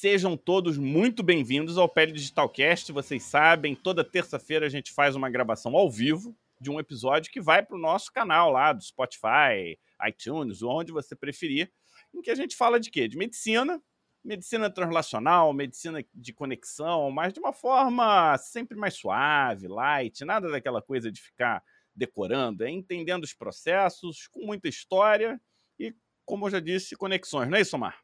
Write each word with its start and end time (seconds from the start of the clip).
Sejam 0.00 0.34
todos 0.34 0.78
muito 0.78 1.22
bem-vindos 1.22 1.76
ao 1.76 1.86
Pele 1.86 2.12
Digitalcast. 2.12 2.90
Vocês 2.90 3.22
sabem, 3.22 3.74
toda 3.74 4.02
terça-feira 4.02 4.64
a 4.64 4.68
gente 4.70 4.90
faz 4.92 5.14
uma 5.14 5.28
gravação 5.28 5.76
ao 5.76 5.90
vivo 5.90 6.34
de 6.58 6.70
um 6.70 6.80
episódio 6.80 7.30
que 7.30 7.38
vai 7.38 7.62
para 7.62 7.76
o 7.76 7.78
nosso 7.78 8.10
canal 8.10 8.50
lá 8.50 8.72
do 8.72 8.82
Spotify, 8.82 9.78
iTunes, 10.08 10.62
onde 10.62 10.90
você 10.90 11.14
preferir, 11.14 11.70
em 12.14 12.22
que 12.22 12.30
a 12.30 12.34
gente 12.34 12.56
fala 12.56 12.80
de 12.80 12.90
quê? 12.90 13.06
De 13.06 13.18
medicina, 13.18 13.78
medicina 14.24 14.70
translacional, 14.70 15.52
medicina 15.52 16.02
de 16.14 16.32
conexão, 16.32 17.10
mas 17.10 17.34
de 17.34 17.38
uma 17.38 17.52
forma 17.52 18.38
sempre 18.38 18.78
mais 18.78 18.94
suave, 18.94 19.68
light, 19.68 20.24
nada 20.24 20.48
daquela 20.50 20.80
coisa 20.80 21.12
de 21.12 21.20
ficar 21.20 21.62
decorando, 21.94 22.64
é 22.64 22.70
entendendo 22.70 23.24
os 23.24 23.34
processos, 23.34 24.26
com 24.28 24.46
muita 24.46 24.66
história 24.66 25.38
e, 25.78 25.94
como 26.24 26.46
eu 26.46 26.50
já 26.52 26.58
disse, 26.58 26.96
conexões, 26.96 27.50
não 27.50 27.58
é 27.58 27.60
isso, 27.60 27.76
Mar? 27.76 28.00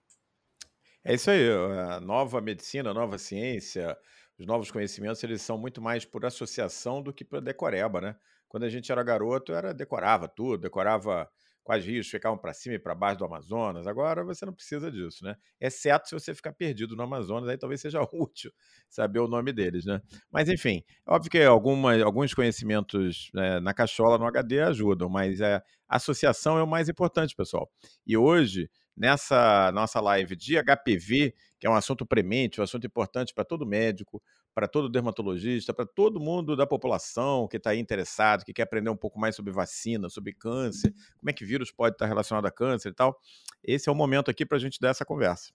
É 1.09 1.15
isso 1.15 1.31
aí, 1.31 1.49
a 1.89 2.01
nova 2.01 2.41
medicina, 2.41 2.91
a 2.91 2.95
nova 2.95 3.17
ciência, 3.17 3.97
os 4.37 4.45
novos 4.45 4.73
conhecimentos, 4.73 5.23
eles 5.23 5.41
são 5.41 5.57
muito 5.57 5.81
mais 5.81 6.05
por 6.05 6.27
associação 6.27 7.01
do 7.01 7.13
que 7.13 7.25
por 7.25 7.41
decoreba, 7.41 8.01
né? 8.01 8.17
Quando 8.49 8.65
a 8.65 8.69
gente 8.69 8.91
era 8.91 9.05
garoto, 9.05 9.53
era 9.53 9.73
decorava 9.73 10.27
tudo, 10.27 10.63
decorava 10.63 11.31
quais 11.63 11.87
rios 11.87 12.09
ficavam 12.09 12.37
para 12.37 12.53
cima 12.53 12.75
e 12.75 12.79
para 12.81 12.93
baixo 12.93 13.19
do 13.19 13.25
Amazonas. 13.25 13.87
Agora 13.87 14.25
você 14.25 14.45
não 14.45 14.53
precisa 14.53 14.91
disso, 14.91 15.25
né? 15.25 15.37
Exceto 15.61 16.09
se 16.09 16.15
você 16.15 16.35
ficar 16.35 16.53
perdido 16.53 16.97
no 16.97 17.05
Amazonas, 17.05 17.49
aí 17.49 17.57
talvez 17.57 17.81
seja 17.81 18.01
útil 18.13 18.51
saber 18.89 19.21
o 19.21 19.29
nome 19.29 19.53
deles, 19.53 19.85
né? 19.85 20.03
Mas 20.29 20.49
enfim, 20.49 20.83
é 21.07 21.13
óbvio 21.13 21.31
que 21.31 21.41
alguma, 21.41 22.03
alguns 22.03 22.35
conhecimentos 22.35 23.31
né, 23.33 23.61
na 23.61 23.73
cachola, 23.73 24.19
no 24.19 24.27
HD, 24.27 24.61
ajudam, 24.61 25.09
mas 25.09 25.41
é, 25.41 25.63
a 25.89 25.97
associação 25.97 26.59
é 26.59 26.65
o 26.65 26.67
mais 26.67 26.89
importante, 26.89 27.37
pessoal. 27.37 27.71
E 28.05 28.17
hoje 28.17 28.69
nessa 28.97 29.71
nossa 29.73 30.01
live 30.01 30.35
de 30.35 30.57
HPV, 30.57 31.35
que 31.59 31.67
é 31.67 31.71
um 31.71 31.75
assunto 31.75 32.07
premente, 32.07 32.61
um 32.61 32.65
assunto 32.65 32.87
importante 32.87 33.35
para 33.35 33.45
todo 33.45 33.67
médico, 33.67 34.23
para 34.55 34.67
todo 34.67 34.89
dermatologista, 34.89 35.75
para 35.75 35.85
todo 35.85 36.19
mundo 36.19 36.57
da 36.57 36.67
população 36.67 37.47
que 37.47 37.59
está 37.59 37.71
aí 37.71 37.79
interessado, 37.79 38.45
que 38.45 38.55
quer 38.55 38.63
aprender 38.63 38.89
um 38.89 38.97
pouco 38.97 39.21
mais 39.21 39.37
sobre 39.37 39.53
vacina, 39.53 40.09
sobre 40.09 40.33
câncer, 40.33 40.95
como 41.19 41.29
é 41.29 41.33
que 41.33 41.45
vírus 41.45 41.71
pode 41.71 41.95
estar 41.95 42.07
relacionado 42.07 42.47
a 42.47 42.51
câncer 42.51 42.89
e 42.89 42.95
tal. 42.95 43.21
Esse 43.63 43.89
é 43.89 43.93
o 43.93 43.95
momento 43.95 44.31
aqui 44.31 44.47
para 44.47 44.57
a 44.57 44.61
gente 44.61 44.81
dar 44.81 44.89
essa 44.89 45.05
conversa. 45.05 45.53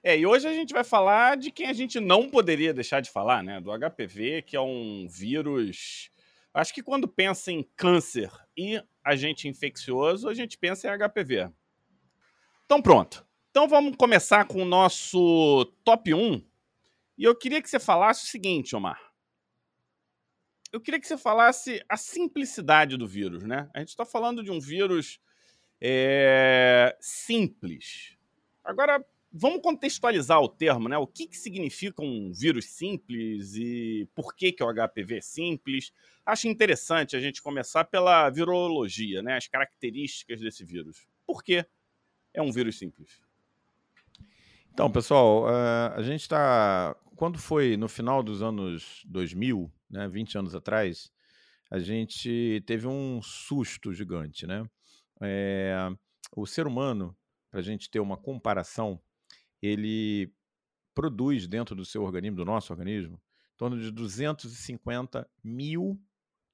É, 0.00 0.18
e 0.18 0.26
hoje 0.26 0.46
a 0.46 0.52
gente 0.52 0.74
vai 0.74 0.84
falar 0.84 1.36
de 1.36 1.50
quem 1.50 1.66
a 1.66 1.72
gente 1.72 1.98
não 1.98 2.28
poderia 2.28 2.74
deixar 2.74 3.00
de 3.00 3.10
falar, 3.10 3.42
né? 3.42 3.58
Do 3.58 3.70
HPV, 3.72 4.42
que 4.42 4.54
é 4.54 4.60
um 4.60 5.08
vírus. 5.08 6.10
Acho 6.52 6.74
que 6.74 6.82
quando 6.82 7.08
pensa 7.08 7.50
em 7.50 7.66
câncer 7.74 8.30
e 8.56 8.80
agente 9.02 9.48
infeccioso, 9.48 10.28
a 10.28 10.34
gente 10.34 10.58
pensa 10.58 10.86
em 10.86 10.98
HPV. 10.98 11.50
Então 12.64 12.80
pronto. 12.80 13.26
Então 13.50 13.68
vamos 13.68 13.96
começar 13.96 14.46
com 14.46 14.62
o 14.62 14.64
nosso 14.64 15.64
top 15.84 16.12
1. 16.12 16.42
E 17.16 17.24
eu 17.24 17.34
queria 17.34 17.62
que 17.62 17.70
você 17.70 17.78
falasse 17.78 18.24
o 18.24 18.28
seguinte, 18.28 18.74
Omar. 18.74 19.00
Eu 20.72 20.80
queria 20.80 20.98
que 20.98 21.06
você 21.06 21.16
falasse 21.16 21.80
a 21.88 21.96
simplicidade 21.96 22.96
do 22.96 23.06
vírus, 23.06 23.44
né? 23.44 23.70
A 23.72 23.78
gente 23.78 23.90
está 23.90 24.04
falando 24.04 24.42
de 24.42 24.50
um 24.50 24.58
vírus 24.58 25.20
é, 25.80 26.96
simples. 27.00 28.16
Agora, 28.64 29.04
vamos 29.32 29.62
contextualizar 29.62 30.40
o 30.40 30.48
termo, 30.48 30.88
né? 30.88 30.98
O 30.98 31.06
que, 31.06 31.28
que 31.28 31.36
significa 31.36 32.02
um 32.02 32.32
vírus 32.32 32.64
simples 32.64 33.54
e 33.54 34.08
por 34.14 34.34
que, 34.34 34.50
que 34.50 34.64
o 34.64 34.72
HPV 34.72 35.18
é 35.18 35.20
simples? 35.20 35.92
Acho 36.26 36.48
interessante 36.48 37.14
a 37.14 37.20
gente 37.20 37.40
começar 37.40 37.84
pela 37.84 38.28
virologia, 38.30 39.22
né? 39.22 39.36
As 39.36 39.46
características 39.46 40.40
desse 40.40 40.64
vírus. 40.64 41.06
Por 41.24 41.44
quê? 41.44 41.64
É 42.34 42.42
um 42.42 42.52
vírus 42.52 42.76
simples? 42.76 43.22
Então, 44.72 44.90
pessoal, 44.90 45.44
uh, 45.44 45.94
a 45.94 46.02
gente 46.02 46.22
está. 46.22 46.96
Quando 47.16 47.38
foi 47.38 47.76
no 47.76 47.88
final 47.88 48.24
dos 48.24 48.42
anos 48.42 49.02
2000, 49.06 49.72
né, 49.88 50.08
20 50.08 50.36
anos 50.36 50.54
atrás, 50.54 51.12
a 51.70 51.78
gente 51.78 52.62
teve 52.66 52.88
um 52.88 53.22
susto 53.22 53.92
gigante, 53.92 54.46
né? 54.46 54.68
É, 55.20 55.76
o 56.36 56.44
ser 56.44 56.66
humano, 56.66 57.16
para 57.50 57.60
a 57.60 57.62
gente 57.62 57.88
ter 57.88 58.00
uma 58.00 58.16
comparação, 58.16 59.00
ele 59.62 60.32
produz 60.92 61.46
dentro 61.46 61.76
do 61.76 61.84
seu 61.84 62.02
organismo, 62.02 62.36
do 62.36 62.44
nosso 62.44 62.72
organismo, 62.72 63.14
em 63.16 63.56
torno 63.56 63.80
de 63.80 63.90
250 63.92 65.28
mil 65.42 66.00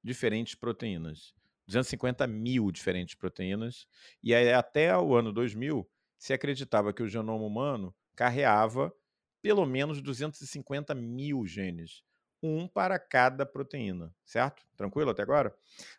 diferentes 0.05 0.55
proteínas. 0.55 1.35
250 1.71 2.27
mil 2.27 2.71
diferentes 2.73 3.15
proteínas, 3.15 3.87
e 4.23 4.35
aí, 4.35 4.53
até 4.53 4.97
o 4.97 5.15
ano 5.15 5.33
2000 5.33 5.89
se 6.19 6.33
acreditava 6.33 6.93
que 6.93 7.03
o 7.03 7.09
genoma 7.09 7.45
humano 7.45 7.95
carreava 8.15 8.93
pelo 9.41 9.65
menos 9.65 10.03
250 10.03 10.95
mil 10.95 11.47
genes, 11.47 12.03
um 12.43 12.69
para 12.69 12.99
cada 12.99 13.47
proteína, 13.47 14.15
certo? 14.25 14.63
Tranquilo 14.77 15.11
até 15.11 15.23
agora? 15.23 15.55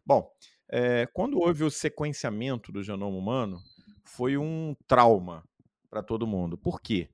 Bom, 0.05 0.31
é, 0.69 1.07
quando 1.07 1.39
houve 1.39 1.63
o 1.63 1.71
sequenciamento 1.71 2.71
do 2.71 2.83
genoma 2.83 3.17
humano, 3.17 3.59
foi 4.05 4.37
um 4.37 4.75
trauma 4.87 5.43
para 5.89 6.03
todo 6.03 6.27
mundo. 6.27 6.57
Por 6.57 6.81
quê? 6.81 7.09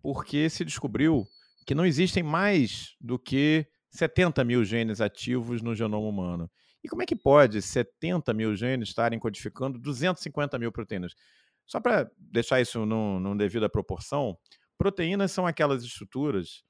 Porque 0.00 0.48
se 0.48 0.64
descobriu 0.64 1.26
que 1.66 1.74
não 1.74 1.84
existem 1.84 2.22
mais 2.22 2.94
do 3.00 3.18
que 3.18 3.66
70 3.90 4.44
mil 4.44 4.64
genes 4.64 5.00
ativos 5.00 5.60
no 5.60 5.74
genoma 5.74 6.06
humano. 6.08 6.50
E 6.82 6.88
como 6.88 7.02
é 7.02 7.06
que 7.06 7.16
pode 7.16 7.60
70 7.60 8.32
mil 8.32 8.54
genes 8.54 8.88
estarem 8.88 9.18
codificando 9.18 9.78
250 9.78 10.58
mil 10.58 10.70
proteínas? 10.70 11.14
Só 11.66 11.80
para 11.80 12.10
deixar 12.16 12.60
isso 12.60 12.86
num, 12.86 13.20
num 13.20 13.36
devida 13.36 13.68
proporção, 13.68 14.38
proteínas 14.76 15.32
são 15.32 15.46
aquelas 15.46 15.82
estruturas 15.82 16.62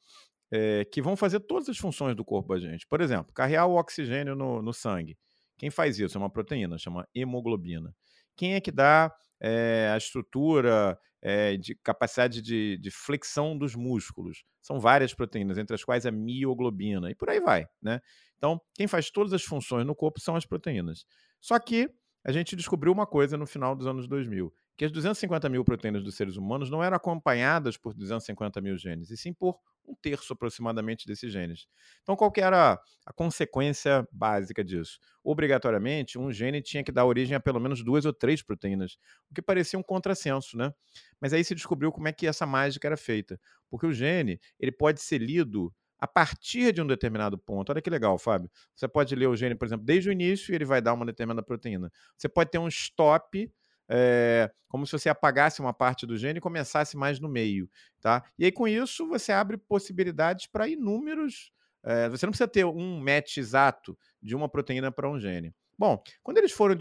é, 0.50 0.84
que 0.86 1.02
vão 1.02 1.16
fazer 1.16 1.40
todas 1.40 1.68
as 1.68 1.78
funções 1.78 2.16
do 2.16 2.24
corpo 2.24 2.54
da 2.54 2.60
gente. 2.60 2.86
Por 2.86 3.00
exemplo, 3.00 3.32
carregar 3.32 3.66
o 3.66 3.76
oxigênio 3.76 4.34
no, 4.34 4.62
no 4.62 4.72
sangue. 4.72 5.16
Quem 5.56 5.70
faz 5.70 5.98
isso 5.98 6.16
é 6.16 6.20
uma 6.20 6.30
proteína, 6.30 6.78
chama 6.78 7.06
hemoglobina. 7.14 7.94
Quem 8.36 8.54
é 8.54 8.60
que 8.60 8.70
dá 8.72 9.12
é, 9.40 9.90
a 9.92 9.96
estrutura 9.96 10.98
é, 11.20 11.56
de 11.56 11.74
capacidade 11.76 12.40
de, 12.40 12.78
de, 12.78 12.90
flexão 12.90 13.56
dos 13.56 13.74
músculos? 13.74 14.44
São 14.62 14.78
várias 14.78 15.14
proteínas, 15.14 15.58
entre 15.58 15.74
as 15.74 15.84
quais 15.84 16.06
a 16.06 16.10
mioglobina, 16.10 17.10
e 17.10 17.14
por 17.14 17.30
aí 17.30 17.40
vai, 17.40 17.66
né? 17.82 18.00
Então, 18.36 18.60
quem 18.74 18.86
faz 18.86 19.10
todas 19.10 19.32
as 19.32 19.42
funções 19.42 19.84
no 19.84 19.94
corpo 19.94 20.20
são 20.20 20.36
as 20.36 20.46
proteínas. 20.46 21.04
Só 21.40 21.58
que 21.58 21.88
a 22.24 22.32
gente 22.32 22.54
descobriu 22.54 22.92
uma 22.92 23.06
coisa 23.06 23.36
no 23.36 23.46
final 23.46 23.74
dos 23.74 23.86
anos 23.86 24.06
2000, 24.06 24.52
que 24.78 24.84
as 24.84 24.92
250 24.92 25.48
mil 25.48 25.64
proteínas 25.64 26.04
dos 26.04 26.14
seres 26.14 26.36
humanos 26.36 26.70
não 26.70 26.82
eram 26.82 26.96
acompanhadas 26.96 27.76
por 27.76 27.92
250 27.92 28.60
mil 28.60 28.78
genes, 28.78 29.10
e 29.10 29.16
sim 29.16 29.32
por 29.34 29.58
um 29.84 29.94
terço 29.94 30.32
aproximadamente 30.32 31.04
desses 31.06 31.32
genes. 31.32 31.66
Então, 32.02 32.14
qual 32.14 32.32
era 32.36 32.80
a 33.04 33.12
consequência 33.12 34.06
básica 34.12 34.62
disso? 34.62 35.00
Obrigatoriamente, 35.24 36.16
um 36.16 36.30
gene 36.30 36.62
tinha 36.62 36.84
que 36.84 36.92
dar 36.92 37.04
origem 37.06 37.34
a 37.34 37.40
pelo 37.40 37.58
menos 37.58 37.82
duas 37.82 38.04
ou 38.04 38.12
três 38.12 38.40
proteínas, 38.40 38.98
o 39.28 39.34
que 39.34 39.42
parecia 39.42 39.78
um 39.78 39.82
contrassenso, 39.82 40.56
né? 40.56 40.72
Mas 41.20 41.32
aí 41.32 41.42
se 41.42 41.54
descobriu 41.56 41.90
como 41.90 42.06
é 42.06 42.12
que 42.12 42.26
essa 42.26 42.46
mágica 42.46 42.86
era 42.86 42.96
feita, 42.96 43.40
porque 43.68 43.86
o 43.86 43.92
gene 43.92 44.38
ele 44.60 44.70
pode 44.72 45.00
ser 45.02 45.18
lido 45.18 45.74
a 45.98 46.06
partir 46.06 46.72
de 46.72 46.80
um 46.80 46.86
determinado 46.86 47.36
ponto. 47.36 47.70
Olha 47.72 47.82
que 47.82 47.90
legal, 47.90 48.16
Fábio. 48.18 48.48
Você 48.74 48.86
pode 48.86 49.14
ler 49.16 49.26
o 49.26 49.34
gene, 49.34 49.54
por 49.56 49.66
exemplo, 49.66 49.84
desde 49.84 50.08
o 50.08 50.12
início 50.12 50.52
e 50.52 50.54
ele 50.54 50.64
vai 50.64 50.80
dar 50.80 50.94
uma 50.94 51.04
determinada 51.04 51.42
proteína. 51.42 51.90
Você 52.16 52.28
pode 52.28 52.50
ter 52.50 52.58
um 52.58 52.68
stop, 52.68 53.50
é, 53.88 54.50
como 54.68 54.86
se 54.86 54.92
você 54.92 55.08
apagasse 55.08 55.60
uma 55.60 55.72
parte 55.72 56.06
do 56.06 56.16
gene 56.16 56.38
e 56.38 56.42
começasse 56.42 56.96
mais 56.96 57.18
no 57.18 57.28
meio. 57.28 57.70
Tá? 58.00 58.24
E 58.38 58.44
aí, 58.44 58.52
com 58.52 58.68
isso, 58.68 59.06
você 59.08 59.32
abre 59.32 59.56
possibilidades 59.56 60.46
para 60.46 60.68
inúmeros. 60.68 61.52
É, 61.82 62.08
você 62.08 62.26
não 62.26 62.32
precisa 62.32 62.48
ter 62.48 62.64
um 62.64 63.00
match 63.00 63.38
exato 63.38 63.98
de 64.22 64.36
uma 64.36 64.48
proteína 64.48 64.92
para 64.92 65.08
um 65.08 65.18
gene. 65.18 65.54
Bom, 65.78 66.02
quando 66.22 66.38
eles 66.38 66.52
foram 66.52 66.76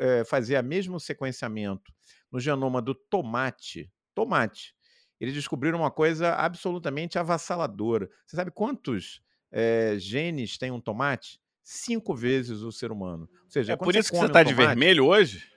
é, 0.00 0.24
fazer 0.24 0.58
o 0.58 0.64
mesmo 0.64 0.98
sequenciamento 0.98 1.92
no 2.30 2.40
genoma 2.40 2.82
do 2.82 2.94
tomate, 2.94 3.90
tomate, 4.14 4.74
eles 5.20 5.32
descobriram 5.32 5.78
uma 5.78 5.90
coisa 5.90 6.34
absolutamente 6.34 7.18
avassaladora. 7.18 8.10
Você 8.26 8.34
sabe 8.34 8.50
quantos 8.50 9.22
é, 9.52 9.94
genes 9.96 10.58
tem 10.58 10.72
um 10.72 10.80
tomate? 10.80 11.40
Cinco 11.62 12.16
vezes 12.16 12.62
o 12.62 12.72
ser 12.72 12.90
humano. 12.90 13.28
Ou 13.44 13.50
seja, 13.50 13.74
é 13.74 13.76
por 13.76 13.94
isso 13.94 14.10
que 14.10 14.18
você 14.18 14.26
está 14.26 14.40
um 14.40 14.44
de 14.44 14.54
vermelho 14.54 15.06
hoje? 15.06 15.51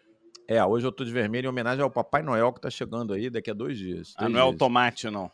É, 0.48 0.64
hoje 0.64 0.86
eu 0.86 0.90
estou 0.90 1.06
de 1.06 1.12
vermelho 1.12 1.48
em 1.48 1.50
homenagem 1.50 1.82
ao 1.82 1.90
Papai 1.90 2.22
Noel 2.22 2.52
que 2.54 2.60
está 2.60 2.70
chegando 2.70 3.14
aí 3.14 3.30
daqui 3.30 3.50
a 3.50 3.54
dois 3.54 3.78
dias. 3.78 4.14
Ah, 4.18 4.24
não 4.24 4.32
dias. 4.32 4.42
é 4.42 4.44
o 4.44 4.58
tomate, 4.58 5.10
não. 5.10 5.32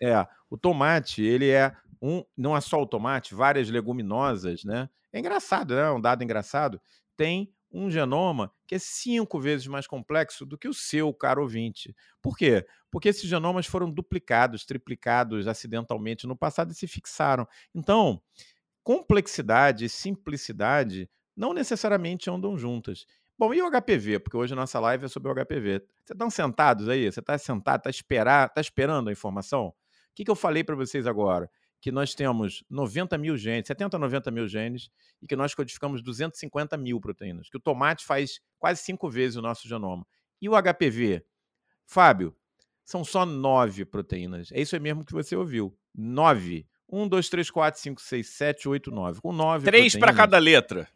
É, 0.00 0.26
o 0.50 0.56
tomate, 0.56 1.22
ele 1.22 1.48
é 1.48 1.74
um. 2.00 2.24
Não 2.36 2.56
é 2.56 2.60
só 2.60 2.80
o 2.80 2.86
tomate, 2.86 3.34
várias 3.34 3.68
leguminosas, 3.70 4.64
né? 4.64 4.88
É 5.12 5.18
engraçado, 5.18 5.74
né? 5.74 5.90
Um 5.90 6.00
dado 6.00 6.22
engraçado. 6.22 6.80
Tem 7.16 7.52
um 7.70 7.90
genoma 7.90 8.52
que 8.66 8.74
é 8.74 8.78
cinco 8.78 9.40
vezes 9.40 9.66
mais 9.66 9.86
complexo 9.86 10.46
do 10.46 10.56
que 10.56 10.68
o 10.68 10.74
seu, 10.74 11.12
caro 11.12 11.42
ouvinte. 11.42 11.94
Por 12.22 12.36
quê? 12.36 12.66
Porque 12.90 13.08
esses 13.08 13.28
genomas 13.28 13.66
foram 13.66 13.90
duplicados, 13.90 14.64
triplicados 14.64 15.46
acidentalmente 15.46 16.26
no 16.26 16.36
passado 16.36 16.72
e 16.72 16.74
se 16.74 16.86
fixaram. 16.86 17.46
Então, 17.74 18.20
complexidade 18.82 19.84
e 19.84 19.88
simplicidade 19.88 21.10
não 21.36 21.52
necessariamente 21.52 22.30
andam 22.30 22.56
juntas. 22.56 23.06
Bom, 23.38 23.54
e 23.54 23.62
o 23.62 23.70
HPV? 23.70 24.18
Porque 24.18 24.36
hoje 24.36 24.52
a 24.52 24.56
nossa 24.56 24.80
live 24.80 25.04
é 25.04 25.08
sobre 25.08 25.30
o 25.30 25.34
HPV. 25.34 25.78
Vocês 25.78 26.10
estão 26.10 26.28
sentados 26.28 26.88
aí? 26.88 27.10
Você 27.10 27.20
está 27.20 27.38
sentado, 27.38 27.78
está 27.78 27.88
esperar, 27.90 28.48
tá 28.48 28.60
esperando 28.60 29.10
a 29.10 29.12
informação? 29.12 29.68
O 29.68 29.74
que, 30.12 30.24
que 30.24 30.30
eu 30.30 30.34
falei 30.34 30.64
para 30.64 30.74
vocês 30.74 31.06
agora? 31.06 31.48
Que 31.80 31.92
nós 31.92 32.16
temos 32.16 32.64
90 32.68 33.16
mil 33.16 33.36
genes, 33.36 33.68
70 33.68 33.96
a 33.96 34.00
90 34.00 34.32
mil 34.32 34.48
genes, 34.48 34.90
e 35.22 35.26
que 35.28 35.36
nós 35.36 35.54
codificamos 35.54 36.02
250 36.02 36.76
mil 36.76 37.00
proteínas. 37.00 37.48
Que 37.48 37.56
o 37.56 37.60
tomate 37.60 38.04
faz 38.04 38.40
quase 38.58 38.82
cinco 38.82 39.08
vezes 39.08 39.36
o 39.36 39.42
nosso 39.42 39.68
genoma. 39.68 40.04
E 40.42 40.48
o 40.48 40.60
HPV? 40.60 41.24
Fábio, 41.86 42.34
são 42.84 43.04
só 43.04 43.24
nove 43.24 43.84
proteínas. 43.84 44.50
É 44.50 44.60
isso 44.60 44.78
mesmo 44.80 45.04
que 45.04 45.12
você 45.12 45.36
ouviu. 45.36 45.78
Nove. 45.94 46.66
Um, 46.88 47.06
dois, 47.06 47.28
três, 47.28 47.52
quatro, 47.52 47.80
cinco, 47.80 48.00
seis, 48.00 48.30
sete, 48.30 48.68
oito, 48.68 48.90
nove. 48.90 49.20
Com 49.20 49.32
nove. 49.32 49.64
Três 49.64 49.94
para 49.94 50.12
cada 50.12 50.38
letra. 50.38 50.88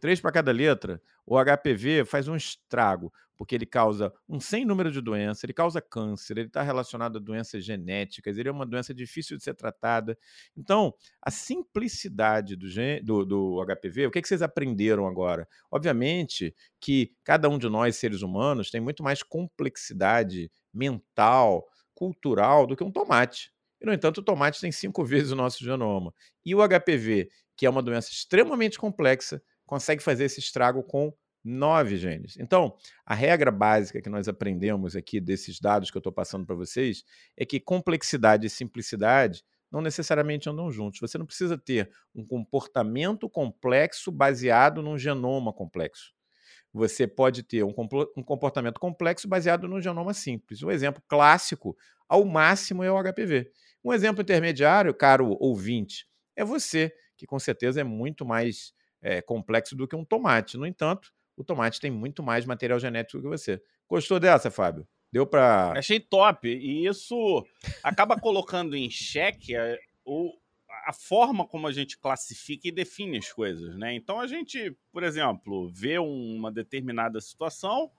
Três 0.00 0.20
para 0.20 0.32
cada 0.32 0.52
letra. 0.52 1.00
O 1.26 1.36
HPV 1.36 2.04
faz 2.04 2.28
um 2.28 2.36
estrago, 2.36 3.12
porque 3.36 3.54
ele 3.54 3.66
causa 3.66 4.12
um 4.28 4.40
sem 4.40 4.64
número 4.64 4.90
de 4.90 5.00
doenças, 5.00 5.44
ele 5.44 5.52
causa 5.52 5.80
câncer, 5.80 6.38
ele 6.38 6.48
está 6.48 6.62
relacionado 6.62 7.18
a 7.18 7.20
doenças 7.20 7.64
genéticas, 7.64 8.36
ele 8.36 8.48
é 8.48 8.52
uma 8.52 8.66
doença 8.66 8.92
difícil 8.94 9.36
de 9.36 9.44
ser 9.44 9.54
tratada. 9.54 10.18
Então, 10.56 10.92
a 11.22 11.30
simplicidade 11.30 12.56
do, 12.56 12.66
do, 13.04 13.24
do 13.24 13.64
HPV, 13.64 14.06
o 14.06 14.10
que, 14.10 14.18
é 14.18 14.22
que 14.22 14.28
vocês 14.28 14.42
aprenderam 14.42 15.06
agora? 15.06 15.46
Obviamente 15.70 16.54
que 16.80 17.12
cada 17.22 17.48
um 17.48 17.58
de 17.58 17.68
nós, 17.68 17.96
seres 17.96 18.22
humanos, 18.22 18.70
tem 18.70 18.80
muito 18.80 19.02
mais 19.02 19.22
complexidade 19.22 20.50
mental, 20.72 21.66
cultural 21.94 22.66
do 22.66 22.76
que 22.76 22.84
um 22.84 22.90
tomate. 22.90 23.52
E, 23.80 23.86
no 23.86 23.92
entanto, 23.92 24.18
o 24.18 24.24
tomate 24.24 24.60
tem 24.60 24.72
cinco 24.72 25.04
vezes 25.06 25.32
o 25.32 25.36
nosso 25.36 25.62
genoma. 25.62 26.12
E 26.44 26.54
o 26.54 26.60
HPV, 26.66 27.28
que 27.56 27.66
é 27.66 27.70
uma 27.70 27.82
doença 27.82 28.10
extremamente 28.10 28.78
complexa, 28.78 29.42
consegue 29.68 30.02
fazer 30.02 30.24
esse 30.24 30.40
estrago 30.40 30.82
com 30.82 31.12
nove 31.44 31.96
genes. 31.96 32.36
Então, 32.36 32.76
a 33.06 33.14
regra 33.14 33.52
básica 33.52 34.02
que 34.02 34.08
nós 34.08 34.26
aprendemos 34.26 34.96
aqui 34.96 35.20
desses 35.20 35.60
dados 35.60 35.90
que 35.90 35.96
eu 35.96 36.00
estou 36.00 36.12
passando 36.12 36.44
para 36.44 36.56
vocês 36.56 37.04
é 37.36 37.46
que 37.46 37.60
complexidade 37.60 38.46
e 38.46 38.50
simplicidade 38.50 39.44
não 39.70 39.80
necessariamente 39.80 40.48
andam 40.48 40.70
juntos. 40.70 40.98
Você 41.00 41.16
não 41.16 41.26
precisa 41.26 41.56
ter 41.56 41.90
um 42.14 42.26
comportamento 42.26 43.28
complexo 43.30 44.10
baseado 44.10 44.82
num 44.82 44.98
genoma 44.98 45.52
complexo 45.52 46.12
você 46.72 47.06
pode 47.06 47.42
ter 47.42 47.64
um, 47.64 47.74
um 48.16 48.22
comportamento 48.22 48.78
complexo 48.78 49.26
baseado 49.28 49.68
no 49.68 49.80
genoma 49.80 50.12
simples. 50.12 50.62
Um 50.62 50.70
exemplo 50.70 51.02
clássico, 51.08 51.76
ao 52.08 52.24
máximo, 52.24 52.82
é 52.82 52.90
o 52.90 53.02
HPV. 53.02 53.50
Um 53.84 53.92
exemplo 53.92 54.22
intermediário, 54.22 54.94
caro 54.94 55.36
ouvinte, 55.40 56.06
é 56.36 56.44
você, 56.44 56.92
que 57.16 57.26
com 57.26 57.38
certeza 57.38 57.80
é 57.80 57.84
muito 57.84 58.24
mais 58.24 58.72
é, 59.02 59.20
complexo 59.22 59.76
do 59.76 59.86
que 59.86 59.96
um 59.96 60.04
tomate. 60.04 60.56
No 60.56 60.66
entanto, 60.66 61.12
o 61.36 61.44
tomate 61.44 61.80
tem 61.80 61.90
muito 61.90 62.22
mais 62.22 62.44
material 62.44 62.78
genético 62.78 63.22
que 63.22 63.28
você. 63.28 63.62
Gostou 63.88 64.18
dessa, 64.20 64.50
Fábio? 64.50 64.86
Deu 65.12 65.26
para. 65.26 65.72
Achei 65.76 65.98
top. 66.00 66.48
E 66.48 66.86
isso 66.86 67.46
acaba 67.82 68.18
colocando 68.18 68.76
em 68.76 68.90
xeque 68.90 69.54
o, 70.04 70.32
a 70.86 70.92
forma 70.92 71.46
como 71.46 71.66
a 71.66 71.72
gente 71.72 71.98
classifica 71.98 72.68
e 72.68 72.72
define 72.72 73.18
as 73.18 73.32
coisas, 73.32 73.76
né? 73.76 73.94
Então 73.94 74.20
a 74.20 74.26
gente, 74.26 74.76
por 74.92 75.02
exemplo, 75.02 75.68
vê 75.68 75.98
uma 75.98 76.50
determinada 76.52 77.20
situação, 77.20 77.90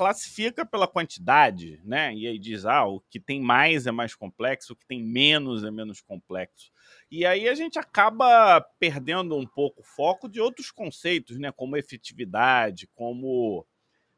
classifica 0.00 0.64
pela 0.64 0.88
quantidade, 0.88 1.78
né? 1.84 2.14
E 2.14 2.26
aí 2.26 2.38
diz, 2.38 2.64
ah, 2.64 2.86
o 2.86 3.02
que 3.10 3.20
tem 3.20 3.38
mais 3.38 3.86
é 3.86 3.90
mais 3.90 4.14
complexo, 4.14 4.72
o 4.72 4.76
que 4.76 4.86
tem 4.86 5.04
menos 5.04 5.62
é 5.62 5.70
menos 5.70 6.00
complexo. 6.00 6.72
E 7.10 7.26
aí 7.26 7.46
a 7.46 7.54
gente 7.54 7.78
acaba 7.78 8.62
perdendo 8.78 9.36
um 9.36 9.46
pouco 9.46 9.82
o 9.82 9.84
foco 9.84 10.26
de 10.26 10.40
outros 10.40 10.70
conceitos, 10.70 11.38
né? 11.38 11.52
Como 11.52 11.76
efetividade, 11.76 12.88
como 12.94 13.66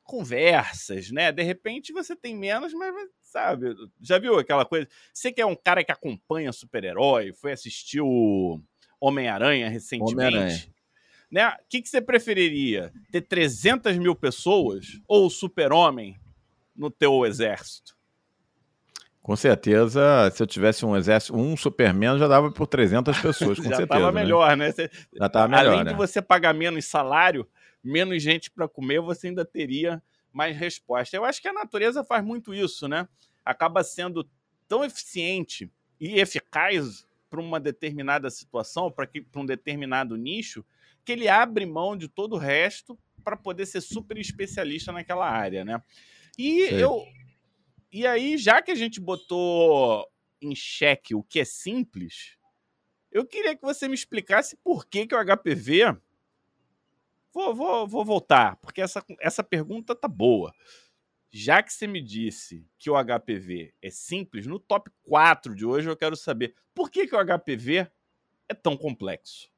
conversas, 0.05 1.11
né? 1.11 1.32
De 1.32 1.43
repente 1.43 1.93
você 1.93 2.14
tem 2.14 2.37
menos, 2.37 2.73
mas 2.73 2.94
sabe, 3.20 3.75
já 4.00 4.20
viu 4.20 4.38
aquela 4.38 4.64
coisa? 4.64 4.87
Você 5.12 5.32
que 5.32 5.40
é 5.40 5.46
um 5.46 5.56
cara 5.56 5.82
que 5.82 5.90
acompanha 5.90 6.52
super-herói, 6.52 7.32
foi 7.32 7.50
assistir 7.50 8.00
o 8.00 8.62
Homem-Aranha 9.00 9.69
recentemente. 9.69 10.14
Homem-Aranha. 10.14 10.73
Né? 11.32 11.49
O 11.49 11.55
que, 11.67 11.81
que 11.81 11.88
você 11.88 12.02
preferiria? 12.02 12.93
Ter 13.11 13.23
300 13.23 13.96
mil 13.96 14.14
pessoas 14.14 15.00
ou 15.08 15.26
o 15.26 15.31
super-homem 15.31 16.20
no 16.76 16.90
teu 16.90 17.25
exército? 17.25 17.96
Com 19.23 19.34
certeza, 19.34 20.31
se 20.34 20.43
eu 20.43 20.46
tivesse 20.46 20.84
um 20.84 20.94
exército, 20.94 21.34
um 21.34 21.56
Superman 21.56 22.19
já 22.19 22.29
dava 22.29 22.50
por 22.50 22.67
300 22.67 23.17
pessoas, 23.19 23.56
com 23.58 23.64
já 23.64 23.76
certeza. 23.76 23.81
Já 23.81 23.87
tava 23.87 24.12
né? 24.12 24.20
melhor, 24.20 24.56
né? 24.56 24.73
Você, 24.73 24.90
já 25.14 25.29
tava 25.29 25.49
melhor, 25.49 25.73
Além 25.73 25.84
né? 25.84 25.90
de 25.93 25.96
você 25.96 26.20
pagar 26.20 26.52
menos 26.52 26.84
salário, 26.84 27.49
menos 27.82 28.23
gente 28.23 28.50
para 28.50 28.69
comer, 28.69 29.00
você 29.00 29.28
ainda 29.28 29.44
teria 29.44 30.02
mais 30.32 30.56
resposta. 30.56 31.17
Eu 31.17 31.25
acho 31.25 31.40
que 31.40 31.49
a 31.49 31.52
natureza 31.52 32.05
faz 32.05 32.23
muito 32.23 32.52
isso, 32.52 32.88
né? 32.88 33.08
Acaba 33.44 33.82
sendo 33.82 34.28
tão 34.69 34.85
eficiente 34.85 35.70
e 36.00 36.20
eficaz 36.20 37.06
para 37.31 37.40
uma 37.40 37.61
determinada 37.61 38.28
situação, 38.28 38.90
para 38.90 39.08
um 39.37 39.46
determinado 39.46 40.17
nicho, 40.17 40.64
que 41.04 41.12
ele 41.12 41.28
abre 41.28 41.66
mão 41.66 41.96
de 41.96 42.08
todo 42.08 42.34
o 42.34 42.38
resto 42.38 42.99
para 43.25 43.37
poder 43.37 43.66
ser 43.66 43.81
super 43.81 44.19
especialista 44.19 44.93
naquela 44.93 45.28
área, 45.28 45.64
né? 45.64 45.82
E 46.38 46.69
Sim. 46.69 46.75
eu 46.75 47.04
e 47.93 48.06
aí, 48.06 48.38
já 48.38 48.62
que 48.62 48.70
a 48.70 48.75
gente 48.75 48.99
botou 48.99 50.06
em 50.40 50.54
xeque 50.54 51.14
o 51.14 51.22
que 51.22 51.40
é 51.40 51.44
simples, 51.44 52.38
eu 53.10 53.26
queria 53.26 53.54
que 53.54 53.62
você 53.62 53.87
me 53.87 53.94
explicasse 53.94 54.56
por 54.56 54.87
que, 54.87 55.06
que 55.06 55.14
o 55.14 55.19
HPV 55.22 56.00
Vou, 57.32 57.54
vou, 57.54 57.88
vou 57.88 58.04
voltar, 58.04 58.56
porque 58.56 58.82
essa, 58.82 59.02
essa 59.19 59.43
pergunta 59.43 59.94
tá 59.94 60.06
boa. 60.06 60.52
Já 61.31 61.62
que 61.62 61.72
você 61.72 61.87
me 61.87 62.02
disse 62.02 62.69
que 62.78 62.90
o 62.90 62.94
HPV 62.94 63.75
é 63.81 63.88
simples, 63.88 64.46
no 64.46 64.58
top 64.58 64.90
4 65.04 65.54
de 65.54 65.64
hoje 65.64 65.88
eu 65.88 65.96
quero 65.96 66.14
saber 66.14 66.54
por 66.75 66.90
que, 66.90 67.06
que 67.06 67.16
o 67.16 67.25
HPV 67.25 67.90
é 68.50 68.54
tão 68.54 68.76
complexo. 68.76 69.50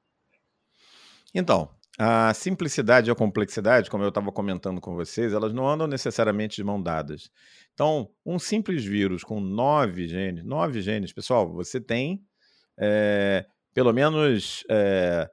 Então, 1.34 1.68
a 1.98 2.32
simplicidade 2.32 3.10
e 3.10 3.12
a 3.12 3.14
complexidade, 3.14 3.90
como 3.90 4.04
eu 4.04 4.08
estava 4.08 4.30
comentando 4.32 4.80
com 4.80 4.94
vocês, 4.94 5.32
elas 5.32 5.52
não 5.52 5.68
andam 5.68 5.86
necessariamente 5.86 6.56
de 6.56 6.64
mão 6.64 6.80
dadas. 6.80 7.30
Então, 7.72 8.10
um 8.24 8.38
simples 8.38 8.84
vírus 8.84 9.22
com 9.24 9.40
nove 9.40 10.06
genes, 10.06 10.44
nove 10.44 10.80
genes, 10.80 11.12
pessoal, 11.12 11.52
você 11.52 11.80
tem 11.80 12.24
é, 12.78 13.44
pelo 13.72 13.92
menos 13.92 14.64
é, 14.70 15.28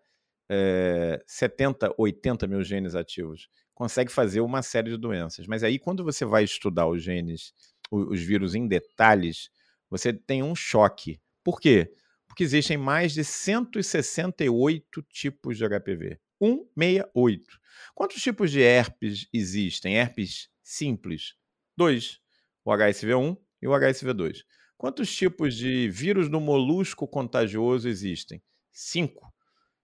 é, 0.50 1.24
70, 1.26 1.94
80 1.98 2.48
mil 2.48 2.64
genes 2.64 2.96
ativos, 2.96 3.48
consegue 3.74 4.12
fazer 4.12 4.42
uma 4.42 4.62
série 4.62 4.90
de 4.90 4.98
doenças. 4.98 5.48
Mas 5.48 5.64
aí, 5.64 5.80
quando 5.80 6.04
você 6.04 6.26
vai 6.26 6.44
estudar 6.44 6.88
os 6.88 7.04
genes, 7.04 7.54
os, 7.90 8.08
os 8.08 8.22
vírus 8.22 8.54
em 8.54 8.68
detalhes, 8.68 9.50
você 9.90 10.14
tem 10.14 10.44
um 10.44 10.56
choque. 10.56 11.20
Por 11.44 11.60
quê? 11.60 11.92
Porque 12.32 12.46
existem 12.46 12.78
mais 12.78 13.12
de 13.12 13.26
168 13.26 15.02
tipos 15.10 15.58
de 15.58 15.68
HPV. 15.68 16.18
168. 16.42 17.60
Quantos 17.94 18.22
tipos 18.22 18.50
de 18.50 18.62
herpes 18.62 19.28
existem? 19.34 19.98
Herpes 19.98 20.48
simples? 20.64 21.34
Dois. 21.76 22.22
O 22.64 22.72
HSV1 22.72 23.38
e 23.62 23.68
o 23.68 23.72
HSV2. 23.72 24.44
Quantos 24.78 25.14
tipos 25.14 25.58
de 25.58 25.90
vírus 25.90 26.30
do 26.30 26.40
molusco 26.40 27.06
contagioso 27.06 27.90
existem? 27.90 28.42
Cinco. 28.72 29.30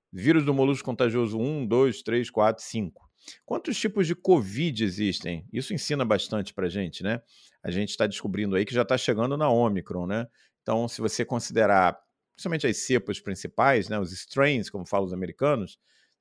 Vírus 0.09 0.45
do 0.45 0.53
molusco 0.53 0.85
contagioso 0.85 1.37
1, 1.37 1.67
2, 1.67 2.01
3, 2.01 2.29
4, 2.29 2.63
5. 2.63 3.09
Quantos 3.45 3.77
tipos 3.77 4.07
de 4.07 4.15
Covid 4.15 4.85
existem? 4.85 5.45
Isso 5.51 5.73
ensina 5.73 6.05
bastante 6.05 6.53
para 6.53 6.67
a 6.67 6.69
gente, 6.69 7.03
né? 7.03 7.21
A 7.61 7.69
gente 7.69 7.89
está 7.89 8.07
descobrindo 8.07 8.55
aí 8.55 8.63
que 8.63 8.73
já 8.73 8.83
está 8.83 8.97
chegando 8.97 9.35
na 9.35 9.49
Omicron, 9.49 10.07
né? 10.07 10.27
Então, 10.61 10.87
se 10.87 11.01
você 11.01 11.25
considerar, 11.25 11.97
principalmente 12.37 12.67
as 12.67 12.77
cepas 12.77 13.19
principais, 13.19 13.89
né, 13.89 13.99
os 13.99 14.13
strains, 14.13 14.69
como 14.69 14.85
falam 14.85 15.07
os 15.07 15.13
americanos, 15.13 15.79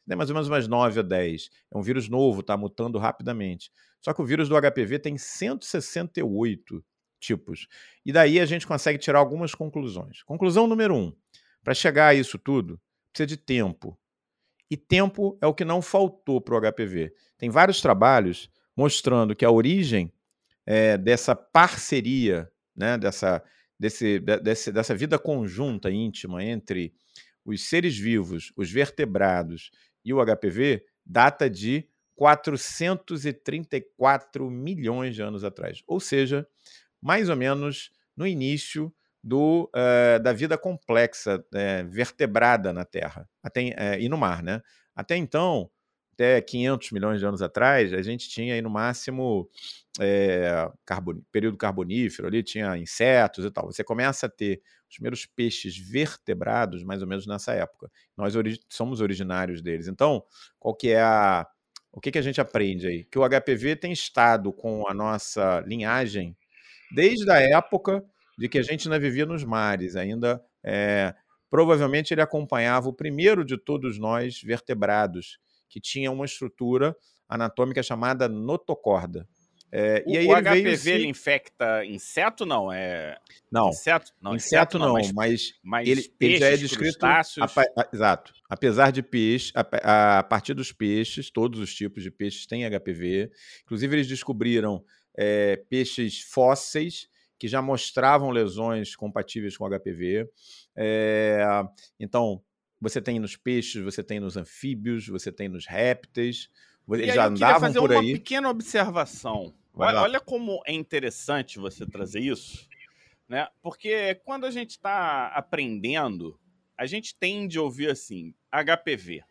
tem 0.08 0.16
mais 0.16 0.30
ou 0.30 0.35
menos 0.35 0.49
umas 0.49 0.66
9 0.66 1.00
a 1.00 1.02
10. 1.02 1.50
É 1.70 1.76
um 1.76 1.82
vírus 1.82 2.08
novo, 2.08 2.40
está 2.40 2.56
mutando 2.56 2.99
rapidamente. 2.99 3.70
Só 4.00 4.14
que 4.14 4.23
o 4.23 4.25
vírus 4.25 4.49
do 4.49 4.56
HPV 4.56 4.99
tem 4.99 5.18
168 5.18 6.82
tipos. 7.20 7.66
E 8.04 8.12
daí 8.12 8.40
a 8.40 8.46
gente 8.46 8.66
consegue 8.66 8.99
tirar 8.99 9.18
algumas 9.18 9.54
conclusões. 9.54 10.23
Conclusão 10.23 10.66
número 10.66 10.94
um: 10.94 11.12
para 11.62 11.75
chegar 11.75 12.08
a 12.08 12.14
isso 12.14 12.38
tudo, 12.38 12.80
precisa 13.12 13.26
de 13.26 13.37
tempo. 13.37 13.99
E 14.70 14.76
tempo 14.76 15.37
é 15.42 15.46
o 15.46 15.54
que 15.54 15.64
não 15.64 15.82
faltou 15.82 16.40
para 16.40 16.56
o 16.56 16.61
HPV. 16.61 17.12
Tem 17.37 17.50
vários 17.50 17.80
trabalhos 17.80 18.50
mostrando 18.76 19.35
que 19.35 19.44
a 19.44 19.50
origem 19.50 20.12
é, 20.64 20.96
dessa 20.96 21.35
parceria, 21.35 22.50
né, 22.75 22.96
dessa, 22.96 23.42
desse, 23.78 24.18
desse, 24.18 24.73
dessa 24.73 24.95
vida 24.95 25.18
conjunta 25.18 25.90
íntima 25.90 26.45
entre 26.45 26.92
os 27.45 27.68
seres 27.68 27.97
vivos, 27.97 28.52
os 28.56 28.71
vertebrados 28.71 29.71
e 30.04 30.12
o 30.12 30.25
HPV, 30.25 30.85
data 31.04 31.49
de 31.49 31.88
434 32.16 34.50
milhões 34.50 35.14
de 35.14 35.23
anos 35.23 35.45
atrás. 35.45 35.85
Ou 35.87 36.00
seja, 36.00 36.45
mais 37.00 37.28
ou 37.28 37.37
menos 37.37 37.92
no 38.16 38.26
início 38.26 38.92
do, 39.23 39.71
uh, 39.75 40.18
da 40.23 40.33
vida 40.33 40.56
complexa, 40.56 41.38
uh, 41.38 41.90
vertebrada 41.90 42.73
na 42.73 42.85
Terra 42.85 43.28
até, 43.42 43.61
uh, 43.61 44.00
e 44.00 44.09
no 44.09 44.16
mar. 44.16 44.42
Né? 44.42 44.62
Até 44.95 45.16
então, 45.16 45.71
até 46.16 46.40
500 46.40 46.90
milhões 46.92 47.20
de 47.20 47.26
anos 47.26 47.42
atrás, 47.42 47.92
a 47.92 48.00
gente 48.00 48.28
tinha 48.28 48.54
aí 48.54 48.62
no 48.62 48.70
máximo 48.70 49.49
é, 50.00 50.68
carbon, 50.85 51.20
período 51.30 51.58
carbonífero, 51.58 52.26
ali 52.26 52.42
tinha 52.42 52.76
insetos 52.78 53.44
e 53.44 53.50
tal. 53.50 53.66
Você 53.66 53.85
começa 53.85 54.26
a 54.26 54.28
ter 54.28 54.62
os 54.88 54.96
primeiros 54.96 55.26
peixes 55.26 55.76
vertebrados 55.76 56.82
mais 56.82 57.02
ou 57.02 57.08
menos 57.08 57.26
nessa 57.26 57.52
época. 57.52 57.90
Nós 58.16 58.35
ori 58.35 58.58
somos 58.68 59.00
originários 59.00 59.61
deles. 59.61 59.88
Então, 59.88 60.25
qual 60.58 60.75
que 60.75 60.90
é 60.90 61.02
a 61.02 61.46
o 61.92 62.00
que, 62.00 62.11
que 62.11 62.18
a 62.18 62.23
gente 62.23 62.40
aprende 62.42 62.87
aí? 62.87 63.04
Que 63.04 63.18
o 63.18 63.26
HPV 63.26 63.75
tem 63.76 63.90
estado 63.90 64.52
com 64.52 64.87
a 64.87 64.92
nossa 64.92 65.61
linhagem 65.61 66.37
desde 66.94 67.30
a 67.30 67.40
época 67.40 68.04
de 68.38 68.50
que 68.50 68.58
a 68.58 68.62
gente 68.62 68.87
ainda 68.87 68.99
vivia 68.99 69.25
nos 69.25 69.42
mares, 69.44 69.96
ainda 69.96 70.42
é, 70.62 71.14
provavelmente 71.49 72.12
ele 72.12 72.20
acompanhava 72.20 72.90
o 72.90 72.92
primeiro 72.92 73.42
de 73.42 73.56
todos 73.56 73.99
nós 73.99 74.42
vertebrados, 74.42 75.38
que 75.68 75.80
tinha 75.80 76.11
uma 76.11 76.25
estrutura 76.25 76.96
anatômica 77.28 77.82
chamada 77.82 78.28
notocorda. 78.28 79.28
É, 79.73 80.02
o, 80.06 80.11
e 80.12 80.18
aí 80.18 80.26
o 80.26 80.30
HPV 80.30 80.62
veio 80.62 80.76
se... 80.78 80.90
ele 80.90 81.06
infecta 81.06 81.85
inseto? 81.85 82.46
Não 82.46 82.73
é 82.73 83.18
não. 83.50 83.68
inseto? 83.68 84.12
Não 84.23 84.35
inseto, 84.37 84.78
não, 84.78 84.94
não 84.94 84.94
mas, 85.14 85.52
mas 85.62 85.88
ele, 85.88 86.14
ele, 86.20 86.38
já 86.38 86.46
é 86.46 86.56
descrito 86.56 87.04
a, 87.04 87.20
a, 87.20 87.88
exato. 87.92 88.32
Apesar 88.49 88.92
de 88.92 89.02
peixe 89.02 89.52
a, 89.54 90.18
a, 90.18 90.23
partir 90.23 90.54
dos 90.54 90.73
peixes 90.73 91.30
todos 91.30 91.58
os 91.58 91.75
tipos 91.75 92.02
de 92.02 92.11
peixes 92.11 92.46
têm 92.46 92.64
HPV 92.64 93.30
inclusive 93.64 93.96
eles 93.96 94.06
descobriram 94.06 94.85
é, 95.16 95.56
peixes 95.68 96.20
fósseis 96.23 97.08
que 97.38 97.49
já 97.49 97.61
mostravam 97.61 98.30
lesões 98.30 98.94
compatíveis 98.94 99.56
com 99.56 99.68
HPV 99.68 100.28
é, 100.76 101.44
então 101.99 102.40
você 102.88 103.00
tem 103.00 103.19
nos 103.19 103.37
peixes 103.37 103.83
você 103.83 104.02
tem 104.02 104.21
nos 104.21 104.37
anfíbios 104.37 105.09
você 105.09 105.33
tem 105.33 105.49
nos 105.49 105.66
répteis 105.66 106.50
eles 106.95 107.14
já 107.14 107.26
andavam 107.26 107.61
fazer 107.61 107.81
por 107.81 107.90
uma 107.90 108.00
aí. 108.00 108.12
pequena 108.12 108.49
observação. 108.49 109.52
Olha, 109.75 110.00
olha, 110.00 110.21
como 110.21 110.62
é 110.64 110.73
interessante 110.73 111.59
você 111.59 111.85
trazer 111.85 112.21
isso, 112.21 112.66
né? 113.28 113.49
Porque 113.61 114.14
quando 114.25 114.47
a 114.47 114.50
gente 114.50 114.71
está 114.71 115.26
aprendendo, 115.28 116.38
a 116.78 116.87
gente 116.87 117.14
tende 117.14 117.59
a 117.59 117.62
ouvir 117.62 117.90
assim, 117.90 118.33
HPV. 118.50 119.23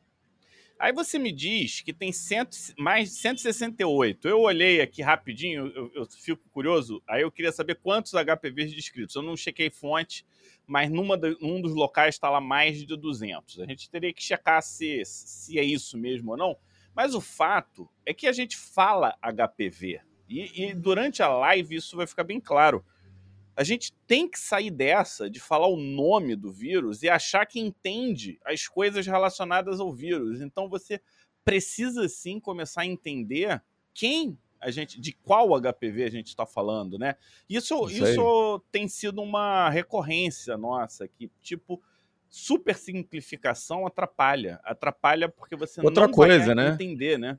Aí 0.78 0.92
você 0.92 1.18
me 1.18 1.32
diz 1.32 1.80
que 1.80 1.94
tem 1.94 2.12
cento, 2.12 2.58
mais 2.78 3.10
de 3.10 3.16
168. 3.16 4.28
Eu 4.28 4.42
olhei 4.42 4.82
aqui 4.82 5.02
rapidinho, 5.02 5.68
eu, 5.68 5.90
eu, 5.96 6.06
fico 6.06 6.44
curioso, 6.50 7.02
aí 7.08 7.22
eu 7.22 7.32
queria 7.32 7.52
saber 7.52 7.76
quantos 7.76 8.12
HPVs 8.12 8.74
descritos. 8.74 9.16
Eu 9.16 9.22
não 9.22 9.38
chequei 9.38 9.70
fonte, 9.70 10.26
mas 10.68 10.90
numa 10.90 11.18
de, 11.18 11.38
num 11.40 11.62
dos 11.62 11.74
locais 11.74 12.16
está 12.16 12.30
lá 12.30 12.42
mais 12.42 12.86
de 12.86 12.96
200. 12.98 13.60
A 13.60 13.66
gente 13.66 13.90
teria 13.90 14.14
que 14.14 14.24
checar 14.24 14.62
se, 14.62 15.04
se 15.06 15.60
é 15.60 15.64
isso 15.64 15.98
mesmo 15.98 16.32
ou 16.32 16.38
não, 16.38 16.58
mas 16.96 17.14
o 17.14 17.22
fato 17.22 17.90
é 18.06 18.14
que 18.14 18.28
a 18.28 18.32
gente 18.32 18.58
fala 18.58 19.18
HPV. 19.22 20.02
E, 20.28 20.64
e, 20.64 20.74
durante 20.74 21.22
a 21.22 21.28
live 21.28 21.76
isso 21.76 21.98
vai 21.98 22.08
ficar 22.08 22.24
bem 22.24 22.40
claro. 22.40 22.84
A 23.56 23.64
gente 23.64 23.94
tem 24.06 24.28
que 24.28 24.40
sair 24.40 24.72
dessa 24.72 25.30
de 25.30 25.40
falar 25.40 25.68
o 25.68 25.78
nome 25.78 26.36
do 26.36 26.52
vírus 26.52 27.04
e 27.04 27.10
achar 27.10 27.46
que 27.46 27.60
entende 27.60 28.40
as 28.44 28.68
coisas 28.68 29.06
relacionadas 29.06 29.80
ao 29.80 29.94
vírus. 29.94 30.42
Então 30.42 30.68
você 30.68 31.00
precisa 31.44 32.10
sim 32.10 32.40
começar 32.40 32.82
a 32.82 32.88
entender 32.88 33.62
quem 33.94 34.38
a 34.66 34.72
gente, 34.72 35.00
de 35.00 35.12
qual 35.12 35.50
HPV 35.62 36.04
a 36.04 36.10
gente 36.10 36.28
está 36.28 36.44
falando, 36.44 36.98
né? 36.98 37.16
Isso, 37.48 37.88
isso, 37.88 38.04
isso 38.04 38.64
tem 38.72 38.88
sido 38.88 39.22
uma 39.22 39.70
recorrência 39.70 40.58
nossa, 40.58 41.08
que 41.08 41.30
tipo 41.40 41.80
super 42.28 42.76
simplificação 42.76 43.86
atrapalha. 43.86 44.60
Atrapalha 44.64 45.30
porque 45.30 45.56
você 45.56 45.80
Outra 45.82 46.08
não 46.08 46.14
coisa, 46.14 46.48
vai 46.48 46.56
né? 46.56 46.70
entender, 46.70 47.20
né? 47.20 47.38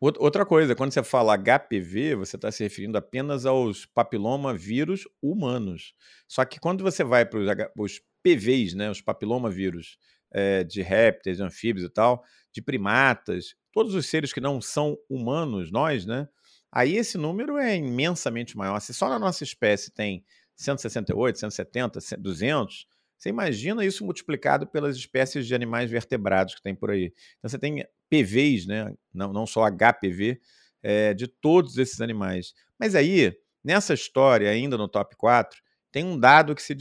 Outra 0.00 0.44
coisa, 0.44 0.74
quando 0.74 0.92
você 0.92 1.04
fala 1.04 1.36
HPV, 1.36 2.16
você 2.16 2.34
está 2.34 2.50
se 2.50 2.64
referindo 2.64 2.98
apenas 2.98 3.46
aos 3.46 3.86
papilomavírus 3.86 5.06
humanos. 5.22 5.94
Só 6.26 6.44
que 6.44 6.58
quando 6.58 6.82
você 6.82 7.04
vai 7.04 7.24
para 7.24 7.70
os 7.78 8.00
PVs, 8.24 8.74
né, 8.74 8.90
os 8.90 9.00
papilomavírus 9.00 9.98
é, 10.32 10.64
de 10.64 10.82
répteis, 10.82 11.38
anfíbios 11.38 11.84
e 11.84 11.90
tal, 11.90 12.24
de 12.50 12.62
primatas, 12.62 13.54
todos 13.72 13.94
os 13.94 14.06
seres 14.06 14.32
que 14.32 14.40
não 14.40 14.60
são 14.60 14.96
humanos, 15.08 15.70
nós, 15.70 16.06
né? 16.06 16.28
Aí 16.72 16.96
esse 16.96 17.18
número 17.18 17.58
é 17.58 17.76
imensamente 17.76 18.56
maior. 18.56 18.78
Se 18.80 18.94
só 18.94 19.08
na 19.08 19.18
nossa 19.18 19.42
espécie 19.42 19.90
tem 19.90 20.24
168, 20.54 21.38
170, 21.38 22.00
200, 22.18 22.86
você 23.18 23.28
imagina 23.28 23.84
isso 23.84 24.04
multiplicado 24.04 24.66
pelas 24.66 24.96
espécies 24.96 25.46
de 25.46 25.54
animais 25.54 25.90
vertebrados 25.90 26.54
que 26.54 26.62
tem 26.62 26.74
por 26.74 26.90
aí. 26.90 27.12
Então 27.38 27.50
você 27.50 27.58
tem 27.58 27.84
PVs, 28.08 28.66
né? 28.66 28.94
não, 29.12 29.32
não 29.32 29.46
só 29.46 29.66
HPV, 29.70 30.40
é, 30.82 31.12
de 31.12 31.26
todos 31.26 31.76
esses 31.76 32.00
animais. 32.00 32.54
Mas 32.78 32.94
aí, 32.94 33.36
nessa 33.62 33.92
história, 33.92 34.50
ainda 34.50 34.78
no 34.78 34.88
top 34.88 35.16
4, 35.16 35.60
tem 35.92 36.04
um 36.04 36.18
dado 36.18 36.54
que 36.54 36.62
se, 36.62 36.74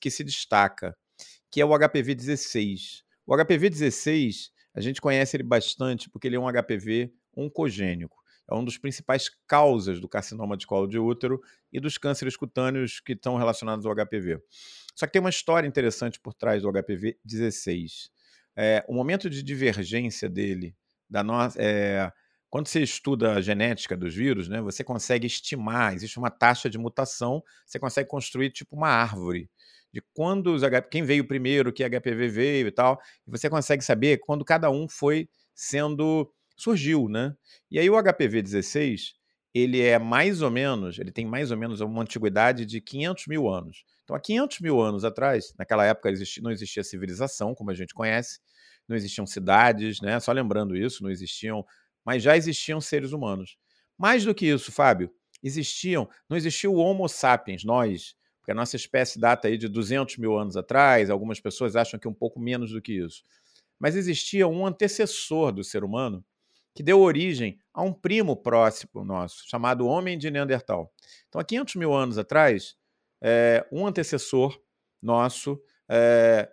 que 0.00 0.10
se 0.10 0.24
destaca, 0.24 0.96
que 1.50 1.60
é 1.60 1.64
o 1.64 1.76
HPV 1.76 2.14
16. 2.14 3.04
O 3.26 3.36
HPV 3.36 3.68
16, 3.68 4.50
a 4.74 4.80
gente 4.80 5.00
conhece 5.00 5.36
ele 5.36 5.42
bastante 5.42 6.08
porque 6.08 6.28
ele 6.28 6.36
é 6.36 6.40
um 6.40 6.50
HPV 6.50 7.12
oncogênico. 7.36 8.23
É 8.50 8.54
um 8.54 8.64
dos 8.64 8.76
principais 8.78 9.30
causas 9.46 10.00
do 10.00 10.08
carcinoma 10.08 10.56
de 10.56 10.66
colo 10.66 10.86
de 10.86 10.98
útero 10.98 11.40
e 11.72 11.80
dos 11.80 11.96
cânceres 11.98 12.36
cutâneos 12.36 13.00
que 13.00 13.12
estão 13.12 13.36
relacionados 13.36 13.86
ao 13.86 13.94
HPV. 13.94 14.38
Só 14.94 15.06
que 15.06 15.12
tem 15.12 15.20
uma 15.20 15.30
história 15.30 15.66
interessante 15.66 16.20
por 16.20 16.34
trás 16.34 16.62
do 16.62 16.70
HPV 16.70 17.18
16. 17.24 18.10
É, 18.56 18.84
o 18.88 18.94
momento 18.94 19.28
de 19.28 19.42
divergência 19.42 20.28
dele, 20.28 20.76
da 21.08 21.22
nossa, 21.22 21.60
é, 21.60 22.12
quando 22.50 22.68
você 22.68 22.82
estuda 22.82 23.32
a 23.32 23.40
genética 23.40 23.96
dos 23.96 24.14
vírus, 24.14 24.48
né, 24.48 24.60
você 24.60 24.84
consegue 24.84 25.26
estimar, 25.26 25.94
existe 25.94 26.18
uma 26.18 26.30
taxa 26.30 26.70
de 26.70 26.78
mutação, 26.78 27.42
você 27.66 27.80
consegue 27.80 28.08
construir 28.08 28.50
tipo 28.50 28.76
uma 28.76 28.88
árvore 28.88 29.50
de 29.92 30.02
quando 30.12 30.52
os 30.52 30.62
quem 30.90 31.04
veio 31.04 31.26
primeiro, 31.26 31.72
que 31.72 31.88
HPV 31.88 32.28
veio 32.28 32.66
e 32.66 32.72
tal, 32.72 33.00
e 33.26 33.30
você 33.30 33.48
consegue 33.48 33.82
saber 33.84 34.18
quando 34.18 34.44
cada 34.44 34.68
um 34.68 34.88
foi 34.88 35.28
sendo 35.54 36.28
surgiu, 36.56 37.08
né? 37.08 37.34
E 37.70 37.78
aí 37.78 37.88
o 37.90 37.96
HPV 38.00 38.42
16 38.42 39.14
ele 39.54 39.80
é 39.80 39.98
mais 40.00 40.42
ou 40.42 40.50
menos, 40.50 40.98
ele 40.98 41.12
tem 41.12 41.24
mais 41.24 41.52
ou 41.52 41.56
menos 41.56 41.80
uma 41.80 42.02
antiguidade 42.02 42.66
de 42.66 42.80
500 42.80 43.28
mil 43.28 43.48
anos. 43.48 43.84
Então, 44.02 44.16
há 44.16 44.20
500 44.20 44.58
mil 44.60 44.80
anos 44.80 45.04
atrás, 45.04 45.54
naquela 45.56 45.86
época 45.86 46.10
não 46.42 46.50
existia 46.50 46.82
civilização, 46.82 47.54
como 47.54 47.70
a 47.70 47.74
gente 47.74 47.94
conhece, 47.94 48.40
não 48.88 48.96
existiam 48.96 49.24
cidades, 49.24 50.00
né? 50.00 50.18
Só 50.18 50.32
lembrando 50.32 50.76
isso, 50.76 51.04
não 51.04 51.10
existiam, 51.10 51.64
mas 52.04 52.22
já 52.22 52.36
existiam 52.36 52.80
seres 52.80 53.12
humanos. 53.12 53.56
Mais 53.96 54.24
do 54.24 54.34
que 54.34 54.46
isso, 54.46 54.72
Fábio, 54.72 55.08
existiam, 55.42 56.08
não 56.28 56.36
existia 56.36 56.68
o 56.68 56.76
Homo 56.76 57.08
sapiens, 57.08 57.64
nós, 57.64 58.16
porque 58.40 58.50
a 58.50 58.54
nossa 58.54 58.74
espécie 58.74 59.20
data 59.20 59.46
aí 59.46 59.56
de 59.56 59.68
200 59.68 60.18
mil 60.18 60.36
anos 60.36 60.56
atrás, 60.56 61.08
algumas 61.08 61.40
pessoas 61.40 61.76
acham 61.76 61.98
que 61.98 62.08
um 62.08 62.12
pouco 62.12 62.40
menos 62.40 62.72
do 62.72 62.82
que 62.82 62.92
isso. 62.92 63.22
Mas 63.78 63.94
existia 63.94 64.48
um 64.48 64.66
antecessor 64.66 65.52
do 65.52 65.62
ser 65.62 65.84
humano 65.84 66.24
que 66.74 66.82
deu 66.82 67.00
origem 67.00 67.58
a 67.72 67.82
um 67.82 67.92
primo 67.92 68.36
próximo 68.36 69.04
nosso, 69.04 69.48
chamado 69.48 69.86
Homem 69.86 70.18
de 70.18 70.30
Neandertal. 70.30 70.92
Então, 71.28 71.40
há 71.40 71.44
500 71.44 71.76
mil 71.76 71.94
anos 71.94 72.18
atrás, 72.18 72.74
é, 73.22 73.66
um 73.70 73.86
antecessor 73.86 74.58
nosso, 75.00 75.60
é, 75.88 76.48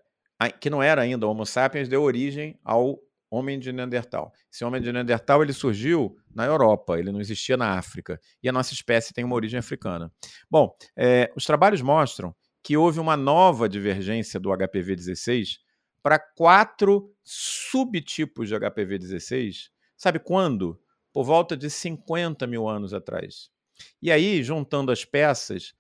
que 0.59 0.69
não 0.69 0.81
era 0.81 1.01
ainda 1.01 1.27
Homo 1.27 1.45
sapiens, 1.45 1.89
deu 1.89 2.01
origem 2.03 2.59
ao 2.63 2.99
Homem 3.31 3.57
de 3.57 3.71
Neandertal. 3.71 4.31
Esse 4.51 4.63
Homem 4.65 4.81
de 4.81 4.91
Neandertal 4.91 5.41
ele 5.41 5.53
surgiu 5.53 6.17
na 6.35 6.45
Europa, 6.45 6.99
ele 6.99 7.11
não 7.11 7.21
existia 7.21 7.55
na 7.55 7.77
África, 7.77 8.19
e 8.43 8.49
a 8.49 8.51
nossa 8.51 8.73
espécie 8.73 9.13
tem 9.13 9.23
uma 9.23 9.35
origem 9.35 9.57
africana. 9.57 10.11
Bom, 10.49 10.75
é, 10.97 11.31
os 11.35 11.45
trabalhos 11.45 11.81
mostram 11.81 12.35
que 12.63 12.77
houve 12.77 12.99
uma 12.99 13.17
nova 13.17 13.67
divergência 13.67 14.39
do 14.39 14.49
HPV-16 14.49 15.59
para 16.03 16.19
quatro 16.19 17.11
subtipos 17.23 18.49
de 18.49 18.55
HPV-16 18.55 19.69
Sabe 20.01 20.17
quando? 20.17 20.81
Por 21.13 21.23
volta 21.23 21.55
de 21.55 21.69
50 21.69 22.47
mil 22.47 22.67
anos 22.67 22.91
atrás. 22.91 23.51
E 24.01 24.11
aí, 24.11 24.41
juntando 24.41 24.91
as 24.91 25.05
peças, 25.05 25.75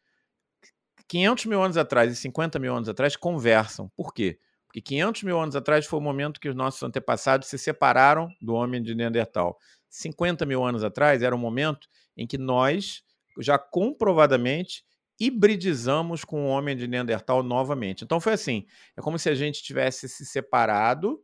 500 1.07 1.45
mil 1.47 1.59
anos 1.59 1.75
atrás 1.75 2.13
e 2.13 2.15
50 2.15 2.59
mil 2.59 2.75
anos 2.75 2.87
atrás 2.87 3.15
conversam. 3.15 3.89
Por 3.95 4.13
quê? 4.13 4.37
Porque 4.67 4.79
500 4.79 5.23
mil 5.23 5.39
anos 5.39 5.55
atrás 5.55 5.87
foi 5.87 5.97
o 5.97 6.03
momento 6.03 6.39
que 6.39 6.47
os 6.47 6.53
nossos 6.53 6.83
antepassados 6.83 7.47
se 7.47 7.57
separaram 7.57 8.29
do 8.39 8.53
homem 8.53 8.83
de 8.83 8.93
Neandertal. 8.93 9.57
50 9.89 10.45
mil 10.45 10.63
anos 10.63 10.83
atrás 10.83 11.23
era 11.23 11.33
o 11.35 11.39
momento 11.39 11.87
em 12.15 12.27
que 12.27 12.37
nós, 12.37 13.01
já 13.39 13.57
comprovadamente, 13.57 14.85
hibridizamos 15.19 16.23
com 16.23 16.45
o 16.45 16.47
homem 16.47 16.77
de 16.77 16.87
Neandertal 16.87 17.41
novamente. 17.41 18.03
Então 18.03 18.19
foi 18.19 18.33
assim: 18.33 18.67
é 18.95 19.01
como 19.01 19.17
se 19.17 19.31
a 19.31 19.33
gente 19.33 19.63
tivesse 19.63 20.07
se 20.07 20.27
separado 20.27 21.19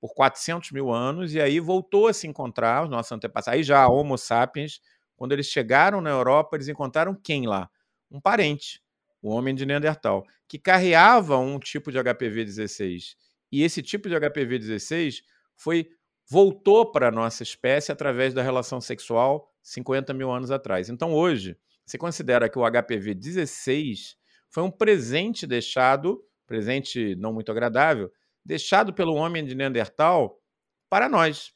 por 0.00 0.14
400 0.14 0.72
mil 0.72 0.90
anos, 0.90 1.34
e 1.34 1.40
aí 1.40 1.60
voltou 1.60 2.08
a 2.08 2.12
se 2.12 2.26
encontrar, 2.26 2.84
os 2.84 2.90
nossos 2.90 3.12
antepassados, 3.12 3.58
aí 3.58 3.62
já 3.62 3.86
Homo 3.86 4.16
sapiens, 4.16 4.80
quando 5.14 5.32
eles 5.32 5.46
chegaram 5.46 6.00
na 6.00 6.08
Europa, 6.08 6.56
eles 6.56 6.68
encontraram 6.68 7.14
quem 7.14 7.46
lá? 7.46 7.68
Um 8.10 8.20
parente, 8.20 8.82
o 9.20 9.28
homem 9.30 9.54
de 9.54 9.66
Neandertal, 9.66 10.24
que 10.48 10.58
carreava 10.58 11.36
um 11.36 11.58
tipo 11.58 11.92
de 11.92 11.98
HPV 12.02 12.44
16. 12.44 13.16
E 13.52 13.62
esse 13.62 13.82
tipo 13.82 14.08
de 14.08 14.18
HPV 14.18 14.58
16 14.58 15.22
foi 15.54 15.90
voltou 16.28 16.90
para 16.90 17.08
a 17.08 17.10
nossa 17.10 17.42
espécie 17.42 17.90
através 17.90 18.32
da 18.32 18.40
relação 18.40 18.80
sexual 18.80 19.52
50 19.62 20.14
mil 20.14 20.30
anos 20.30 20.50
atrás. 20.50 20.88
Então, 20.88 21.12
hoje, 21.12 21.56
se 21.84 21.98
considera 21.98 22.48
que 22.48 22.58
o 22.58 22.62
HPV 22.62 23.14
16 23.14 24.16
foi 24.48 24.62
um 24.62 24.70
presente 24.70 25.46
deixado, 25.46 26.24
presente 26.46 27.14
não 27.16 27.32
muito 27.32 27.50
agradável, 27.50 28.10
deixado 28.44 28.92
pelo 28.92 29.14
homem 29.14 29.44
de 29.44 29.54
Neandertal 29.54 30.38
para 30.88 31.08
nós. 31.08 31.52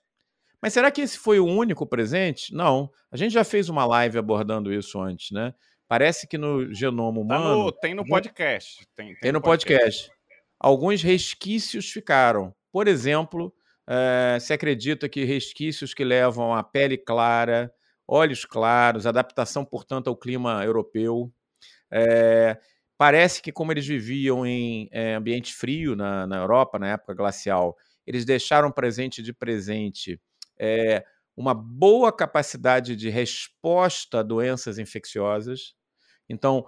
Mas 0.63 0.73
será 0.73 0.91
que 0.91 1.03
esse 1.03 1.19
foi 1.19 1.39
o 1.39 1.47
único 1.47 1.87
presente? 1.87 2.55
Não. 2.55 2.91
A 3.11 3.17
gente 3.17 3.33
já 3.33 3.45
fez 3.45 3.69
uma 3.69 3.85
live 3.85 4.19
abordando 4.19 4.73
isso 4.73 5.01
antes, 5.01 5.31
né? 5.31 5.55
Parece 5.87 6.27
que 6.27 6.39
no 6.39 6.73
genoma 6.73 7.21
humano. 7.21 7.45
Tá 7.45 7.51
no, 7.51 7.73
tem 7.73 7.95
no 7.95 8.07
podcast. 8.07 8.87
Tem, 8.97 9.09
tem, 9.09 9.17
tem 9.21 9.33
no 9.33 9.41
podcast. 9.41 10.09
podcast. 10.09 10.11
Alguns 10.59 11.03
resquícios 11.03 11.91
ficaram. 11.91 12.55
Por 12.73 12.89
exemplo, 12.89 13.55
é, 13.87 14.39
se 14.41 14.53
acredita 14.53 15.09
que 15.09 15.25
resquícios 15.25 15.93
que 15.93 16.03
levam 16.03 16.55
a 16.55 16.63
pele 16.63 16.97
clara, 16.97 17.71
olhos 18.09 18.45
claros, 18.45 19.07
adaptação, 19.07 19.65
portanto, 19.65 20.09
ao 20.09 20.17
clima 20.17 20.65
europeu. 20.65 21.31
É, 21.93 22.59
parece 22.97 23.43
que, 23.43 23.53
como 23.53 23.73
eles 23.73 23.87
viviam 23.87 24.47
em 24.47 24.89
é, 24.93 25.15
ambiente 25.15 25.55
frio 25.55 25.97
na, 25.97 26.27
na 26.27 26.37
Europa, 26.37 26.79
na 26.79 26.89
época 26.89 27.15
glacial, 27.15 27.77
eles 28.07 28.25
deixaram 28.25 28.71
presente 28.71 29.23
de 29.23 29.33
presente 29.33 30.21
é, 30.59 31.05
uma 31.37 31.55
boa 31.55 32.13
capacidade 32.13 32.95
de 32.95 33.09
resposta 33.09 34.21
a 34.21 34.23
doenças 34.23 34.79
infecciosas. 34.79 35.75
Então, 36.29 36.65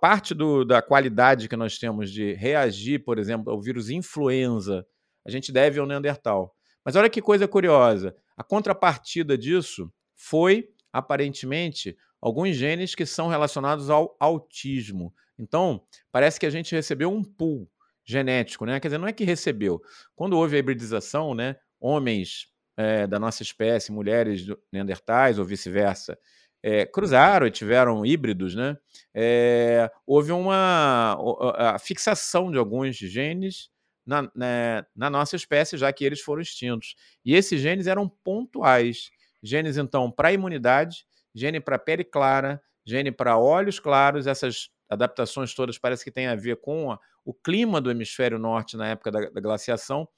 parte 0.00 0.34
do, 0.34 0.64
da 0.64 0.82
qualidade 0.82 1.48
que 1.48 1.56
nós 1.56 1.78
temos 1.78 2.10
de 2.10 2.32
reagir, 2.32 3.04
por 3.04 3.18
exemplo, 3.18 3.52
ao 3.52 3.60
vírus 3.60 3.90
influenza, 3.90 4.86
a 5.24 5.30
gente 5.30 5.52
deve 5.52 5.78
ao 5.78 5.86
Neandertal. 5.86 6.54
Mas 6.84 6.96
olha 6.96 7.10
que 7.10 7.20
coisa 7.20 7.46
curiosa: 7.46 8.16
a 8.36 8.42
contrapartida 8.42 9.36
disso 9.36 9.92
foi, 10.16 10.68
aparentemente, 10.92 11.96
alguns 12.20 12.56
genes 12.56 12.94
que 12.94 13.06
são 13.06 13.28
relacionados 13.28 13.90
ao 13.90 14.16
autismo. 14.18 15.14
Então, 15.38 15.82
parece 16.10 16.38
que 16.40 16.46
a 16.46 16.50
gente 16.50 16.74
recebeu 16.74 17.12
um 17.12 17.22
pool 17.22 17.70
genético, 18.04 18.64
né? 18.64 18.80
Quer 18.80 18.88
dizer, 18.88 18.98
não 18.98 19.08
é 19.08 19.12
que 19.12 19.24
recebeu. 19.24 19.80
Quando 20.16 20.36
houve 20.36 20.56
a 20.56 20.58
hibridização, 20.58 21.34
né? 21.34 21.56
Homens 21.80 22.46
é, 22.76 23.06
da 23.06 23.18
nossa 23.18 23.42
espécie, 23.42 23.92
mulheres 23.92 24.46
neandertais 24.72 25.38
ou 25.38 25.44
vice-versa, 25.44 26.18
é, 26.62 26.86
cruzaram 26.86 27.46
e 27.46 27.50
tiveram 27.50 28.04
híbridos, 28.04 28.54
né? 28.54 28.76
É, 29.14 29.90
houve 30.06 30.32
uma 30.32 31.16
a 31.56 31.78
fixação 31.78 32.50
de 32.50 32.58
alguns 32.58 32.96
genes 32.96 33.70
na, 34.06 34.22
na, 34.22 34.30
né, 34.34 34.86
na, 34.96 35.10
nossa 35.10 35.36
espécie, 35.36 35.76
já 35.76 35.92
que 35.92 36.04
eles 36.04 36.20
foram 36.20 36.40
extintos. 36.40 36.94
E 37.24 37.34
esses 37.34 37.60
genes 37.60 37.86
eram 37.86 38.08
pontuais. 38.08 39.10
Genes, 39.42 39.76
então, 39.76 40.10
para 40.10 40.32
imunidade, 40.32 41.04
gene 41.34 41.60
para 41.60 41.78
pele 41.78 42.02
clara, 42.02 42.60
gene 42.86 43.12
para 43.12 43.38
olhos 43.38 43.78
claros, 43.78 44.26
essas 44.26 44.70
adaptações 44.88 45.54
todas 45.54 45.78
parece 45.78 46.04
que 46.04 46.10
têm 46.10 46.26
a 46.26 46.34
ver 46.34 46.56
com 46.56 46.90
a, 46.90 46.98
o 47.24 47.34
clima 47.34 47.80
do 47.80 47.90
hemisfério 47.90 48.38
norte 48.38 48.76
na 48.76 48.88
época 48.88 49.10
da, 49.10 49.28
da, 49.30 49.40
glaciação, 49.40 50.08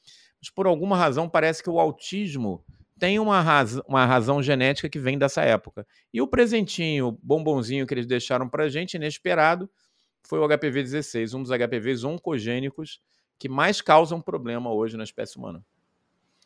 mas 0.40 0.50
por 0.50 0.66
alguma 0.66 0.96
razão 0.96 1.28
parece 1.28 1.62
que 1.62 1.70
o 1.70 1.80
autismo 1.80 2.64
tem 2.98 3.18
uma, 3.18 3.40
raz, 3.40 3.76
uma 3.88 4.04
razão 4.04 4.42
genética 4.42 4.88
que 4.88 4.98
vem 4.98 5.18
dessa 5.18 5.42
época. 5.42 5.86
E 6.12 6.20
o 6.20 6.26
presentinho, 6.26 7.08
o 7.08 7.12
bombonzinho 7.12 7.86
que 7.86 7.94
eles 7.94 8.06
deixaram 8.06 8.48
para 8.48 8.68
gente, 8.68 8.94
inesperado, 8.94 9.70
foi 10.22 10.38
o 10.38 10.46
HPV 10.46 10.82
16, 10.82 11.34
um 11.34 11.42
dos 11.42 11.50
HPVs 11.50 12.04
oncogênicos 12.04 13.00
que 13.38 13.48
mais 13.48 13.80
causam 13.80 14.20
problema 14.20 14.72
hoje 14.72 14.96
na 14.96 15.04
espécie 15.04 15.38
humana. 15.38 15.64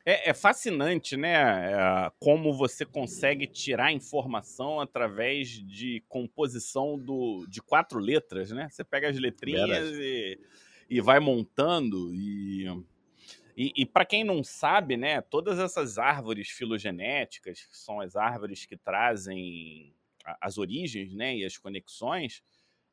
É, 0.07 0.31
é, 0.31 0.35
fascinante, 0.35 1.17
né? 1.17 1.73
É, 1.73 2.13
como 2.21 2.53
você 2.53 2.85
consegue 2.85 3.47
tirar 3.47 3.91
informação 3.91 4.79
através 4.79 5.49
de 5.49 6.05
composição 6.09 6.99
do, 6.99 7.47
de 7.49 7.63
quatro 7.63 7.99
letras, 7.99 8.51
né? 8.51 8.69
Você 8.71 8.85
pega 8.85 9.09
as 9.09 9.19
letrinhas 9.19 9.89
e, 9.95 10.39
e, 10.91 11.01
vai 11.01 11.21
montando. 11.21 12.15
E, 12.15 12.67
e, 13.57 13.73
e 13.77 13.87
para 13.87 14.05
quem 14.05 14.23
não 14.25 14.45
sabe, 14.45 14.97
né? 14.99 15.23
Todas 15.23 15.59
essas 15.59 15.97
árvores 15.97 16.51
filogenéticas, 16.51 17.62
que 17.62 17.77
são 17.77 17.99
as 17.99 18.14
árvores 18.14 18.67
que 18.67 18.77
trazem 18.77 19.95
as 20.40 20.59
origens 20.59 21.12
né, 21.14 21.37
e 21.37 21.45
as 21.45 21.59
conexões, 21.59 22.43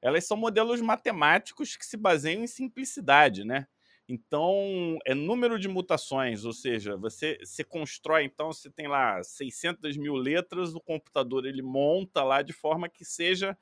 elas 0.02 0.26
são 0.26 0.36
modelos 0.36 0.82
matemáticos 0.82 1.78
que 1.78 1.86
se 1.86 1.96
baseiam 1.96 2.44
em 2.44 2.48
simplicidade, 2.48 3.46
né? 3.46 3.68
Então, 4.12 5.00
é 5.06 5.16
número 5.16 5.58
de 5.58 5.70
mutações, 5.70 6.44
ou 6.44 6.52
seja, 6.52 6.98
você 6.98 7.40
se 7.46 7.64
constrói, 7.64 8.26
então, 8.26 8.52
você 8.52 8.70
tem 8.70 8.86
lá 8.86 9.24
600 9.24 9.96
mil 9.96 10.16
letras, 10.16 10.76
o 10.76 10.82
computador 10.82 11.46
ele 11.46 11.62
monta 11.62 12.22
lá 12.22 12.42
de 12.42 12.52
forma 12.52 12.90
que 12.90 13.06
seja 13.06 13.58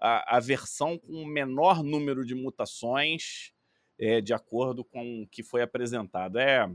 a, 0.00 0.38
a 0.38 0.40
versão 0.40 0.96
com 0.96 1.12
o 1.12 1.26
menor 1.26 1.82
número 1.82 2.24
de 2.24 2.34
mutações 2.34 3.52
é, 3.98 4.22
de 4.22 4.32
acordo 4.32 4.82
com 4.82 5.24
o 5.24 5.26
que 5.26 5.42
foi 5.42 5.60
apresentado. 5.60 6.38
É, 6.38 6.70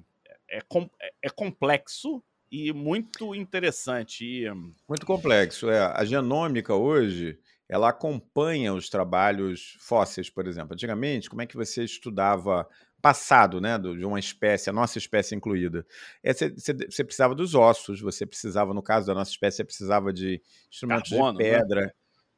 é, 0.47 0.59
é, 0.59 1.13
é 1.23 1.29
complexo 1.31 2.23
e 2.51 2.71
muito 2.71 3.33
interessante. 3.33 4.23
E... 4.23 4.47
Muito 4.87 5.07
complexo. 5.07 5.71
É. 5.71 5.79
A 5.79 6.05
genômica 6.05 6.75
hoje 6.75 7.39
ela 7.67 7.89
acompanha 7.89 8.73
os 8.73 8.89
trabalhos 8.89 9.75
fósseis, 9.79 10.29
por 10.29 10.47
exemplo. 10.47 10.73
Antigamente, 10.73 11.29
como 11.29 11.41
é 11.41 11.47
que 11.47 11.57
você 11.57 11.83
estudava 11.83 12.67
passado, 13.07 13.61
né, 13.61 13.77
de 13.77 14.03
uma 14.03 14.19
espécie, 14.19 14.69
a 14.69 14.73
nossa 14.73 14.97
espécie 14.97 15.33
incluída. 15.33 15.85
Você, 16.25 16.49
você, 16.49 17.03
precisava 17.05 17.33
dos 17.33 17.55
ossos, 17.55 18.01
você 18.01 18.25
precisava, 18.25 18.73
no 18.73 18.83
caso 18.83 19.07
da 19.07 19.13
nossa 19.13 19.31
espécie, 19.31 19.57
você 19.57 19.63
precisava 19.63 20.11
de 20.11 20.41
instrumentos 20.69 21.09
Carbono, 21.09 21.37
de 21.37 21.43
né? 21.45 21.57
pedra. 21.57 21.81
Né? 21.81 21.91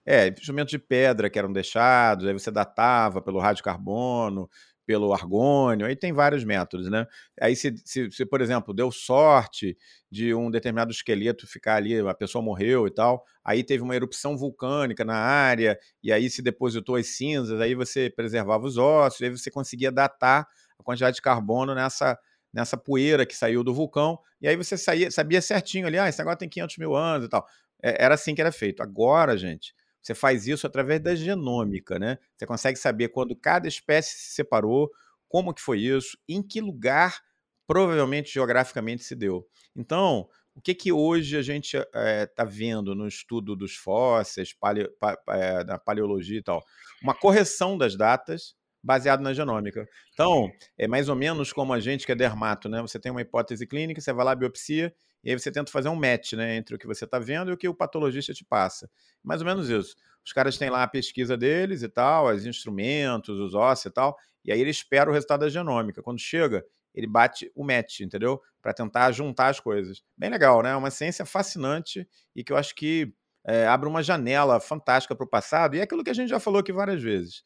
É, 0.05 0.27
instrumentos 0.27 0.69
de 0.69 0.77
pedra 0.77 1.27
que 1.27 1.39
eram 1.39 1.51
deixados, 1.51 2.27
aí 2.27 2.33
você 2.33 2.51
datava 2.51 3.19
pelo 3.19 3.39
radiocarbono, 3.39 4.47
pelo 4.89 5.13
argônio, 5.13 5.85
aí 5.85 5.95
tem 5.95 6.11
vários 6.11 6.43
métodos, 6.43 6.89
né? 6.89 7.05
Aí 7.39 7.55
se, 7.55 7.75
se, 7.85 8.09
se, 8.09 8.25
por 8.25 8.41
exemplo, 8.41 8.73
deu 8.73 8.91
sorte 8.91 9.77
de 10.11 10.33
um 10.33 10.49
determinado 10.49 10.91
esqueleto 10.91 11.45
ficar 11.45 11.75
ali, 11.75 11.99
a 11.99 12.13
pessoa 12.15 12.43
morreu 12.43 12.87
e 12.87 12.89
tal, 12.89 13.23
aí 13.45 13.63
teve 13.63 13.83
uma 13.83 13.95
erupção 13.95 14.35
vulcânica 14.35 15.05
na 15.05 15.13
área, 15.13 15.77
e 16.01 16.11
aí 16.11 16.27
se 16.27 16.41
depositou 16.41 16.95
as 16.95 17.05
cinzas, 17.05 17.61
aí 17.61 17.75
você 17.75 18.09
preservava 18.09 18.65
os 18.65 18.79
ossos, 18.79 19.21
aí 19.21 19.29
você 19.29 19.51
conseguia 19.51 19.91
datar 19.91 20.47
a 20.79 20.83
quantidade 20.83 21.17
de 21.17 21.21
carbono 21.21 21.75
nessa, 21.75 22.17
nessa 22.51 22.75
poeira 22.75 23.27
que 23.27 23.35
saiu 23.35 23.63
do 23.63 23.75
vulcão, 23.75 24.17
e 24.41 24.47
aí 24.47 24.55
você 24.55 24.75
saía, 24.75 25.11
sabia 25.11 25.39
certinho 25.39 25.85
ali, 25.85 25.99
ah, 25.99 26.09
esse 26.09 26.17
negócio 26.17 26.39
tem 26.39 26.49
500 26.49 26.77
mil 26.79 26.95
anos 26.95 27.27
e 27.27 27.29
tal. 27.29 27.45
É, 27.83 28.05
era 28.05 28.15
assim 28.15 28.33
que 28.33 28.41
era 28.41 28.51
feito. 28.51 28.81
Agora, 28.81 29.37
gente, 29.37 29.71
você 30.01 30.15
faz 30.15 30.47
isso 30.47 30.65
através 30.65 31.01
da 31.01 31.15
genômica, 31.15 31.99
né? 31.99 32.17
Você 32.37 32.45
consegue 32.45 32.79
saber 32.79 33.09
quando 33.09 33.35
cada 33.35 33.67
espécie 33.67 34.17
se 34.17 34.33
separou, 34.35 34.89
como 35.27 35.53
que 35.53 35.61
foi 35.61 35.79
isso, 35.79 36.17
em 36.27 36.41
que 36.41 36.61
lugar 36.61 37.19
provavelmente 37.67 38.33
geograficamente 38.33 39.03
se 39.03 39.15
deu. 39.15 39.47
Então, 39.75 40.27
o 40.55 40.61
que 40.61 40.73
que 40.73 40.91
hoje 40.91 41.37
a 41.37 41.41
gente 41.41 41.77
está 41.77 41.87
eh, 41.95 42.29
é, 42.37 42.45
vendo 42.45 42.95
no 42.95 43.07
estudo 43.07 43.55
dos 43.55 43.75
fósseis, 43.75 44.53
paleo, 44.53 44.89
pa, 44.99 45.17
é, 45.29 45.63
na 45.63 45.77
paleologia 45.77 46.39
e 46.39 46.43
tal? 46.43 46.63
Uma 47.01 47.13
correção 47.13 47.77
das 47.77 47.95
datas 47.95 48.55
baseado 48.83 49.21
na 49.21 49.33
genômica. 49.33 49.87
Então, 50.13 50.49
é 50.77 50.87
mais 50.87 51.09
ou 51.09 51.15
menos 51.15 51.53
como 51.53 51.73
a 51.73 51.79
gente 51.79 52.05
que 52.05 52.11
é 52.11 52.15
dermato, 52.15 52.67
né? 52.67 52.81
Você 52.81 52.99
tem 52.99 53.11
uma 53.11 53.21
hipótese 53.21 53.67
clínica, 53.67 54.01
você 54.01 54.11
vai 54.11 54.25
lá, 54.25 54.35
biopsia, 54.35 54.93
e 55.23 55.31
aí 55.31 55.39
você 55.39 55.51
tenta 55.51 55.71
fazer 55.71 55.89
um 55.89 55.95
match 55.95 56.33
né, 56.33 56.55
entre 56.55 56.75
o 56.75 56.79
que 56.79 56.87
você 56.87 57.05
está 57.05 57.19
vendo 57.19 57.51
e 57.51 57.53
o 57.53 57.57
que 57.57 57.67
o 57.67 57.73
patologista 57.73 58.33
te 58.33 58.45
passa. 58.45 58.89
Mais 59.23 59.41
ou 59.41 59.47
menos 59.47 59.69
isso. 59.69 59.95
Os 60.25 60.33
caras 60.33 60.57
têm 60.57 60.69
lá 60.69 60.83
a 60.83 60.87
pesquisa 60.87 61.35
deles 61.35 61.81
e 61.81 61.89
tal, 61.89 62.27
os 62.27 62.45
instrumentos, 62.45 63.39
os 63.39 63.53
ossos 63.53 63.85
e 63.85 63.91
tal, 63.91 64.17
e 64.45 64.51
aí 64.51 64.59
ele 64.59 64.69
espera 64.69 65.09
o 65.09 65.13
resultado 65.13 65.41
da 65.41 65.49
genômica. 65.49 66.01
Quando 66.01 66.19
chega, 66.19 66.65
ele 66.93 67.07
bate 67.07 67.51
o 67.55 67.63
match, 67.63 68.01
entendeu? 68.01 68.41
Para 68.61 68.73
tentar 68.73 69.11
juntar 69.11 69.47
as 69.47 69.59
coisas. 69.59 70.03
Bem 70.17 70.29
legal, 70.29 70.61
né? 70.61 70.71
É 70.71 70.75
uma 70.75 70.91
ciência 70.91 71.25
fascinante 71.25 72.07
e 72.35 72.43
que 72.43 72.51
eu 72.51 72.57
acho 72.57 72.75
que 72.75 73.13
é, 73.45 73.65
abre 73.67 73.87
uma 73.87 74.03
janela 74.03 74.59
fantástica 74.59 75.15
para 75.15 75.25
o 75.25 75.29
passado, 75.29 75.75
e 75.75 75.79
é 75.79 75.83
aquilo 75.83 76.03
que 76.03 76.09
a 76.09 76.13
gente 76.13 76.29
já 76.29 76.39
falou 76.39 76.59
aqui 76.59 76.71
várias 76.71 77.01
vezes. 77.01 77.41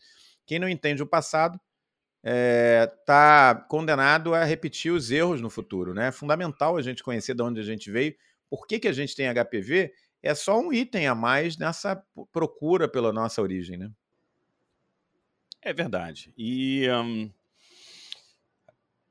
Quem 0.45 0.59
não 0.59 0.67
entende 0.67 1.01
o 1.01 1.07
passado 1.07 1.59
está 2.23 3.53
eh, 3.57 3.62
é, 3.62 3.67
condenado 3.67 4.33
a 4.33 4.43
repetir 4.45 4.91
os 4.91 5.12
erros 5.12 5.41
no 5.41 5.49
futuro. 5.49 5.93
Né? 5.93 6.07
É 6.07 6.12
fundamental 6.12 6.77
a 6.77 6.81
gente 6.81 7.03
conhecer 7.03 7.36
de 7.36 7.43
onde 7.43 7.59
a 7.59 7.63
gente 7.63 7.91
veio, 7.91 8.15
por 8.49 8.65
que, 8.65 8.79
que 8.79 8.88
a 8.88 8.93
gente 8.93 9.15
tem 9.15 9.27
HPV, 9.27 9.93
é 10.21 10.33
só 10.33 10.57
um 10.59 10.71
item 10.71 11.07
a 11.07 11.13
mais 11.13 11.57
nessa 11.57 12.01
procura 12.31 12.88
pela 12.88 13.12
nossa 13.12 13.41
origem. 13.41 13.77
Né? 13.77 13.91
É 15.62 15.73
verdade. 15.73 16.33
E 16.38 16.88
um, 16.89 17.29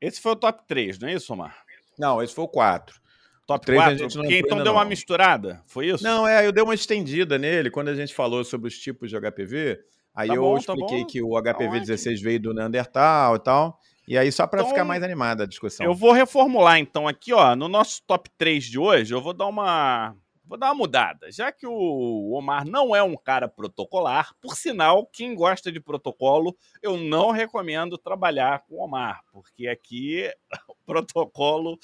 esse 0.01 0.20
foi 0.20 0.33
o 0.33 0.37
top 0.37 0.66
3, 0.66 0.98
não 0.98 1.09
é 1.09 1.14
isso, 1.14 1.33
Omar? 1.33 1.64
Não, 1.98 2.22
esse 2.22 2.35
foi 2.35 2.44
o 2.44 2.48
4. 2.48 3.01
Top 3.46 3.64
3 3.66 3.79
4, 3.79 3.94
a 3.94 3.98
gente 3.98 4.16
não 4.16 4.22
porque 4.25 4.38
então 4.38 4.57
deu 4.59 4.66
não. 4.66 4.75
uma 4.75 4.85
misturada, 4.85 5.62
foi 5.66 5.88
isso? 5.88 6.03
Não, 6.03 6.27
é, 6.27 6.46
eu 6.46 6.53
dei 6.53 6.62
uma 6.62 6.75
estendida 6.75 7.38
nele 7.38 7.70
quando 7.70 7.88
a 7.88 7.94
gente 7.94 8.14
falou 8.14 8.44
sobre 8.44 8.68
os 8.68 8.79
tipos 8.79 9.11
de 9.11 9.20
HPV. 9.20 9.81
Aí 10.14 10.29
tá 10.29 10.35
eu 10.35 10.42
bom, 10.42 10.55
tá 10.55 10.61
expliquei 10.61 11.01
tá 11.01 11.07
que 11.07 11.22
o 11.22 11.40
HPV 11.40 11.81
16 11.81 12.20
veio 12.20 12.40
do 12.40 12.55
Neandertal 12.55 13.37
e 13.37 13.38
tal. 13.38 13.79
E 14.07 14.12
E 14.12 14.18
aí, 14.18 14.31
só 14.31 14.46
para 14.46 14.61
então, 14.61 14.70
ficar 14.70 14.85
mais 14.85 15.03
animada 15.03 15.44
a 15.44 15.46
discussão. 15.46 15.87
Eu 15.87 15.94
vou 15.94 16.12
reformular, 16.12 16.79
então, 16.79 17.07
aqui, 17.09 17.33
ó, 17.33 17.55
no 17.55 17.68
nosso 17.68 18.03
top 18.07 18.29
3 18.37 18.64
de 18.64 18.79
hoje, 18.79 19.14
eu 19.14 19.22
vou 19.22 19.33
dar 19.33 19.46
uma. 19.46 20.14
Vou 20.44 20.59
dar 20.59 20.66
uma 20.66 20.75
mudada. 20.75 21.31
Já 21.31 21.51
que 21.51 21.66
o 21.66 22.33
Omar 22.35 22.66
não 22.66 22.94
é 22.94 23.03
um 23.03 23.16
cara 23.16 23.48
protocolar, 23.48 24.35
por 24.38 24.55
sinal, 24.55 25.07
quem 25.07 25.35
gosta 25.35 25.72
de 25.72 25.81
protocolo, 25.81 26.55
eu 26.83 26.98
não 26.98 27.31
recomendo 27.31 27.96
trabalhar 27.96 28.64
com 28.66 28.75
o 28.75 28.85
Omar, 28.85 29.22
porque 29.33 29.66
aqui 29.66 30.29
o 30.68 30.75
protocolo 30.85 31.79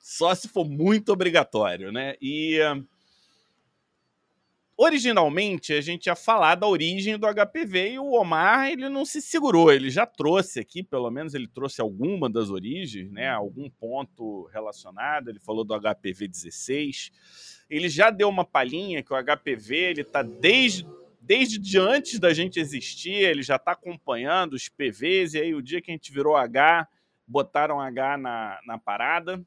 só 0.00 0.34
se 0.34 0.48
for 0.48 0.68
muito 0.68 1.12
obrigatório, 1.12 1.90
né? 1.90 2.14
E 2.20 2.60
originalmente 4.76 5.72
a 5.72 5.80
gente 5.80 6.06
ia 6.06 6.16
falar 6.16 6.56
da 6.56 6.66
origem 6.66 7.18
do 7.18 7.26
HPV 7.26 7.92
e 7.92 7.98
o 7.98 8.12
Omar 8.12 8.70
ele 8.70 8.88
não 8.88 9.04
se 9.04 9.22
segurou, 9.22 9.72
ele 9.72 9.90
já 9.90 10.04
trouxe 10.04 10.60
aqui, 10.60 10.82
pelo 10.82 11.10
menos 11.10 11.34
ele 11.34 11.46
trouxe 11.46 11.80
alguma 11.80 12.28
das 12.28 12.50
origens, 12.50 13.10
né, 13.10 13.28
algum 13.28 13.70
ponto 13.70 14.44
relacionado, 14.52 15.28
ele 15.28 15.38
falou 15.38 15.64
do 15.64 15.74
HPV 15.78 16.28
16. 16.28 17.10
Ele 17.70 17.88
já 17.88 18.10
deu 18.10 18.28
uma 18.28 18.44
palhinha 18.44 19.02
que 19.02 19.12
o 19.12 19.16
HPV 19.16 19.76
ele 19.76 20.04
tá 20.04 20.22
desde 20.22 20.86
desde 21.24 21.58
de 21.58 21.78
antes 21.78 22.20
da 22.20 22.34
gente 22.34 22.60
existir, 22.60 23.14
ele 23.14 23.42
já 23.42 23.56
está 23.56 23.72
acompanhando 23.72 24.52
os 24.52 24.68
PVs, 24.68 25.32
e 25.32 25.40
aí 25.40 25.54
o 25.54 25.62
dia 25.62 25.80
que 25.80 25.90
a 25.90 25.94
gente 25.94 26.12
virou 26.12 26.36
H, 26.36 26.86
botaram 27.26 27.80
H 27.80 28.18
na, 28.18 28.60
na 28.66 28.78
parada. 28.78 29.42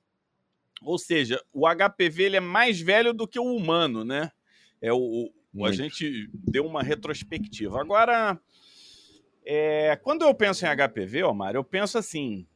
Ou 0.81 0.97
seja, 0.97 1.39
o 1.53 1.67
HPV 1.67 2.23
ele 2.23 2.37
é 2.37 2.39
mais 2.39 2.81
velho 2.81 3.13
do 3.13 3.27
que 3.27 3.39
o 3.39 3.55
humano, 3.55 4.03
né? 4.03 4.31
É 4.81 4.93
o, 4.93 5.31
o 5.53 5.65
a 5.65 5.71
gente 5.71 6.29
deu 6.33 6.65
uma 6.65 6.83
retrospectiva. 6.83 7.81
Agora, 7.81 8.39
é, 9.45 9.95
quando 9.95 10.23
eu 10.23 10.33
penso 10.33 10.65
em 10.65 10.69
HPV, 10.69 11.23
Omar, 11.23 11.55
eu 11.55 11.63
penso 11.63 11.97
assim: 11.97 12.47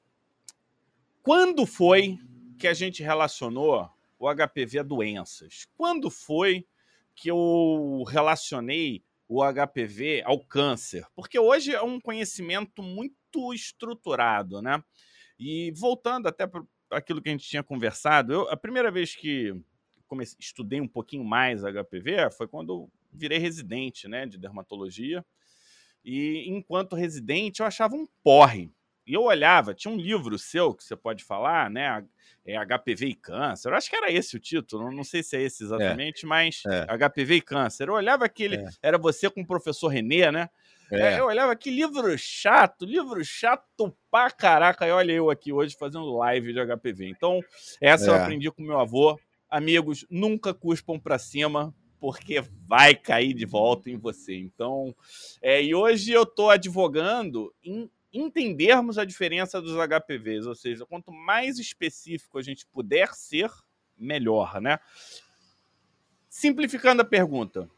quando 1.24 1.66
foi 1.66 2.20
que 2.60 2.68
a 2.68 2.74
gente 2.74 3.02
relacionou 3.02 3.90
o 4.20 4.28
HPV 4.28 4.80
a 4.80 4.84
doenças? 4.84 5.68
Quando 5.76 6.12
foi 6.12 6.68
que 7.16 7.30
eu 7.30 8.04
relacionei 8.08 9.04
o 9.28 9.42
HPV 9.42 10.22
ao 10.26 10.40
câncer? 10.46 11.06
Porque 11.16 11.40
hoje 11.40 11.74
é 11.74 11.82
um 11.82 12.00
conhecimento 12.00 12.84
muito 12.84 13.54
estruturado, 13.54 14.62
né? 14.62 14.84
E 15.40 15.72
voltando 15.72 16.28
até 16.28 16.46
para 16.46 16.64
aquilo 16.92 17.22
que 17.22 17.30
a 17.30 17.32
gente 17.32 17.48
tinha 17.48 17.64
conversado, 17.64 18.34
eu, 18.34 18.50
a 18.50 18.58
primeira 18.58 18.92
vez 18.92 19.16
que 19.16 19.56
comecei, 20.12 20.36
estudei 20.38 20.82
um 20.82 20.88
pouquinho 20.88 21.24
mais 21.24 21.62
HPV 21.62 22.32
foi 22.36 22.46
quando 22.46 22.90
virei 23.14 23.38
residente 23.38 24.10
né, 24.10 24.26
de 24.26 24.38
dermatologia. 24.38 25.26
E 26.04 26.50
enquanto 26.50 26.98
residente, 26.98 27.62
eu 27.62 27.66
achava 27.66 27.96
um 27.96 28.06
porre. 28.22 28.70
E 29.08 29.14
eu 29.14 29.24
olhava, 29.24 29.74
tinha 29.74 29.94
um 29.94 29.98
livro 29.98 30.38
seu 30.38 30.74
que 30.74 30.84
você 30.84 30.96
pode 30.96 31.24
falar, 31.24 31.70
né? 31.70 32.06
É 32.46 32.56
HPV 32.58 33.08
e 33.08 33.16
câncer. 33.16 33.70
Eu 33.70 33.76
acho 33.76 33.90
que 33.90 33.96
era 33.96 34.12
esse 34.12 34.36
o 34.36 34.40
título, 34.40 34.92
não 34.92 35.04
sei 35.04 35.24
se 35.24 35.38
é 35.38 35.42
esse 35.42 35.64
é, 35.64 35.66
exatamente, 35.66 36.26
é, 36.26 36.28
mas 36.28 36.62
é. 36.68 36.86
HPV 36.98 37.36
e 37.36 37.42
câncer. 37.42 37.88
Eu 37.88 37.94
olhava 37.94 38.26
aquele. 38.26 38.58
É. 38.58 38.70
Era 38.82 38.98
você 38.98 39.30
com 39.30 39.42
o 39.42 39.48
professor 39.48 39.88
Renê, 39.88 40.30
né? 40.32 40.50
É. 40.92 41.20
Eu 41.20 41.28
olhava 41.28 41.56
que 41.56 41.70
livro 41.70 42.18
chato, 42.18 42.86
livro 42.86 43.24
chato 43.24 43.96
pra 44.10 44.30
caraca. 44.30 44.86
E 44.86 44.92
olha 44.92 45.14
eu 45.14 45.30
aqui 45.30 45.54
hoje 45.54 45.76
fazendo 45.78 46.18
live 46.18 46.54
de 46.54 46.60
HPV. 46.60 47.08
Então, 47.08 47.40
essa 47.80 48.08
eu 48.08 48.16
é. 48.16 48.22
aprendi 48.22 48.52
com 48.52 48.62
meu 48.62 48.80
avô 48.80 49.18
amigos, 49.52 50.06
nunca 50.10 50.54
cuspam 50.54 50.98
para 50.98 51.20
cima, 51.20 51.76
porque 52.00 52.42
vai 52.66 52.96
cair 52.96 53.34
de 53.34 53.46
volta 53.46 53.90
em 53.92 53.98
você. 53.98 54.36
Então, 54.36 54.96
é, 55.42 55.62
e 55.62 55.76
hoje 55.76 56.14
eu 56.14 56.24
estou 56.24 56.50
advogando 56.50 57.54
em 57.64 57.92
entendermos 58.14 58.98
a 58.98 59.06
diferença 59.06 59.62
dos 59.62 59.74
HPVs, 59.74 60.46
ou 60.48 60.56
seja, 60.56 60.86
quanto 60.86 61.12
mais 61.12 61.60
específico 61.60 62.38
a 62.38 62.42
gente 62.42 62.66
puder 62.66 63.14
ser, 63.14 63.50
melhor, 63.98 64.60
né? 64.60 64.80
Simplificando 66.28 67.04
a 67.04 67.06
pergunta, 67.06 67.70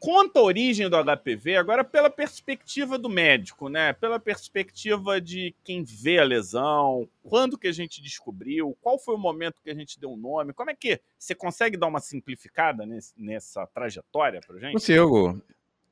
conta 0.00 0.40
a 0.40 0.42
origem 0.42 0.88
do 0.88 0.96
HPV 0.96 1.56
agora 1.56 1.84
pela 1.84 2.08
perspectiva 2.08 2.98
do 2.98 3.08
médico, 3.08 3.68
né? 3.68 3.92
Pela 3.92 4.18
perspectiva 4.18 5.20
de 5.20 5.54
quem 5.62 5.84
vê 5.84 6.18
a 6.18 6.24
lesão, 6.24 7.06
quando 7.22 7.58
que 7.58 7.68
a 7.68 7.72
gente 7.72 8.00
descobriu, 8.00 8.76
qual 8.80 8.98
foi 8.98 9.14
o 9.14 9.18
momento 9.18 9.60
que 9.62 9.70
a 9.70 9.74
gente 9.74 10.00
deu 10.00 10.10
o 10.10 10.14
um 10.14 10.16
nome, 10.16 10.54
como 10.54 10.70
é 10.70 10.74
que 10.74 10.98
você 11.18 11.34
consegue 11.34 11.76
dar 11.76 11.86
uma 11.86 12.00
simplificada 12.00 12.86
nesse, 12.86 13.12
nessa 13.16 13.66
trajetória 13.66 14.40
para 14.44 14.58
gente? 14.58 14.72
Consigo. 14.72 15.40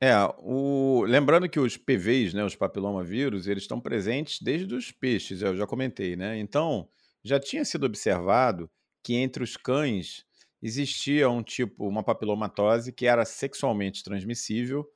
É, 0.01 0.15
o... 0.39 1.05
lembrando 1.07 1.49
que 1.49 1.61
os 1.61 1.77
PVs, 1.77 2.33
né, 2.33 2.43
os 2.45 2.57
papilomavírus, 2.57 3.47
eles 3.47 3.65
estão 3.65 3.81
presentes 3.81 4.41
desde 4.41 4.75
os 4.75 4.91
peixes, 4.91 5.43
eu 5.43 5.55
já 5.55 5.67
comentei, 5.67 6.17
né? 6.17 6.39
Então, 6.39 6.89
já 7.23 7.39
tinha 7.39 7.65
sido 7.65 7.85
observado 7.85 8.71
que 9.03 9.15
entre 9.17 9.43
os 9.43 9.57
cães 9.57 10.25
existia 10.63 11.29
um 11.31 11.43
tipo, 11.43 11.87
uma 11.89 12.03
papilomatose 12.03 12.93
que 12.93 13.07
era 13.07 13.25
sexualmente 13.25 14.03
transmissível 14.03 14.87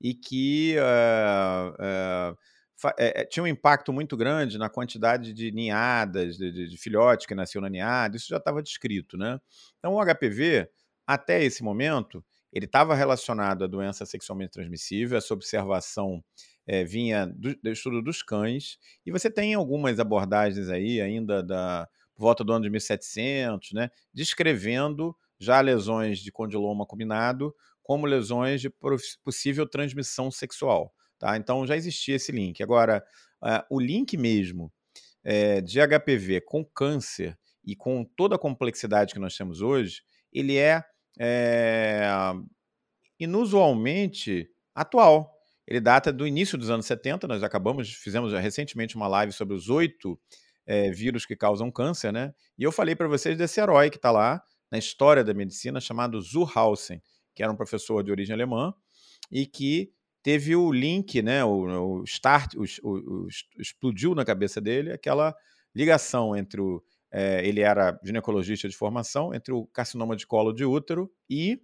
e 0.00 0.14
que 0.14 0.76
uh, 0.78 2.32
uh, 2.32 3.26
tinha 3.30 3.44
um 3.44 3.46
impacto 3.46 3.92
muito 3.92 4.16
grande 4.16 4.58
na 4.58 4.68
quantidade 4.68 5.32
de 5.32 5.52
ninhadas, 5.52 6.36
de, 6.36 6.50
de, 6.50 6.68
de 6.68 6.76
filhotes 6.76 7.26
que 7.26 7.34
nasciam 7.34 7.62
na 7.62 7.70
ninhada, 7.70 8.16
isso 8.16 8.28
já 8.28 8.38
estava 8.38 8.62
descrito, 8.62 9.16
né? 9.16 9.38
Então, 9.78 9.94
o 9.94 10.04
HPV, 10.04 10.68
até 11.06 11.42
esse 11.44 11.62
momento, 11.62 12.24
ele 12.52 12.66
estava 12.66 12.94
relacionado 12.94 13.64
à 13.64 13.66
doença 13.66 14.04
sexualmente 14.04 14.52
transmissível, 14.52 15.16
essa 15.16 15.32
observação 15.32 16.22
é, 16.66 16.84
vinha 16.84 17.26
do, 17.26 17.54
do, 17.56 17.70
estudo 17.70 18.02
dos 18.02 18.22
cães, 18.22 18.78
e 19.06 19.12
você 19.12 19.30
tem 19.30 19.54
algumas 19.54 19.98
abordagens 19.98 20.68
aí 20.68 21.00
ainda 21.00 21.42
da 21.42 21.88
volta 22.22 22.44
do 22.44 22.52
ano 22.52 22.64
de 22.64 22.70
1700, 22.70 23.72
né, 23.72 23.90
descrevendo 24.14 25.14
já 25.38 25.60
lesões 25.60 26.20
de 26.20 26.30
condiloma 26.30 26.86
combinado 26.86 27.52
como 27.82 28.06
lesões 28.06 28.60
de 28.60 28.72
possível 29.24 29.66
transmissão 29.68 30.30
sexual. 30.30 30.94
Tá? 31.18 31.36
Então 31.36 31.66
já 31.66 31.76
existia 31.76 32.14
esse 32.14 32.30
link. 32.30 32.62
Agora, 32.62 33.04
uh, 33.42 33.64
o 33.68 33.80
link 33.80 34.16
mesmo 34.16 34.72
é, 35.24 35.60
de 35.60 35.80
HPV 35.80 36.42
com 36.42 36.64
câncer 36.64 37.36
e 37.64 37.74
com 37.74 38.04
toda 38.16 38.36
a 38.36 38.38
complexidade 38.38 39.12
que 39.12 39.20
nós 39.20 39.36
temos 39.36 39.60
hoje, 39.60 40.02
ele 40.32 40.56
é, 40.56 40.82
é 41.18 42.08
inusualmente 43.18 44.48
atual. 44.74 45.32
Ele 45.66 45.80
data 45.80 46.12
do 46.12 46.26
início 46.26 46.58
dos 46.58 46.70
anos 46.70 46.86
70, 46.86 47.26
nós 47.28 47.42
acabamos, 47.42 47.92
fizemos 47.92 48.32
recentemente 48.32 48.96
uma 48.96 49.06
live 49.08 49.32
sobre 49.32 49.54
os 49.54 49.68
oito 49.68 50.18
é, 50.66 50.90
vírus 50.90 51.26
que 51.26 51.36
causam 51.36 51.70
câncer, 51.70 52.12
né? 52.12 52.34
E 52.58 52.62
eu 52.62 52.72
falei 52.72 52.94
para 52.94 53.08
vocês 53.08 53.36
desse 53.36 53.60
herói 53.60 53.90
que 53.90 53.96
está 53.96 54.10
lá 54.10 54.42
na 54.70 54.78
história 54.78 55.22
da 55.24 55.34
medicina 55.34 55.80
chamado 55.80 56.20
Zuhausen, 56.20 57.02
que 57.34 57.42
era 57.42 57.52
um 57.52 57.56
professor 57.56 58.02
de 58.02 58.10
origem 58.10 58.34
alemã 58.34 58.74
e 59.30 59.46
que 59.46 59.92
teve 60.22 60.54
o 60.54 60.70
link, 60.70 61.20
né, 61.20 61.44
o, 61.44 62.00
o 62.00 62.04
start, 62.04 62.54
o, 62.54 62.64
o, 62.84 63.26
explodiu 63.58 64.14
na 64.14 64.24
cabeça 64.24 64.60
dele 64.60 64.92
aquela 64.92 65.34
ligação 65.74 66.36
entre 66.36 66.60
o 66.60 66.82
é, 67.12 67.46
ele 67.46 67.60
era 67.60 67.98
ginecologista 68.02 68.66
de 68.66 68.74
formação 68.74 69.34
entre 69.34 69.52
o 69.52 69.66
carcinoma 69.66 70.16
de 70.16 70.26
colo 70.26 70.50
de 70.50 70.64
útero 70.64 71.12
e 71.28 71.60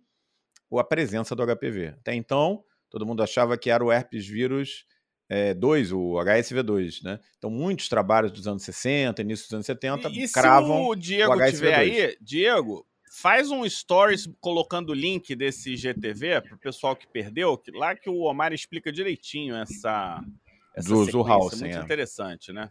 a 0.72 0.84
presença 0.84 1.34
do 1.34 1.42
HPV. 1.42 1.94
Até 1.98 2.14
então, 2.14 2.62
todo 2.90 3.06
mundo 3.06 3.22
achava 3.22 3.56
que 3.56 3.70
era 3.70 3.82
o 3.82 3.90
herpes 3.90 4.26
vírus 4.26 4.84
é, 5.28 5.52
2, 5.52 5.92
o 5.92 6.14
HSV2, 6.14 7.02
né? 7.02 7.20
Então, 7.36 7.50
muitos 7.50 7.88
trabalhos 7.88 8.32
dos 8.32 8.48
anos 8.48 8.62
60, 8.62 9.20
início 9.22 9.46
dos 9.46 9.54
anos 9.54 9.66
70, 9.66 10.08
e, 10.08 10.24
e 10.24 10.28
cravam 10.28 10.84
se 10.84 10.90
o 10.90 10.94
Diego 10.94 11.32
o 11.34 11.50
tiver 11.50 11.74
aí, 11.74 12.16
Diego, 12.20 12.86
faz 13.12 13.50
um 13.50 13.68
stories 13.68 14.28
colocando 14.40 14.90
o 14.90 14.94
link 14.94 15.34
desse 15.36 15.76
GTV 15.76 16.40
para 16.40 16.54
o 16.54 16.58
pessoal 16.58 16.96
que 16.96 17.06
perdeu, 17.06 17.58
que, 17.58 17.70
lá 17.70 17.94
que 17.94 18.08
o 18.08 18.22
Omar 18.22 18.52
explica 18.52 18.90
direitinho 18.90 19.54
essa, 19.56 20.20
essa 20.74 20.88
do 20.88 21.04
Zuhausen, 21.04 21.60
é 21.60 21.64
muito 21.72 21.82
é. 21.82 21.84
interessante, 21.84 22.52
né? 22.52 22.70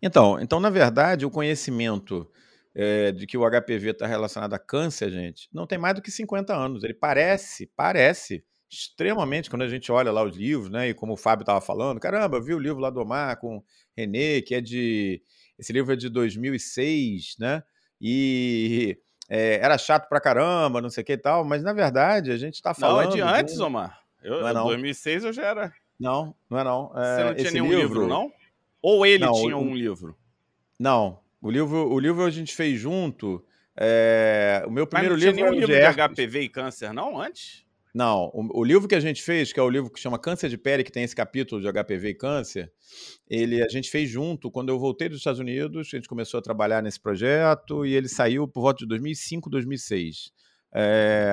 Então, 0.00 0.38
então, 0.40 0.60
na 0.60 0.70
verdade, 0.70 1.24
o 1.24 1.30
conhecimento 1.30 2.30
é, 2.74 3.10
de 3.10 3.26
que 3.26 3.38
o 3.38 3.48
HPV 3.48 3.90
está 3.90 4.06
relacionado 4.06 4.52
a 4.52 4.58
câncer, 4.58 5.10
gente, 5.10 5.48
não 5.52 5.66
tem 5.66 5.78
mais 5.78 5.94
do 5.94 6.02
que 6.02 6.10
50 6.10 6.54
anos. 6.54 6.84
Ele 6.84 6.94
parece, 6.94 7.66
parece 7.74 8.44
extremamente, 8.74 9.48
quando 9.48 9.62
a 9.62 9.68
gente 9.68 9.90
olha 9.90 10.10
lá 10.12 10.22
os 10.22 10.36
livros, 10.36 10.70
né? 10.70 10.88
E 10.88 10.94
como 10.94 11.14
o 11.14 11.16
Fábio 11.16 11.42
estava 11.42 11.60
falando, 11.60 12.00
caramba, 12.00 12.40
vi 12.40 12.54
o 12.54 12.58
livro 12.58 12.80
lá 12.80 12.90
do 12.90 13.00
Omar 13.00 13.38
com 13.38 13.62
René, 13.96 14.40
que 14.40 14.54
é 14.54 14.60
de. 14.60 15.22
Esse 15.58 15.72
livro 15.72 15.92
é 15.92 15.96
de 15.96 16.08
2006, 16.08 17.36
né? 17.38 17.62
E 18.00 18.98
é, 19.28 19.56
era 19.56 19.78
chato 19.78 20.08
pra 20.08 20.20
caramba, 20.20 20.80
não 20.80 20.90
sei 20.90 21.02
o 21.02 21.06
que 21.06 21.12
e 21.12 21.18
tal, 21.18 21.44
mas 21.44 21.62
na 21.62 21.72
verdade 21.72 22.30
a 22.30 22.36
gente 22.36 22.54
está 22.54 22.74
falando. 22.74 23.16
Não, 23.16 23.28
é 23.28 23.32
de 23.32 23.40
antes, 23.40 23.60
um... 23.60 23.66
Omar. 23.66 24.00
Eu, 24.22 24.40
não 24.40 24.48
é 24.48 24.52
não. 24.52 24.66
2006 24.66 25.24
eu 25.24 25.32
já 25.32 25.44
era. 25.44 25.72
Não, 25.98 26.34
não 26.50 26.58
é 26.58 26.64
não. 26.64 26.92
É, 26.94 27.16
Você 27.16 27.24
não 27.24 27.34
tinha 27.34 27.50
nenhum 27.52 27.68
livro... 27.68 27.82
livro, 27.82 28.06
não? 28.08 28.32
Ou 28.82 29.06
ele 29.06 29.24
não, 29.24 29.32
tinha 29.32 29.56
o... 29.56 29.62
um 29.62 29.74
livro? 29.74 30.16
Não, 30.78 31.20
o 31.40 31.50
livro, 31.50 31.90
o 31.90 31.98
livro 31.98 32.24
a 32.24 32.30
gente 32.30 32.54
fez 32.54 32.78
junto. 32.78 33.44
É... 33.76 34.62
O 34.66 34.70
meu 34.70 34.86
primeiro 34.86 35.14
Mas 35.14 35.22
não 35.22 35.30
livro. 35.30 35.36
Tinha 35.36 35.50
nenhum 35.50 35.60
livro 35.60 35.74
de, 35.74 35.94
de 35.94 36.26
HPV 36.26 36.40
e 36.40 36.48
câncer, 36.48 36.92
não, 36.92 37.20
antes? 37.20 37.64
Não, 37.94 38.28
o, 38.34 38.60
o, 38.60 38.64
livro 38.64 38.88
que 38.88 38.94
a 38.96 39.00
gente 39.00 39.22
fez, 39.22 39.52
que 39.52 39.60
é 39.60 39.62
o 39.62 39.70
livro 39.70 39.88
que 39.88 40.00
chama 40.00 40.18
Câncer 40.18 40.50
de 40.50 40.58
Pele, 40.58 40.82
que 40.82 40.90
tem 40.90 41.04
esse 41.04 41.14
capítulo 41.14 41.60
de 41.60 41.72
HPV 41.72 42.08
e 42.08 42.14
câncer, 42.14 42.72
ele 43.30 43.62
a 43.62 43.68
gente 43.68 43.88
fez 43.88 44.10
junto. 44.10 44.50
Quando 44.50 44.70
eu 44.70 44.78
voltei 44.80 45.08
dos 45.08 45.18
Estados 45.18 45.38
Unidos, 45.38 45.88
a 45.92 45.96
gente 45.96 46.08
começou 46.08 46.38
a 46.38 46.42
trabalhar 46.42 46.82
nesse 46.82 46.98
projeto 46.98 47.86
e 47.86 47.94
ele 47.94 48.08
saiu 48.08 48.48
por 48.48 48.62
volta 48.62 48.78
de 48.78 48.88
2005, 48.88 49.48
2006. 49.48 50.32
É, 50.74 51.32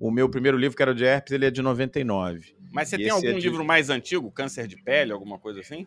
o 0.00 0.10
meu 0.10 0.28
primeiro 0.28 0.58
livro, 0.58 0.76
que 0.76 0.82
era 0.82 0.90
o 0.90 0.94
de 0.94 1.04
herpes, 1.04 1.32
ele 1.32 1.46
é 1.46 1.50
de 1.50 1.62
99. 1.62 2.56
Mas 2.72 2.88
você 2.88 2.96
e 2.96 2.98
tem 2.98 3.10
algum 3.10 3.28
é 3.28 3.32
de... 3.34 3.40
livro 3.48 3.64
mais 3.64 3.88
antigo, 3.88 4.32
Câncer 4.32 4.66
de 4.66 4.76
Pele, 4.82 5.12
alguma 5.12 5.38
coisa 5.38 5.60
assim? 5.60 5.86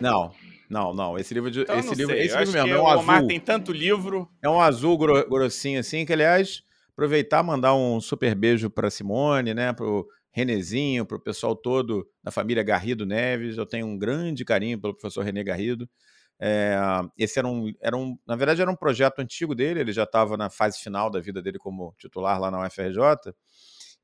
Não, 0.00 0.30
não, 0.70 0.94
não. 0.94 1.18
Esse 1.18 1.34
livro, 1.34 1.50
de, 1.50 1.62
então, 1.62 1.76
esse 1.76 1.92
livro, 1.96 2.14
sei. 2.14 2.26
esse 2.26 2.38
livro 2.38 2.52
mesmo, 2.52 2.68
é 2.68 2.80
um 2.80 2.86
azul. 2.86 3.26
tem 3.26 3.40
tanto 3.40 3.72
livro. 3.72 4.30
É 4.40 4.48
um 4.48 4.60
azul 4.60 4.96
grossinho 4.96 5.80
assim, 5.80 6.06
que 6.06 6.12
aliás, 6.12 6.62
aproveitar 6.92 7.42
mandar 7.42 7.74
um 7.74 8.00
super 8.00 8.34
beijo 8.34 8.70
para 8.70 8.90
Simone, 8.90 9.54
né, 9.54 9.72
para 9.72 9.86
o 9.86 10.06
Renezinho, 10.32 11.04
para 11.06 11.16
o 11.16 11.20
pessoal 11.20 11.56
todo 11.56 12.06
da 12.22 12.30
família 12.30 12.62
Garrido 12.62 13.06
Neves. 13.06 13.56
Eu 13.56 13.66
tenho 13.66 13.86
um 13.86 13.98
grande 13.98 14.44
carinho 14.44 14.80
pelo 14.80 14.94
professor 14.94 15.22
René 15.24 15.42
Garrido. 15.42 15.88
É, 16.40 16.74
esse 17.18 17.38
era 17.38 17.46
um, 17.46 17.72
era 17.80 17.96
um, 17.96 18.16
na 18.26 18.34
verdade, 18.36 18.62
era 18.62 18.70
um 18.70 18.76
projeto 18.76 19.18
antigo 19.18 19.54
dele, 19.54 19.80
ele 19.80 19.92
já 19.92 20.04
estava 20.04 20.36
na 20.36 20.48
fase 20.48 20.78
final 20.78 21.10
da 21.10 21.20
vida 21.20 21.42
dele 21.42 21.58
como 21.58 21.94
titular 21.98 22.40
lá 22.40 22.50
na 22.50 22.64
UFRJ. 22.66 23.34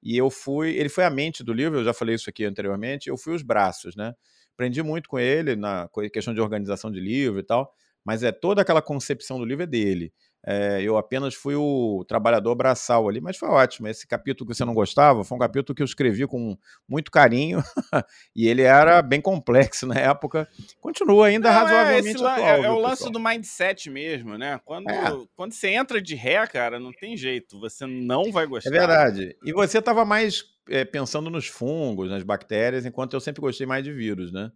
E 0.02 0.16
eu 0.16 0.30
fui, 0.30 0.76
ele 0.76 0.88
foi 0.88 1.04
a 1.04 1.10
mente 1.10 1.42
do 1.42 1.52
livro, 1.52 1.78
eu 1.80 1.84
já 1.84 1.94
falei 1.94 2.14
isso 2.14 2.28
aqui 2.28 2.44
anteriormente, 2.44 3.08
eu 3.08 3.16
fui 3.16 3.34
os 3.34 3.42
braços, 3.42 3.96
né? 3.96 4.14
Aprendi 4.54 4.82
muito 4.82 5.08
com 5.08 5.18
ele 5.18 5.56
na 5.56 5.88
questão 6.12 6.34
de 6.34 6.40
organização 6.40 6.90
de 6.90 7.00
livro 7.00 7.40
e 7.40 7.42
tal, 7.42 7.72
mas 8.04 8.22
é 8.22 8.30
toda 8.32 8.62
aquela 8.62 8.82
concepção 8.82 9.38
do 9.38 9.44
livro 9.44 9.64
é 9.64 9.66
dele. 9.66 10.12
É, 10.48 10.80
eu 10.80 10.96
apenas 10.96 11.34
fui 11.34 11.56
o 11.56 12.04
trabalhador 12.06 12.54
braçal 12.54 13.08
ali, 13.08 13.20
mas 13.20 13.36
foi 13.36 13.48
ótimo. 13.48 13.88
Esse 13.88 14.06
capítulo 14.06 14.48
que 14.48 14.54
você 14.54 14.64
não 14.64 14.74
gostava 14.74 15.24
foi 15.24 15.36
um 15.36 15.40
capítulo 15.40 15.74
que 15.74 15.82
eu 15.82 15.86
escrevi 15.86 16.24
com 16.24 16.56
muito 16.88 17.10
carinho 17.10 17.60
e 18.34 18.46
ele 18.46 18.62
era 18.62 19.02
bem 19.02 19.20
complexo 19.20 19.86
na 19.86 19.96
época. 19.96 20.48
Continua 20.80 21.26
ainda 21.26 21.50
não, 21.50 21.56
é, 21.56 21.62
razoavelmente 21.62 22.22
é, 22.22 22.26
atual. 22.26 22.38
É, 22.38 22.60
é 22.60 22.70
o 22.70 22.78
lance 22.78 23.10
do 23.10 23.18
mindset 23.18 23.90
mesmo, 23.90 24.38
né? 24.38 24.60
Quando, 24.64 24.88
é. 24.88 25.26
quando 25.34 25.52
você 25.52 25.70
entra 25.70 26.00
de 26.00 26.14
ré, 26.14 26.46
cara, 26.46 26.78
não 26.78 26.92
tem 26.92 27.16
jeito. 27.16 27.58
Você 27.58 27.84
não 27.84 28.30
vai 28.30 28.46
gostar. 28.46 28.70
É 28.70 28.72
verdade. 28.72 29.36
E 29.44 29.52
você 29.52 29.78
estava 29.78 30.04
mais 30.04 30.44
é, 30.68 30.84
pensando 30.84 31.28
nos 31.28 31.48
fungos, 31.48 32.08
nas 32.08 32.22
bactérias, 32.22 32.86
enquanto 32.86 33.14
eu 33.14 33.20
sempre 33.20 33.40
gostei 33.40 33.66
mais 33.66 33.82
de 33.82 33.92
vírus, 33.92 34.30
né? 34.30 34.52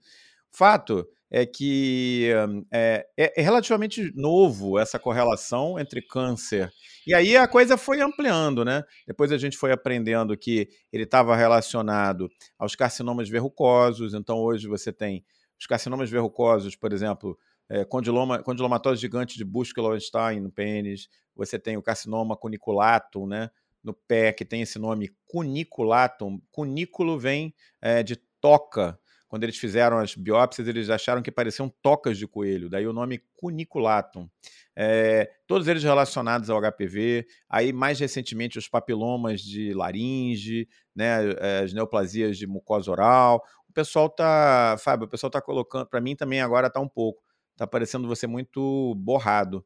Fato 0.53 1.05
é 1.30 1.46
que 1.46 2.28
é, 2.72 3.06
é, 3.16 3.42
relativamente 3.42 4.12
novo 4.16 4.78
essa 4.78 4.98
correlação 4.98 5.78
entre 5.78 6.02
câncer. 6.02 6.72
E 7.06 7.14
aí 7.14 7.36
a 7.36 7.46
coisa 7.46 7.76
foi 7.76 8.00
ampliando, 8.00 8.64
né? 8.64 8.82
Depois 9.06 9.30
a 9.30 9.38
gente 9.38 9.56
foi 9.56 9.70
aprendendo 9.70 10.36
que 10.36 10.68
ele 10.92 11.04
estava 11.04 11.36
relacionado 11.36 12.28
aos 12.58 12.74
carcinomas 12.74 13.28
verrucosos. 13.28 14.12
Então 14.12 14.38
hoje 14.38 14.66
você 14.66 14.92
tem 14.92 15.24
os 15.58 15.66
carcinomas 15.66 16.10
verrucosos, 16.10 16.74
por 16.74 16.92
exemplo, 16.92 17.38
é, 17.68 17.84
condiloma, 17.84 18.42
condilomatose 18.42 19.00
gigante 19.00 19.36
de 19.36 19.44
Busch-Lowenstein 19.44 20.40
no 20.40 20.50
pênis. 20.50 21.08
Você 21.36 21.58
tem 21.58 21.76
o 21.76 21.82
carcinoma 21.82 22.36
cuniculatum, 22.36 23.26
né? 23.26 23.50
No 23.82 23.94
pé, 23.94 24.32
que 24.32 24.44
tem 24.44 24.62
esse 24.62 24.78
nome 24.78 25.10
cuniculatum. 25.26 26.40
Cunículo 26.50 27.18
vem 27.18 27.54
é, 27.80 28.02
de 28.02 28.16
toca, 28.40 28.98
quando 29.30 29.44
eles 29.44 29.56
fizeram 29.56 29.96
as 29.98 30.16
biópsias, 30.16 30.66
eles 30.66 30.90
acharam 30.90 31.22
que 31.22 31.30
pareciam 31.30 31.72
tocas 31.80 32.18
de 32.18 32.26
coelho, 32.26 32.68
daí 32.68 32.84
o 32.84 32.92
nome 32.92 33.22
cuniculatum. 33.36 34.28
É, 34.74 35.30
todos 35.46 35.68
eles 35.68 35.84
relacionados 35.84 36.50
ao 36.50 36.60
HPV, 36.60 37.24
aí 37.48 37.72
mais 37.72 38.00
recentemente 38.00 38.58
os 38.58 38.66
papilomas 38.66 39.40
de 39.40 39.72
laringe, 39.72 40.68
né, 40.96 41.30
eh, 41.30 41.60
as 41.62 41.72
neoplasias 41.72 42.36
de 42.36 42.44
mucosa 42.44 42.90
oral. 42.90 43.40
O 43.68 43.72
pessoal 43.72 44.08
tá, 44.08 44.76
Fábio, 44.80 45.06
o 45.06 45.08
pessoal 45.08 45.30
tá 45.30 45.40
colocando, 45.40 45.86
para 45.86 46.00
mim 46.00 46.16
também 46.16 46.40
agora 46.40 46.68
tá 46.68 46.80
um 46.80 46.88
pouco, 46.88 47.22
tá 47.56 47.68
parecendo 47.68 48.08
você 48.08 48.26
muito 48.26 48.96
borrado. 48.96 49.64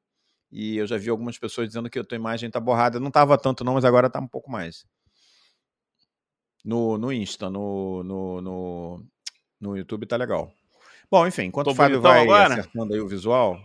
E 0.52 0.76
eu 0.76 0.86
já 0.86 0.98
vi 0.98 1.08
algumas 1.08 1.38
pessoas 1.38 1.68
dizendo 1.68 1.88
que 1.88 1.98
a 1.98 2.04
tua 2.04 2.16
imagem 2.16 2.50
tá 2.50 2.60
borrada. 2.60 3.00
Não 3.00 3.10
tava 3.10 3.38
tanto 3.38 3.64
não, 3.64 3.74
mas 3.74 3.84
agora 3.84 4.10
tá 4.10 4.20
um 4.20 4.28
pouco 4.28 4.50
mais. 4.50 4.84
No, 6.64 6.96
no 6.98 7.12
Insta, 7.12 7.50
no, 7.50 8.02
no, 8.04 8.40
no, 8.40 9.06
no 9.64 9.76
YouTube 9.76 10.06
tá 10.06 10.16
legal. 10.16 10.52
Bom, 11.10 11.26
enfim, 11.26 11.44
enquanto 11.44 11.66
Tô 11.66 11.72
o 11.72 11.74
Fábio 11.74 12.00
vai 12.00 12.22
agora? 12.22 12.54
acertando 12.54 12.94
aí 12.94 13.00
o 13.00 13.08
visual, 13.08 13.58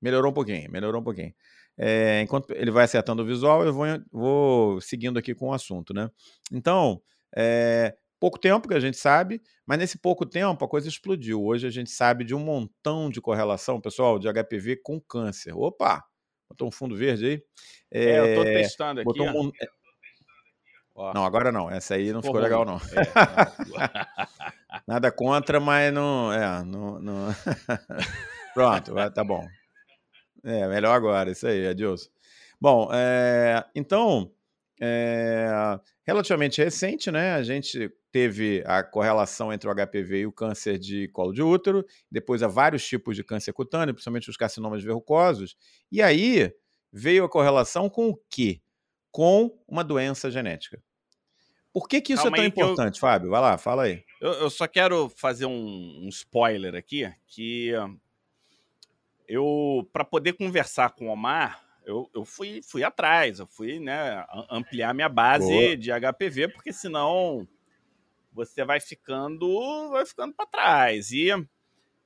melhorou 0.00 0.30
um 0.30 0.34
pouquinho, 0.34 0.70
melhorou 0.70 1.00
um 1.00 1.04
pouquinho. 1.04 1.32
É, 1.78 2.22
enquanto 2.22 2.50
ele 2.50 2.70
vai 2.70 2.84
acertando 2.84 3.22
o 3.22 3.26
visual, 3.26 3.64
eu 3.64 3.72
vou, 3.72 3.86
vou 4.10 4.80
seguindo 4.80 5.18
aqui 5.18 5.34
com 5.34 5.48
o 5.48 5.52
assunto, 5.52 5.92
né? 5.92 6.10
Então, 6.50 7.00
é, 7.36 7.94
pouco 8.18 8.38
tempo 8.38 8.66
que 8.66 8.74
a 8.74 8.80
gente 8.80 8.96
sabe, 8.96 9.40
mas 9.66 9.78
nesse 9.78 9.98
pouco 9.98 10.24
tempo 10.24 10.64
a 10.64 10.68
coisa 10.68 10.88
explodiu. 10.88 11.44
Hoje 11.44 11.66
a 11.66 11.70
gente 11.70 11.90
sabe 11.90 12.24
de 12.24 12.34
um 12.34 12.40
montão 12.40 13.10
de 13.10 13.20
correlação, 13.20 13.80
pessoal, 13.80 14.18
de 14.18 14.26
HPV 14.32 14.76
com 14.82 15.00
câncer. 15.00 15.52
Opa! 15.54 16.02
Botou 16.48 16.68
um 16.68 16.70
fundo 16.70 16.96
verde 16.96 17.26
aí. 17.26 17.42
É, 17.90 18.04
é 18.04 18.20
eu 18.20 18.36
tô 18.36 18.44
testando 18.44 19.00
aqui. 19.00 19.20
Um, 19.20 19.50
Ó. 20.96 21.12
Não, 21.12 21.24
agora 21.24 21.52
não. 21.52 21.70
Essa 21.70 21.94
aí 21.94 22.10
não 22.12 22.22
ficou, 22.22 22.40
ficou 22.40 22.42
legal, 22.42 22.64
não. 22.64 22.76
É, 22.76 24.16
Nada 24.88 25.12
contra, 25.12 25.60
mas 25.60 25.92
não. 25.92 26.32
É, 26.32 26.64
não, 26.64 26.98
não... 26.98 27.28
Pronto, 28.54 28.94
tá 29.12 29.22
bom. 29.22 29.46
É, 30.42 30.66
melhor 30.66 30.94
agora, 30.94 31.30
isso 31.30 31.46
aí, 31.46 31.66
Adilson. 31.66 32.08
Bom, 32.58 32.88
é, 32.92 33.62
então, 33.74 34.32
é, 34.80 35.48
relativamente 36.06 36.62
recente, 36.62 37.10
né? 37.10 37.34
A 37.34 37.42
gente 37.42 37.92
teve 38.10 38.62
a 38.64 38.82
correlação 38.82 39.52
entre 39.52 39.68
o 39.68 39.74
HPV 39.74 40.20
e 40.20 40.26
o 40.26 40.32
câncer 40.32 40.78
de 40.78 41.08
colo 41.08 41.34
de 41.34 41.42
útero, 41.42 41.84
depois 42.10 42.42
há 42.42 42.48
vários 42.48 42.86
tipos 42.86 43.14
de 43.14 43.22
câncer 43.22 43.52
cutâneo, 43.52 43.92
principalmente 43.92 44.30
os 44.30 44.36
carcinomas 44.38 44.82
verrucosos, 44.82 45.54
e 45.92 46.00
aí 46.00 46.50
veio 46.90 47.24
a 47.24 47.28
correlação 47.28 47.90
com 47.90 48.08
o 48.08 48.16
quê? 48.30 48.62
Com 49.10 49.58
uma 49.68 49.84
doença 49.84 50.30
genética. 50.30 50.82
Por 51.76 51.86
que, 51.86 52.00
que 52.00 52.14
isso 52.14 52.22
Calma 52.22 52.38
é 52.38 52.40
tão 52.40 52.46
importante, 52.46 52.94
eu... 52.94 53.00
Fábio? 53.00 53.28
Vai 53.28 53.40
lá, 53.42 53.58
fala 53.58 53.82
aí. 53.82 54.02
Eu, 54.18 54.32
eu 54.32 54.48
só 54.48 54.66
quero 54.66 55.10
fazer 55.10 55.44
um, 55.44 56.04
um, 56.04 56.08
spoiler 56.08 56.74
aqui, 56.74 57.06
que 57.26 57.70
eu, 59.28 59.86
para 59.92 60.02
poder 60.02 60.32
conversar 60.32 60.92
com 60.92 61.08
o 61.08 61.12
Omar, 61.12 61.62
eu, 61.84 62.08
eu 62.14 62.24
fui, 62.24 62.62
fui 62.62 62.82
atrás, 62.82 63.40
eu 63.40 63.46
fui 63.46 63.78
né, 63.78 64.24
ampliar 64.48 64.94
minha 64.94 65.10
base 65.10 65.52
Boa. 65.52 65.76
de 65.76 65.90
HPV, 65.90 66.48
porque 66.48 66.72
senão 66.72 67.46
você 68.32 68.64
vai 68.64 68.80
ficando, 68.80 69.90
vai 69.90 70.06
ficando 70.06 70.32
para 70.32 70.46
trás. 70.46 71.12
E 71.12 71.28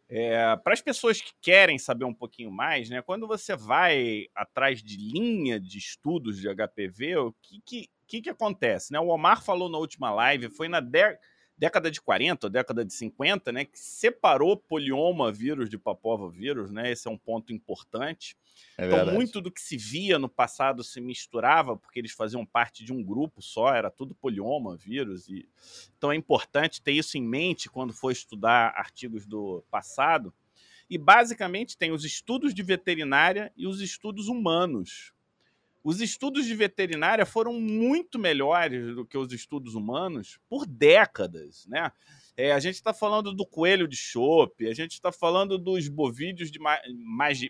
é, 0.08 0.56
para 0.56 0.72
as 0.72 0.80
pessoas 0.80 1.20
que 1.20 1.30
querem 1.40 1.78
saber 1.78 2.04
um 2.04 2.14
pouquinho 2.14 2.50
mais, 2.50 2.90
né, 2.90 3.02
quando 3.02 3.24
você 3.24 3.54
vai 3.54 4.26
atrás 4.34 4.82
de 4.82 4.96
linha 4.96 5.60
de 5.60 5.78
estudos 5.78 6.40
de 6.40 6.48
HPV, 6.48 7.18
o 7.18 7.32
que, 7.40 7.60
que 7.64 7.90
que, 8.10 8.20
que 8.20 8.30
acontece? 8.30 8.92
Né? 8.92 8.98
O 8.98 9.06
Omar 9.06 9.42
falou 9.42 9.68
na 9.68 9.78
última 9.78 10.10
live, 10.10 10.50
foi 10.50 10.68
na 10.68 10.80
década 11.56 11.90
de 11.90 12.00
40, 12.00 12.50
década 12.50 12.84
de 12.84 12.92
50, 12.92 13.52
né, 13.52 13.64
que 13.64 13.78
separou 13.78 14.56
polioma 14.56 15.30
vírus 15.30 15.70
de 15.70 15.78
papova 15.78 16.28
vírus, 16.28 16.72
né? 16.72 16.90
Esse 16.90 17.06
é 17.06 17.10
um 17.10 17.16
ponto 17.16 17.52
importante. 17.52 18.36
É 18.76 18.86
então, 18.86 19.12
muito 19.12 19.40
do 19.40 19.50
que 19.50 19.60
se 19.60 19.76
via 19.76 20.18
no 20.18 20.28
passado 20.28 20.82
se 20.82 21.00
misturava, 21.00 21.76
porque 21.76 22.00
eles 22.00 22.10
faziam 22.10 22.44
parte 22.44 22.82
de 22.84 22.92
um 22.92 23.02
grupo 23.02 23.40
só, 23.40 23.72
era 23.72 23.90
tudo 23.90 24.14
polioma 24.14 24.76
vírus. 24.76 25.28
E... 25.28 25.48
Então, 25.96 26.10
é 26.10 26.16
importante 26.16 26.82
ter 26.82 26.92
isso 26.92 27.16
em 27.16 27.22
mente 27.22 27.70
quando 27.70 27.92
for 27.92 28.10
estudar 28.10 28.74
artigos 28.76 29.24
do 29.24 29.62
passado. 29.70 30.34
E, 30.88 30.98
basicamente, 30.98 31.78
tem 31.78 31.92
os 31.92 32.04
estudos 32.04 32.52
de 32.52 32.62
veterinária 32.62 33.52
e 33.56 33.68
os 33.68 33.80
estudos 33.80 34.26
humanos 34.26 35.12
os 35.82 36.00
estudos 36.00 36.44
de 36.44 36.54
veterinária 36.54 37.24
foram 37.24 37.54
muito 37.54 38.18
melhores 38.18 38.94
do 38.94 39.06
que 39.06 39.16
os 39.16 39.32
estudos 39.32 39.74
humanos 39.74 40.38
por 40.48 40.66
décadas, 40.66 41.66
né? 41.66 41.90
É, 42.36 42.52
a 42.52 42.60
gente 42.60 42.76
está 42.76 42.94
falando 42.94 43.34
do 43.34 43.46
coelho 43.46 43.86
de 43.86 43.96
chope, 43.96 44.66
a 44.66 44.74
gente 44.74 44.92
está 44.92 45.12
falando 45.12 45.58
dos 45.58 45.88
bovídeos 45.88 46.50
de 46.50 46.58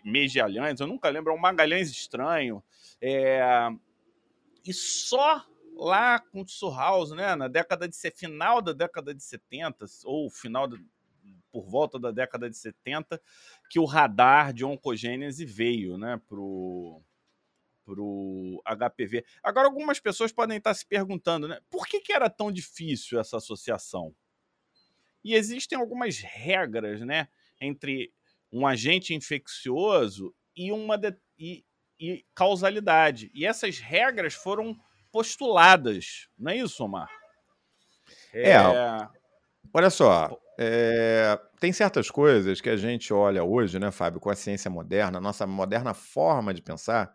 Megialhães, 0.03 0.79
eu 0.79 0.87
nunca 0.87 1.09
lembro, 1.09 1.31
é 1.31 1.35
um 1.35 1.39
Magalhães 1.39 1.89
estranho. 1.89 2.63
É, 3.01 3.69
e 4.65 4.73
só 4.73 5.45
lá 5.75 6.19
com 6.19 6.41
o 6.41 6.47
Surhouse, 6.47 7.15
né, 7.15 7.35
na 7.35 7.47
década 7.47 7.87
de 7.87 7.95
final 8.11 8.61
da 8.61 8.73
década 8.73 9.13
de 9.13 9.23
70, 9.23 9.85
ou 10.03 10.29
final 10.29 10.67
de, 10.67 10.77
por 11.51 11.69
volta 11.69 11.97
da 11.97 12.11
década 12.11 12.49
de 12.49 12.57
70, 12.57 13.21
que 13.69 13.79
o 13.79 13.85
radar 13.85 14.53
de 14.53 14.65
oncogênese 14.65 15.45
veio 15.45 15.97
né, 15.97 16.19
para 16.27 16.39
o 16.39 17.01
para 17.85 18.01
o 18.01 18.61
HPV. 18.65 19.25
Agora, 19.43 19.67
algumas 19.67 19.99
pessoas 19.99 20.31
podem 20.31 20.57
estar 20.57 20.73
se 20.73 20.85
perguntando, 20.85 21.47
né? 21.47 21.59
Por 21.69 21.87
que, 21.87 21.99
que 21.99 22.13
era 22.13 22.29
tão 22.29 22.51
difícil 22.51 23.19
essa 23.19 23.37
associação? 23.37 24.15
E 25.23 25.35
existem 25.35 25.77
algumas 25.77 26.19
regras, 26.19 27.01
né? 27.01 27.27
Entre 27.59 28.13
um 28.51 28.65
agente 28.65 29.13
infeccioso 29.13 30.33
e 30.55 30.71
uma 30.71 30.97
de, 30.97 31.15
e, 31.37 31.65
e 31.99 32.25
causalidade. 32.33 33.31
E 33.33 33.45
essas 33.45 33.79
regras 33.79 34.33
foram 34.33 34.77
postuladas, 35.11 36.27
não 36.37 36.51
é 36.51 36.57
isso, 36.57 36.83
Omar? 36.83 37.09
É, 38.33 38.51
é... 38.51 39.07
olha 39.73 39.89
só, 39.89 40.39
é, 40.57 41.39
tem 41.59 41.73
certas 41.73 42.09
coisas 42.09 42.61
que 42.61 42.69
a 42.69 42.77
gente 42.77 43.13
olha 43.13 43.43
hoje, 43.43 43.79
né, 43.79 43.91
Fábio, 43.91 44.19
com 44.19 44.29
a 44.29 44.35
ciência 44.35 44.69
moderna, 44.69 45.17
a 45.17 45.21
nossa 45.21 45.45
moderna 45.45 45.93
forma 45.93 46.53
de 46.53 46.61
pensar, 46.61 47.13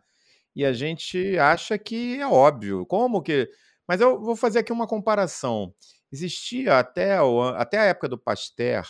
e 0.56 0.64
a 0.64 0.72
gente 0.72 1.38
acha 1.38 1.78
que 1.78 2.18
é 2.18 2.26
óbvio. 2.26 2.86
Como 2.86 3.20
que. 3.20 3.46
Mas 3.86 4.00
eu 4.00 4.18
vou 4.18 4.34
fazer 4.34 4.60
aqui 4.60 4.72
uma 4.72 4.86
comparação. 4.86 5.74
Existia 6.10 6.78
até, 6.78 7.20
o, 7.20 7.42
até 7.42 7.78
a 7.78 7.84
época 7.84 8.08
do 8.08 8.18
Pasteur, 8.18 8.86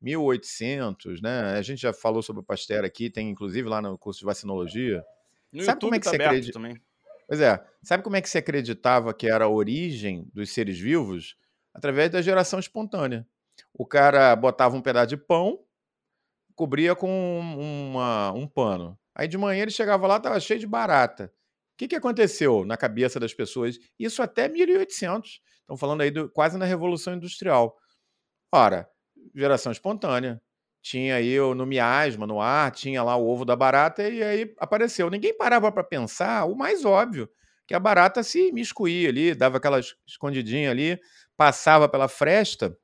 1800, 0.00 1.20
né? 1.20 1.52
A 1.52 1.60
gente 1.60 1.82
já 1.82 1.92
falou 1.92 2.22
sobre 2.22 2.40
o 2.40 2.44
Pasteur 2.44 2.82
aqui, 2.82 3.10
tem 3.10 3.28
inclusive 3.28 3.68
lá 3.68 3.82
no 3.82 3.98
curso 3.98 4.20
de 4.20 4.24
vacinologia. 4.24 5.04
No 5.52 5.62
sabe 5.62 5.76
YouTube 5.76 5.80
como 5.82 5.94
é 5.94 5.98
que 5.98 6.04
tá 6.04 6.10
se 6.10 6.16
acredita? 6.16 6.52
também. 6.54 6.82
Pois 7.28 7.40
é, 7.40 7.62
sabe 7.82 8.02
como 8.02 8.16
é 8.16 8.22
que 8.22 8.30
se 8.30 8.38
acreditava 8.38 9.12
que 9.12 9.28
era 9.28 9.44
a 9.44 9.48
origem 9.48 10.26
dos 10.32 10.50
seres 10.50 10.78
vivos? 10.78 11.36
Através 11.74 12.10
da 12.10 12.22
geração 12.22 12.58
espontânea. 12.58 13.26
O 13.74 13.86
cara 13.86 14.34
botava 14.34 14.74
um 14.74 14.80
pedaço 14.80 15.08
de 15.08 15.16
pão, 15.18 15.60
cobria 16.54 16.94
com 16.94 17.40
uma, 17.58 18.32
um 18.32 18.46
pano. 18.46 18.98
Aí 19.14 19.28
de 19.28 19.36
manhã 19.36 19.62
ele 19.62 19.70
chegava 19.70 20.06
lá, 20.06 20.16
estava 20.16 20.40
cheio 20.40 20.60
de 20.60 20.66
barata. 20.66 21.32
O 21.74 21.76
que, 21.78 21.88
que 21.88 21.96
aconteceu 21.96 22.64
na 22.64 22.76
cabeça 22.76 23.18
das 23.18 23.34
pessoas? 23.34 23.78
Isso 23.98 24.22
até 24.22 24.48
1800. 24.48 25.40
Estão 25.60 25.76
falando 25.76 26.02
aí 26.02 26.10
do, 26.10 26.30
quase 26.30 26.58
na 26.58 26.64
Revolução 26.64 27.14
Industrial. 27.14 27.76
Ora, 28.52 28.88
geração 29.34 29.72
espontânea. 29.72 30.40
Tinha 30.82 31.16
aí 31.16 31.38
no 31.38 31.64
miasma, 31.64 32.26
no 32.26 32.40
ar, 32.40 32.72
tinha 32.72 33.02
lá 33.04 33.16
o 33.16 33.28
ovo 33.28 33.44
da 33.44 33.54
barata 33.54 34.08
e 34.08 34.22
aí 34.22 34.54
apareceu. 34.58 35.08
Ninguém 35.08 35.36
parava 35.36 35.70
para 35.70 35.84
pensar 35.84 36.44
o 36.44 36.56
mais 36.56 36.84
óbvio, 36.84 37.30
que 37.68 37.74
a 37.74 37.78
barata 37.78 38.22
se 38.24 38.50
miscuía 38.52 39.08
ali, 39.08 39.32
dava 39.34 39.58
aquela 39.58 39.78
escondidinha 40.06 40.70
ali, 40.72 41.00
passava 41.36 41.88
pela 41.88 42.08
fresta 42.08 42.76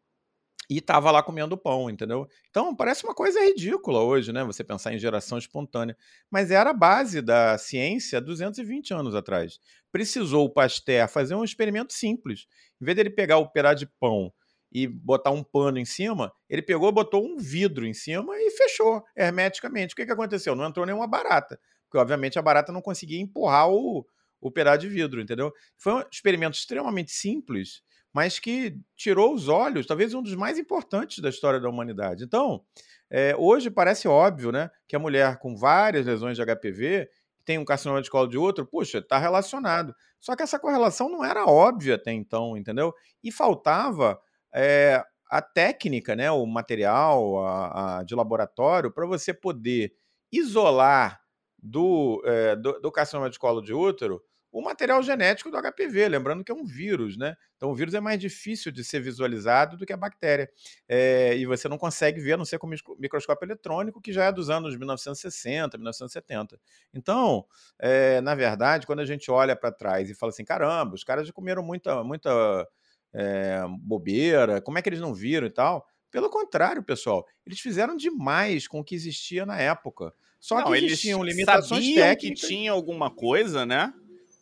e 0.68 0.78
estava 0.78 1.10
lá 1.10 1.22
comendo 1.22 1.56
pão, 1.56 1.88
entendeu? 1.88 2.28
Então 2.50 2.74
parece 2.76 3.04
uma 3.04 3.14
coisa 3.14 3.40
ridícula 3.40 4.00
hoje, 4.00 4.32
né? 4.32 4.44
Você 4.44 4.62
pensar 4.62 4.92
em 4.92 4.98
geração 4.98 5.38
espontânea, 5.38 5.96
mas 6.30 6.50
era 6.50 6.70
a 6.70 6.74
base 6.74 7.22
da 7.22 7.56
ciência 7.56 8.20
220 8.20 8.92
anos 8.92 9.14
atrás. 9.14 9.58
Precisou 9.90 10.44
o 10.44 10.50
Pasteur 10.50 11.08
fazer 11.08 11.34
um 11.34 11.44
experimento 11.44 11.92
simples. 11.92 12.46
Em 12.80 12.84
vez 12.84 12.96
dele 12.96 13.10
pegar 13.10 13.38
o 13.38 13.48
pedaço 13.48 13.76
de 13.76 13.86
pão 13.86 14.32
e 14.70 14.86
botar 14.86 15.30
um 15.30 15.42
pano 15.42 15.78
em 15.78 15.84
cima, 15.86 16.30
ele 16.48 16.60
pegou, 16.60 16.92
botou 16.92 17.24
um 17.24 17.38
vidro 17.38 17.86
em 17.86 17.94
cima 17.94 18.36
e 18.36 18.50
fechou 18.50 19.02
hermeticamente. 19.16 19.94
O 19.94 19.96
que, 19.96 20.04
que 20.04 20.12
aconteceu? 20.12 20.54
Não 20.54 20.66
entrou 20.66 20.84
nenhuma 20.84 21.06
barata, 21.06 21.58
porque 21.84 21.96
obviamente 21.96 22.38
a 22.38 22.42
barata 22.42 22.70
não 22.70 22.82
conseguia 22.82 23.18
empurrar 23.18 23.70
o, 23.70 24.06
o 24.38 24.50
pedaço 24.50 24.80
de 24.80 24.88
vidro, 24.88 25.20
entendeu? 25.20 25.50
Foi 25.78 25.94
um 25.94 26.04
experimento 26.12 26.58
extremamente 26.58 27.10
simples, 27.10 27.82
mas 28.12 28.38
que 28.38 28.78
tirou 28.96 29.34
os 29.34 29.48
olhos, 29.48 29.86
talvez 29.86 30.14
um 30.14 30.22
dos 30.22 30.34
mais 30.34 30.58
importantes 30.58 31.18
da 31.18 31.28
história 31.28 31.60
da 31.60 31.68
humanidade. 31.68 32.24
Então, 32.24 32.62
é, 33.10 33.34
hoje 33.36 33.70
parece 33.70 34.08
óbvio, 34.08 34.52
né, 34.52 34.70
que 34.86 34.96
a 34.96 34.98
mulher 34.98 35.38
com 35.38 35.56
várias 35.56 36.06
lesões 36.06 36.36
de 36.36 36.44
HPV 36.44 37.08
tem 37.44 37.58
um 37.58 37.64
carcinoma 37.64 38.02
de 38.02 38.10
colo 38.10 38.28
de 38.28 38.36
útero, 38.36 38.66
puxa, 38.66 38.98
está 38.98 39.18
relacionado. 39.18 39.94
Só 40.20 40.36
que 40.36 40.42
essa 40.42 40.58
correlação 40.58 41.08
não 41.08 41.24
era 41.24 41.46
óbvia 41.46 41.94
até 41.94 42.12
então, 42.12 42.56
entendeu? 42.56 42.92
E 43.24 43.32
faltava 43.32 44.20
é, 44.54 45.02
a 45.30 45.40
técnica, 45.40 46.14
né, 46.14 46.30
o 46.30 46.44
material 46.44 47.38
a, 47.44 47.98
a 47.98 48.02
de 48.02 48.14
laboratório, 48.14 48.92
para 48.92 49.06
você 49.06 49.32
poder 49.32 49.94
isolar 50.30 51.20
do, 51.58 52.22
é, 52.24 52.54
do, 52.56 52.80
do 52.80 52.92
carcinoma 52.92 53.30
de 53.30 53.38
colo 53.38 53.62
de 53.62 53.72
útero 53.72 54.22
o 54.50 54.62
material 54.62 55.02
genético 55.02 55.50
do 55.50 55.58
HPV, 55.60 56.08
lembrando 56.08 56.42
que 56.42 56.50
é 56.50 56.54
um 56.54 56.64
vírus, 56.64 57.16
né? 57.16 57.36
Então 57.56 57.70
o 57.70 57.74
vírus 57.74 57.94
é 57.94 58.00
mais 58.00 58.18
difícil 58.18 58.72
de 58.72 58.82
ser 58.82 59.00
visualizado 59.00 59.76
do 59.76 59.84
que 59.84 59.92
a 59.92 59.96
bactéria. 59.96 60.50
É, 60.88 61.36
e 61.36 61.44
você 61.44 61.68
não 61.68 61.76
consegue 61.76 62.20
ver, 62.20 62.32
a 62.32 62.36
não 62.36 62.44
ser 62.44 62.58
com 62.58 62.68
microscópio 62.98 63.44
eletrônico, 63.44 64.00
que 64.00 64.12
já 64.12 64.24
é 64.24 64.32
dos 64.32 64.48
anos 64.48 64.76
1960, 64.76 65.76
1970. 65.76 66.58
Então, 66.94 67.44
é, 67.78 68.20
na 68.22 68.34
verdade, 68.34 68.86
quando 68.86 69.00
a 69.00 69.06
gente 69.06 69.30
olha 69.30 69.54
para 69.54 69.70
trás 69.70 70.08
e 70.08 70.14
fala 70.14 70.30
assim, 70.30 70.44
caramba, 70.44 70.94
os 70.94 71.04
caras 71.04 71.26
já 71.26 71.32
comeram 71.32 71.62
muita, 71.62 72.02
muita 72.02 72.66
é, 73.12 73.62
bobeira, 73.80 74.60
como 74.62 74.78
é 74.78 74.82
que 74.82 74.88
eles 74.88 75.00
não 75.00 75.12
viram 75.12 75.46
e 75.46 75.50
tal. 75.50 75.86
Pelo 76.10 76.30
contrário, 76.30 76.82
pessoal, 76.82 77.26
eles 77.44 77.60
fizeram 77.60 77.94
demais 77.94 78.66
com 78.66 78.80
o 78.80 78.84
que 78.84 78.94
existia 78.94 79.44
na 79.44 79.58
época. 79.58 80.12
Só 80.40 80.60
não, 80.60 80.72
que 80.72 80.78
existiam 80.78 81.22
limitações 81.22 81.94
técnicas. 81.94 82.40
que 82.40 82.46
tinha 82.46 82.72
alguma 82.72 83.10
coisa, 83.10 83.66
né? 83.66 83.92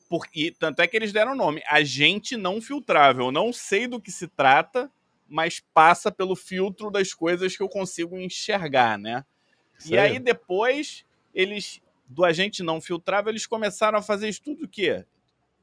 Porque, 0.08 0.54
tanto 0.58 0.80
é 0.80 0.86
que 0.86 0.96
eles 0.96 1.12
deram 1.12 1.32
o 1.32 1.36
nome. 1.36 1.62
Agente 1.66 2.36
não 2.36 2.60
filtrável. 2.60 3.32
Não 3.32 3.52
sei 3.52 3.86
do 3.86 4.00
que 4.00 4.10
se 4.10 4.28
trata, 4.28 4.90
mas 5.28 5.60
passa 5.74 6.12
pelo 6.12 6.36
filtro 6.36 6.90
das 6.90 7.12
coisas 7.12 7.56
que 7.56 7.62
eu 7.62 7.68
consigo 7.68 8.16
enxergar, 8.18 8.98
né? 8.98 9.24
E 9.84 9.98
aí 9.98 10.18
depois 10.18 11.04
eles 11.34 11.82
do 12.08 12.24
agente 12.24 12.62
não 12.62 12.80
filtrável 12.80 13.30
eles 13.30 13.46
começaram 13.46 13.98
a 13.98 14.02
fazer 14.02 14.28
estudo 14.28 14.64
o 14.64 14.68
quê? 14.68 15.04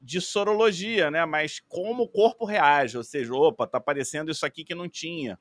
de 0.04 0.20
sorologia, 0.20 1.10
né? 1.10 1.26
Mas 1.26 1.62
como 1.62 2.04
o 2.04 2.08
corpo 2.08 2.44
reage, 2.44 2.98
ou 2.98 3.04
seja, 3.04 3.34
opa, 3.34 3.66
tá 3.66 3.78
aparecendo 3.78 4.30
isso 4.30 4.46
aqui 4.46 4.66
que 4.66 4.76
não 4.76 4.90
tinha. 4.90 5.40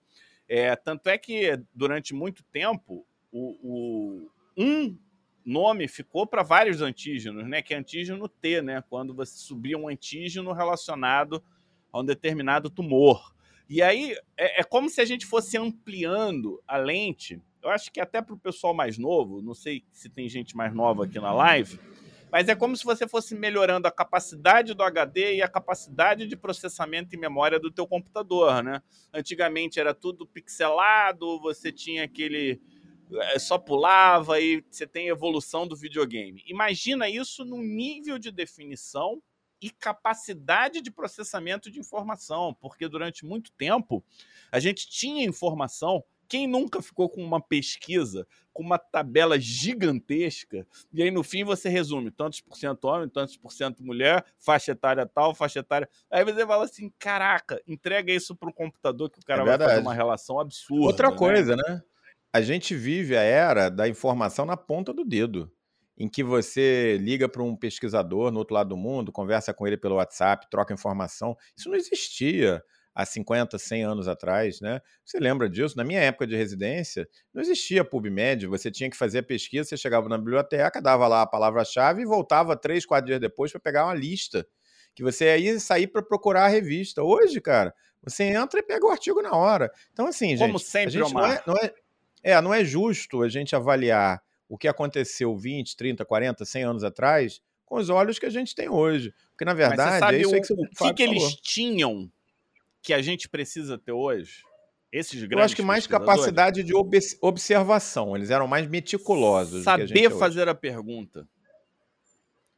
É, 0.49 0.75
tanto 0.77 1.09
é 1.09 1.19
que 1.19 1.61
durante 1.75 2.15
muito 2.15 2.45
tempo 2.45 3.05
o, 3.33 3.57
o 3.63 4.31
um 4.57 4.97
nome 5.45 5.89
ficou 5.89 6.27
para 6.27 6.43
vários 6.43 6.81
antígenos, 6.81 7.47
né? 7.49 7.63
Que 7.63 7.75
é 7.75 7.79
antígeno 7.79 8.29
T, 8.29 8.63
né? 8.63 8.83
Quando 8.89 9.15
você 9.15 9.37
subia 9.39 9.79
um 9.79 9.89
antígeno 9.89 10.53
relacionado 10.53 11.43
a 11.93 12.01
um 12.01 12.05
determinado 12.05 12.71
tumor. 12.71 13.35
E 13.69 13.83
aí 13.83 14.17
é, 14.37 14.61
é 14.61 14.65
como 14.65 14.89
se 14.89 15.01
a 15.01 15.05
gente 15.05 15.27
fosse 15.27 15.57
ampliando 15.57 16.63
a 16.67 16.77
lente. 16.77 17.41
Eu 17.63 17.71
acho 17.71 17.93
que 17.93 18.01
até 18.01 18.21
para 18.21 18.35
o 18.35 18.39
pessoal 18.39 18.75
mais 18.75 18.99
novo, 18.99 19.41
não 19.41 19.55
sei 19.55 19.85
se 19.93 20.09
tem 20.09 20.29
gente 20.29 20.57
mais 20.57 20.75
nova 20.75 21.05
aqui 21.05 21.19
na 21.19 21.33
live 21.33 21.79
mas 22.33 22.49
é 22.49 22.55
como 22.55 22.75
se 22.75 22.83
você 22.83 23.07
fosse 23.07 23.35
melhorando 23.35 23.87
a 23.87 23.93
capacidade 23.93 24.73
do 24.73 24.83
HD 24.83 25.37
e 25.37 25.43
a 25.43 25.49
capacidade 25.49 26.27
de 26.27 26.35
processamento 26.35 27.15
e 27.15 27.19
memória 27.19 27.61
do 27.61 27.71
teu 27.71 27.87
computador, 27.87 28.63
né? 28.63 28.81
Antigamente 29.13 29.79
era 29.79 29.93
tudo 29.93 30.27
pixelado, 30.27 31.39
você 31.41 31.71
tinha 31.71 32.05
aquele 32.05 32.59
só 33.39 33.59
pulava 33.59 34.41
e 34.41 34.65
você 34.71 34.87
tem 34.87 35.09
evolução 35.09 35.67
do 35.67 35.77
videogame. 35.77 36.43
Imagina 36.47 37.09
isso 37.09 37.45
no 37.45 37.63
nível 37.63 38.19
de 38.19 38.31
definição 38.31 39.23
e 39.61 39.71
capacidade 39.71 40.81
de 40.81 40.91
processamento 40.91 41.71
de 41.71 41.79
informação, 41.79 42.55
porque 42.61 42.89
durante 42.89 43.25
muito 43.25 43.53
tempo 43.53 44.05
a 44.51 44.59
gente 44.59 44.89
tinha 44.89 45.25
informação 45.25 46.05
quem 46.33 46.47
nunca 46.47 46.81
ficou 46.81 47.11
com 47.11 47.23
uma 47.23 47.43
pesquisa, 47.43 48.27
com 48.55 48.63
uma 48.63 48.79
tabela 48.79 49.39
gigantesca, 49.39 50.67
e 50.91 51.03
aí 51.03 51.11
no 51.11 51.23
fim 51.23 51.45
você 51.45 51.69
resume 51.69 52.11
tantos 52.11 52.41
por 52.41 52.57
cento 52.57 52.87
homem, 52.87 53.07
tantos 53.07 53.37
por 53.37 53.53
cento 53.53 53.85
mulher, 53.85 54.25
faixa 54.39 54.73
etária 54.73 55.05
tal, 55.05 55.35
faixa 55.35 55.59
etária. 55.59 55.87
Aí 56.11 56.25
você 56.25 56.47
fala 56.47 56.65
assim: 56.65 56.91
caraca, 56.99 57.61
entrega 57.67 58.11
isso 58.11 58.35
para 58.35 58.49
o 58.49 58.53
computador 58.53 59.11
que 59.11 59.19
o 59.19 59.23
cara 59.23 59.43
é 59.43 59.45
vai 59.45 59.59
fazer 59.59 59.81
uma 59.81 59.93
relação 59.93 60.41
absurda. 60.41 60.87
Outra 60.87 61.11
né? 61.11 61.17
coisa, 61.19 61.55
né? 61.55 61.83
A 62.33 62.41
gente 62.41 62.75
vive 62.75 63.17
a 63.17 63.23
era 63.23 63.69
da 63.69 63.87
informação 63.87 64.47
na 64.47 64.57
ponta 64.57 64.93
do 64.93 65.05
dedo 65.05 65.53
em 65.99 66.09
que 66.09 66.25
você 66.25 66.97
liga 66.99 67.29
para 67.29 67.43
um 67.43 67.55
pesquisador 67.55 68.31
no 68.31 68.39
outro 68.39 68.55
lado 68.55 68.71
do 68.71 68.77
mundo, 68.77 69.13
conversa 69.13 69.53
com 69.53 69.67
ele 69.67 69.77
pelo 69.77 69.97
WhatsApp, 69.97 70.49
troca 70.51 70.73
informação. 70.73 71.37
Isso 71.57 71.69
não 71.69 71.77
existia 71.77 72.63
há 72.95 73.05
50, 73.05 73.59
100 73.59 73.85
anos 73.85 74.09
atrás, 74.09 74.61
né? 74.61 74.81
Você 75.05 75.19
lembra 75.19 75.49
disso? 75.49 75.77
Na 75.77 75.85
minha 75.85 76.01
época 76.01 76.27
de 76.27 76.35
residência, 76.35 77.07
não 77.33 77.43
existia 77.43 77.85
PubMed, 77.85 78.47
você 78.47 78.71
tinha 78.71 78.91
que 78.91 78.97
fazer 78.97 79.19
a 79.19 79.23
pesquisa, 79.23 79.69
você 79.69 79.77
chegava 79.77 80.09
na 80.09 80.19
biblioteca, 80.19 80.81
dava 80.81 81.07
lá 81.07 81.23
a 81.23 81.27
palavra-chave 81.27 82.03
e 82.03 82.07
voltava 82.07 82.57
três, 82.57 82.87
quatro 82.87 83.07
dias 83.07 83.21
depois 83.21 83.53
para 83.53 83.61
pegar 83.61 83.85
uma 83.85 83.95
lista 83.95 84.47
que 84.95 85.03
você 85.03 85.39
ia 85.39 85.59
sair 85.59 85.87
para 85.87 86.03
procurar 86.03 86.45
a 86.45 86.49
revista. 86.49 87.03
Hoje, 87.03 87.41
cara, 87.41 87.75
você 88.03 88.25
entra 88.25 88.61
e 88.61 88.63
pega 88.63 88.85
o 88.85 88.91
artigo 88.91 89.23
na 89.23 89.35
hora. 89.35 89.71
Então, 89.93 90.07
assim, 90.07 90.31
gente, 90.31 90.41
Como 90.41 90.59
sempre, 90.59 90.99
a 90.99 91.05
gente 91.05 91.15
não 91.15 91.27
é, 91.27 91.43
não 91.47 91.55
é, 91.55 91.73
é, 92.23 92.41
não 92.41 92.55
é 92.55 92.65
justo 92.65 93.23
a 93.23 93.29
gente 93.29 93.57
avaliar 93.57 94.23
o 94.49 94.57
que 94.57 94.69
aconteceu 94.69 95.37
20, 95.37 95.77
30, 95.77 96.05
40, 96.05 96.45
100 96.45 96.63
anos 96.63 96.85
atrás 96.85 97.41
com 97.65 97.77
os 97.77 97.89
olhos 97.89 98.19
que 98.19 98.27
a 98.27 98.31
gente 98.31 98.55
tem 98.55 98.69
hoje. 98.69 99.15
Porque, 99.31 99.45
na 99.45 99.55
verdade, 99.55 100.17
é 100.17 100.21
isso 100.21 100.37
o, 100.37 100.41
que 100.41 100.47
você 100.47 100.53
o 100.53 100.69
que, 100.89 100.95
que 100.95 101.03
eles 101.03 101.35
tinham 101.37 102.13
que 102.83 102.93
a 102.93 103.01
gente 103.01 103.29
precisa 103.29 103.79
ter 103.79 103.93
hoje? 103.93 104.43
Esses 104.93 105.21
grandes 105.21 105.39
Eu 105.39 105.45
acho 105.45 105.57
que 105.57 105.63
mais 105.63 105.87
capacidade 105.87 106.63
de 106.63 106.75
observação. 107.23 108.15
Eles 108.15 108.29
eram 108.29 108.47
mais 108.47 108.67
meticulosos. 108.67 109.65
Saber 109.65 110.11
fazer 110.11 110.49
a 110.49 110.55
pergunta. 110.55 111.27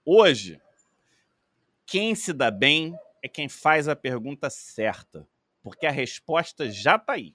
Hoje, 0.05 0.61
quem 1.86 2.14
se 2.16 2.32
dá 2.32 2.51
bem 2.51 2.99
é 3.22 3.28
quem 3.28 3.49
faz 3.49 3.86
a 3.89 3.95
pergunta 3.95 4.51
certa, 4.51 5.26
porque 5.62 5.86
a 5.86 5.91
resposta 5.91 6.68
já 6.68 6.97
está 6.97 7.12
aí. 7.12 7.34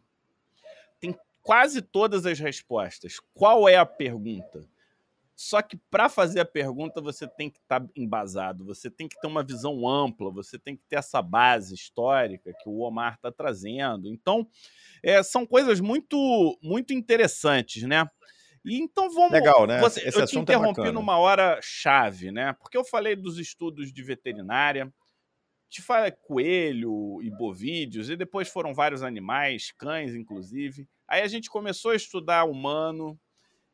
Quase 1.50 1.82
todas 1.82 2.28
as 2.28 2.38
respostas. 2.38 3.20
Qual 3.34 3.68
é 3.68 3.76
a 3.76 3.84
pergunta? 3.84 4.70
Só 5.36 5.64
que 5.64 5.78
para 5.90 6.08
fazer 6.08 6.42
a 6.42 6.46
pergunta 6.46 7.02
você 7.02 7.28
tem 7.28 7.50
que 7.50 7.58
estar 7.58 7.80
tá 7.80 7.88
embasado, 7.96 8.64
você 8.64 8.88
tem 8.88 9.08
que 9.08 9.20
ter 9.20 9.26
uma 9.26 9.42
visão 9.42 9.90
ampla, 9.90 10.30
você 10.30 10.60
tem 10.60 10.78
que 10.78 10.84
ter 10.88 10.98
essa 10.98 11.24
base 11.24 11.74
histórica 11.74 12.54
que 12.54 12.70
o 12.70 12.82
Omar 12.82 13.16
está 13.16 13.32
trazendo. 13.32 14.08
Então, 14.08 14.48
é, 15.02 15.24
são 15.24 15.44
coisas 15.44 15.80
muito, 15.80 16.56
muito 16.62 16.94
interessantes, 16.94 17.82
né? 17.82 18.08
E 18.64 18.80
então 18.80 19.10
vamos. 19.10 19.32
Legal, 19.32 19.66
né? 19.66 19.80
Você, 19.80 20.08
eu 20.08 20.28
te 20.28 20.38
é 20.38 20.40
interrompi 20.40 20.90
é 20.90 20.92
numa 20.92 21.18
hora 21.18 21.60
chave, 21.64 22.32
né? 22.32 22.54
Porque 22.60 22.78
eu 22.78 22.86
falei 22.86 23.16
dos 23.16 23.40
estudos 23.40 23.92
de 23.92 24.04
veterinária, 24.04 24.94
te 25.68 25.82
falei 25.82 26.12
coelho 26.12 27.20
e 27.24 27.32
bovídeos, 27.32 28.08
e 28.08 28.16
depois 28.16 28.48
foram 28.48 28.72
vários 28.72 29.02
animais, 29.02 29.74
cães, 29.76 30.14
inclusive. 30.14 30.88
Aí 31.10 31.22
a 31.24 31.28
gente 31.28 31.50
começou 31.50 31.92
a 31.92 31.96
estudar 31.96 32.44
humano, 32.46 33.20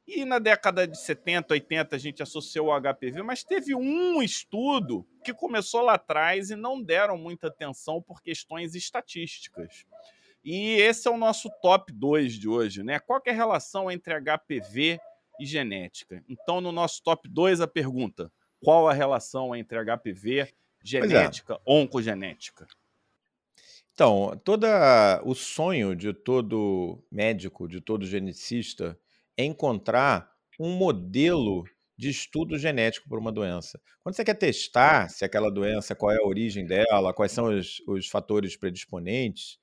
e 0.07 0.23
na 0.23 0.37
década 0.37 0.87
de 0.87 0.97
70, 0.99 1.53
80 1.53 1.95
a 1.95 1.99
gente 1.99 2.21
associou 2.21 2.67
o 2.67 2.79
HPV, 2.79 3.23
mas 3.23 3.43
teve 3.43 3.73
um 3.73 4.21
estudo 4.21 5.05
que 5.23 5.33
começou 5.33 5.81
lá 5.81 5.95
atrás 5.95 6.51
e 6.51 6.55
não 6.55 6.81
deram 6.81 7.17
muita 7.17 7.47
atenção 7.47 8.01
por 8.01 8.21
questões 8.21 8.75
estatísticas. 8.75 9.83
E 10.43 10.73
esse 10.73 11.07
é 11.07 11.11
o 11.11 11.17
nosso 11.17 11.49
top 11.59 11.91
2 11.91 12.33
de 12.33 12.47
hoje, 12.47 12.83
né? 12.83 12.99
Qual 12.99 13.19
é 13.25 13.31
a 13.31 13.33
relação 13.33 13.89
entre 13.89 14.13
HPV 14.13 14.99
e 15.39 15.45
genética? 15.45 16.23
Então, 16.29 16.61
no 16.61 16.71
nosso 16.71 17.01
top 17.01 17.27
2, 17.27 17.61
a 17.61 17.67
pergunta: 17.67 18.31
qual 18.63 18.87
a 18.87 18.93
relação 18.93 19.55
entre 19.55 19.83
HPV, 19.83 20.41
é. 20.41 20.49
genética, 20.83 21.55
é. 21.55 21.59
oncogenética? 21.65 22.67
Então, 23.95 24.37
todo 24.43 24.67
o 25.23 25.33
sonho 25.33 25.95
de 25.95 26.13
todo 26.13 27.01
médico, 27.09 27.65
de 27.65 27.79
todo 27.79 28.05
geneticista, 28.05 28.99
é 29.37 29.45
encontrar 29.45 30.29
um 30.59 30.75
modelo 30.75 31.63
de 31.97 32.09
estudo 32.09 32.57
genético 32.57 33.07
para 33.07 33.17
uma 33.17 33.31
doença. 33.31 33.79
Quando 34.03 34.15
você 34.15 34.25
quer 34.25 34.33
testar 34.33 35.09
se 35.09 35.23
aquela 35.23 35.49
doença, 35.49 35.95
qual 35.95 36.11
é 36.11 36.17
a 36.17 36.27
origem 36.27 36.65
dela, 36.65 37.13
quais 37.13 37.31
são 37.31 37.45
os, 37.57 37.81
os 37.87 38.09
fatores 38.09 38.57
predisponentes, 38.57 39.57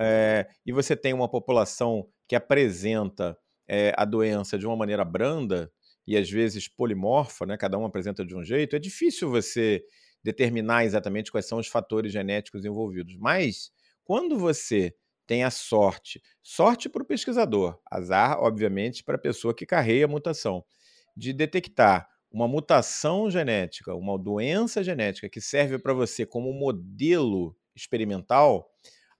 é, 0.00 0.48
e 0.64 0.72
você 0.72 0.96
tem 0.96 1.12
uma 1.12 1.28
população 1.28 2.08
que 2.26 2.34
apresenta 2.34 3.36
é, 3.68 3.92
a 3.98 4.06
doença 4.06 4.58
de 4.58 4.66
uma 4.66 4.76
maneira 4.76 5.04
branda 5.04 5.70
e 6.06 6.16
às 6.16 6.30
vezes 6.30 6.66
polimorfa, 6.68 7.44
né, 7.44 7.58
cada 7.58 7.78
um 7.78 7.84
apresenta 7.84 8.24
de 8.24 8.34
um 8.34 8.42
jeito, 8.42 8.76
é 8.76 8.78
difícil 8.78 9.28
você 9.30 9.84
determinar 10.24 10.84
exatamente 10.84 11.30
quais 11.30 11.46
são 11.46 11.58
os 11.58 11.68
fatores 11.68 12.12
genéticos 12.12 12.64
envolvidos. 12.64 13.14
Mas 13.18 13.70
quando 14.02 14.38
você 14.38 14.94
tem 15.26 15.42
a 15.44 15.50
sorte. 15.50 16.22
Sorte 16.42 16.88
para 16.88 17.02
o 17.02 17.06
pesquisador, 17.06 17.78
azar, 17.90 18.38
obviamente, 18.40 19.02
para 19.02 19.16
a 19.16 19.20
pessoa 19.20 19.54
que 19.54 19.66
carreia 19.66 20.04
a 20.04 20.08
mutação, 20.08 20.64
de 21.16 21.32
detectar 21.32 22.08
uma 22.30 22.48
mutação 22.48 23.30
genética, 23.30 23.94
uma 23.94 24.18
doença 24.18 24.82
genética 24.82 25.28
que 25.28 25.40
serve 25.40 25.78
para 25.78 25.94
você 25.94 26.26
como 26.26 26.52
modelo 26.52 27.56
experimental, 27.74 28.68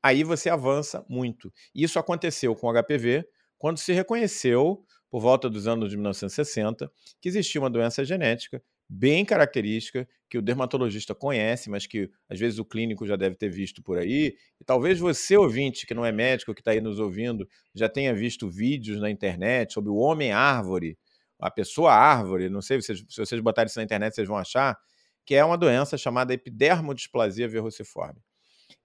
aí 0.02 0.24
você 0.24 0.50
avança 0.50 1.04
muito. 1.08 1.52
Isso 1.74 1.98
aconteceu 1.98 2.54
com 2.54 2.66
o 2.66 2.72
HPV 2.72 3.26
quando 3.56 3.78
se 3.78 3.92
reconheceu, 3.92 4.84
por 5.08 5.20
volta 5.20 5.48
dos 5.48 5.68
anos 5.68 5.90
de 5.90 5.96
1960, 5.96 6.90
que 7.20 7.28
existia 7.28 7.60
uma 7.60 7.70
doença 7.70 8.04
genética 8.04 8.62
bem 8.88 9.24
característica 9.24 10.08
que 10.28 10.38
o 10.38 10.42
dermatologista 10.42 11.14
conhece, 11.14 11.70
mas 11.70 11.86
que 11.86 12.10
às 12.28 12.38
vezes 12.38 12.58
o 12.58 12.64
clínico 12.64 13.06
já 13.06 13.16
deve 13.16 13.36
ter 13.36 13.48
visto 13.48 13.82
por 13.82 13.98
aí. 13.98 14.36
E 14.60 14.64
talvez 14.64 14.98
você, 14.98 15.36
ouvinte, 15.36 15.86
que 15.86 15.94
não 15.94 16.04
é 16.04 16.12
médico, 16.12 16.54
que 16.54 16.60
está 16.60 16.72
aí 16.72 16.80
nos 16.80 16.98
ouvindo, 16.98 17.48
já 17.74 17.88
tenha 17.88 18.14
visto 18.14 18.48
vídeos 18.48 19.00
na 19.00 19.10
internet 19.10 19.72
sobre 19.72 19.90
o 19.90 19.96
homem-árvore, 19.96 20.98
a 21.38 21.50
pessoa 21.50 21.92
árvore, 21.92 22.48
não 22.48 22.62
sei 22.62 22.80
se 22.80 23.04
vocês 23.16 23.40
botarem 23.40 23.68
isso 23.68 23.78
na 23.78 23.84
internet, 23.84 24.14
vocês 24.14 24.28
vão 24.28 24.36
achar, 24.36 24.78
que 25.26 25.34
é 25.34 25.44
uma 25.44 25.58
doença 25.58 25.96
chamada 25.96 26.32
epidermodisplasia 26.34 27.48
verruciforme. 27.48 28.20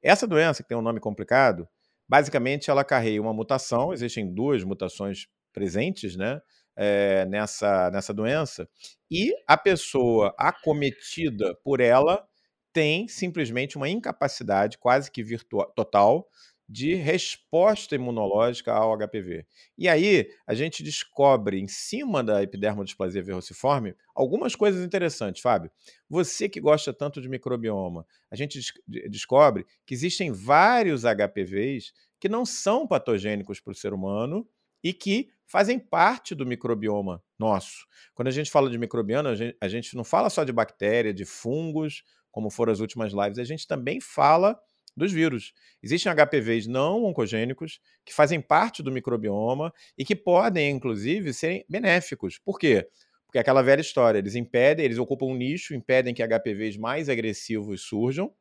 Essa 0.01 0.25
doença, 0.27 0.63
que 0.63 0.69
tem 0.69 0.77
um 0.77 0.81
nome 0.81 0.99
complicado, 0.99 1.67
basicamente 2.07 2.69
ela 2.69 2.83
carrega 2.83 3.21
uma 3.21 3.33
mutação, 3.33 3.93
existem 3.93 4.33
duas 4.33 4.63
mutações 4.63 5.27
presentes, 5.53 6.15
né? 6.15 6.41
É, 6.81 7.25
nessa, 7.25 7.91
nessa 7.91 8.13
doença, 8.13 8.65
e 9.11 9.35
a 9.45 9.57
pessoa 9.57 10.33
acometida 10.37 11.53
por 11.61 11.81
ela 11.81 12.25
tem 12.71 13.05
simplesmente 13.05 13.75
uma 13.75 13.89
incapacidade 13.89 14.77
quase 14.77 15.11
que 15.11 15.21
virtual, 15.21 15.69
total 15.75 16.25
de 16.69 16.93
resposta 16.93 17.95
imunológica 17.95 18.71
ao 18.71 18.95
HPV. 18.95 19.45
E 19.77 19.89
aí 19.89 20.31
a 20.47 20.53
gente 20.53 20.81
descobre, 20.81 21.59
em 21.59 21.67
cima 21.67 22.23
da 22.23 22.41
epidermodisplasia 22.41 23.23
verruciforme, 23.23 23.93
algumas 24.15 24.55
coisas 24.55 24.85
interessantes, 24.85 25.41
Fábio. 25.41 25.69
Você 26.07 26.47
que 26.47 26.61
gosta 26.61 26.93
tanto 26.93 27.19
de 27.21 27.27
microbioma, 27.27 28.05
a 28.31 28.37
gente 28.37 28.57
descobre 28.87 29.65
que 29.85 29.93
existem 29.93 30.31
vários 30.31 31.01
HPVs 31.03 31.91
que 32.19 32.29
não 32.29 32.45
são 32.45 32.87
patogênicos 32.87 33.59
para 33.59 33.71
o 33.71 33.75
ser 33.75 33.91
humano 33.91 34.47
e 34.83 34.93
que 34.93 35.29
fazem 35.45 35.79
parte 35.79 36.35
do 36.35 36.45
microbioma 36.45 37.23
nosso. 37.37 37.87
Quando 38.13 38.27
a 38.27 38.31
gente 38.31 38.51
fala 38.51 38.69
de 38.69 38.77
microbioma, 38.77 39.29
a 39.29 39.35
gente, 39.35 39.57
a 39.59 39.67
gente 39.67 39.95
não 39.95 40.03
fala 40.03 40.29
só 40.29 40.43
de 40.43 40.51
bactéria, 40.51 41.13
de 41.13 41.25
fungos, 41.25 42.03
como 42.31 42.49
foram 42.49 42.71
as 42.71 42.79
últimas 42.79 43.11
lives, 43.11 43.39
a 43.39 43.43
gente 43.43 43.67
também 43.67 43.99
fala 43.99 44.59
dos 44.95 45.11
vírus. 45.11 45.53
Existem 45.81 46.11
HPVs 46.11 46.67
não 46.67 47.05
oncogênicos 47.05 47.79
que 48.05 48.13
fazem 48.13 48.39
parte 48.41 48.83
do 48.83 48.91
microbioma 48.91 49.73
e 49.97 50.05
que 50.05 50.15
podem, 50.15 50.69
inclusive, 50.69 51.33
serem 51.33 51.65
benéficos. 51.67 52.37
Por 52.37 52.59
quê? 52.59 52.87
Porque 53.25 53.37
é 53.37 53.41
aquela 53.41 53.61
velha 53.61 53.81
história, 53.81 54.19
eles 54.19 54.35
impedem, 54.35 54.85
eles 54.85 54.97
ocupam 54.97 55.27
um 55.27 55.35
nicho, 55.35 55.73
impedem 55.73 56.13
que 56.13 56.23
HPVs 56.23 56.77
mais 56.77 57.09
agressivos 57.09 57.81
surjam 57.83 58.33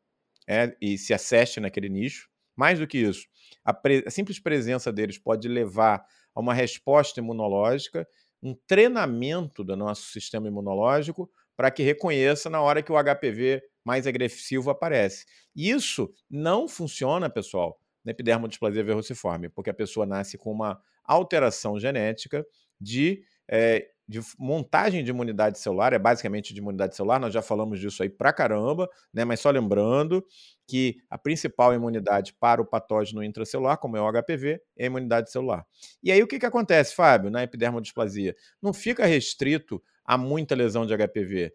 é, 0.46 0.74
e 0.80 0.96
se 0.96 1.12
acestem 1.12 1.62
naquele 1.62 1.88
nicho. 1.88 2.28
Mais 2.56 2.78
do 2.78 2.86
que 2.86 2.98
isso, 2.98 3.26
a, 3.64 3.78
a 4.06 4.10
simples 4.10 4.40
presença 4.40 4.92
deles 4.92 5.16
pode 5.16 5.46
levar 5.46 6.04
a 6.38 6.40
uma 6.40 6.54
resposta 6.54 7.18
imunológica, 7.18 8.06
um 8.40 8.54
treinamento 8.68 9.64
do 9.64 9.76
nosso 9.76 10.02
sistema 10.12 10.46
imunológico 10.46 11.28
para 11.56 11.68
que 11.68 11.82
reconheça 11.82 12.48
na 12.48 12.62
hora 12.62 12.80
que 12.80 12.92
o 12.92 12.96
HPV 12.96 13.60
mais 13.84 14.06
agressivo 14.06 14.70
aparece. 14.70 15.26
Isso 15.56 16.08
não 16.30 16.68
funciona, 16.68 17.28
pessoal, 17.28 17.80
na 18.04 18.12
epidermodisplasia 18.12 18.84
verruciforme, 18.84 19.48
porque 19.48 19.70
a 19.70 19.74
pessoa 19.74 20.06
nasce 20.06 20.38
com 20.38 20.52
uma 20.52 20.80
alteração 21.04 21.76
genética 21.76 22.46
de 22.80 23.20
é, 23.50 23.88
de 24.08 24.20
montagem 24.38 25.04
de 25.04 25.10
imunidade 25.10 25.58
celular, 25.58 25.92
é 25.92 25.98
basicamente 25.98 26.54
de 26.54 26.60
imunidade 26.60 26.96
celular, 26.96 27.20
nós 27.20 27.34
já 27.34 27.42
falamos 27.42 27.78
disso 27.78 28.02
aí 28.02 28.08
pra 28.08 28.32
caramba, 28.32 28.88
né? 29.12 29.22
Mas 29.22 29.40
só 29.40 29.50
lembrando 29.50 30.24
que 30.66 30.96
a 31.10 31.18
principal 31.18 31.74
imunidade 31.74 32.34
para 32.40 32.62
o 32.62 32.64
patógeno 32.64 33.22
intracelular, 33.22 33.76
como 33.76 33.98
é 33.98 34.00
o 34.00 34.10
HPV, 34.10 34.62
é 34.78 34.84
a 34.84 34.86
imunidade 34.86 35.30
celular. 35.30 35.66
E 36.02 36.10
aí 36.10 36.22
o 36.22 36.26
que, 36.26 36.38
que 36.38 36.46
acontece, 36.46 36.94
Fábio, 36.94 37.30
na 37.30 37.42
epidermodisplasia? 37.42 38.34
Não 38.62 38.72
fica 38.72 39.04
restrito 39.04 39.82
a 40.04 40.16
muita 40.16 40.54
lesão 40.54 40.86
de 40.86 40.96
HPV. 40.96 41.52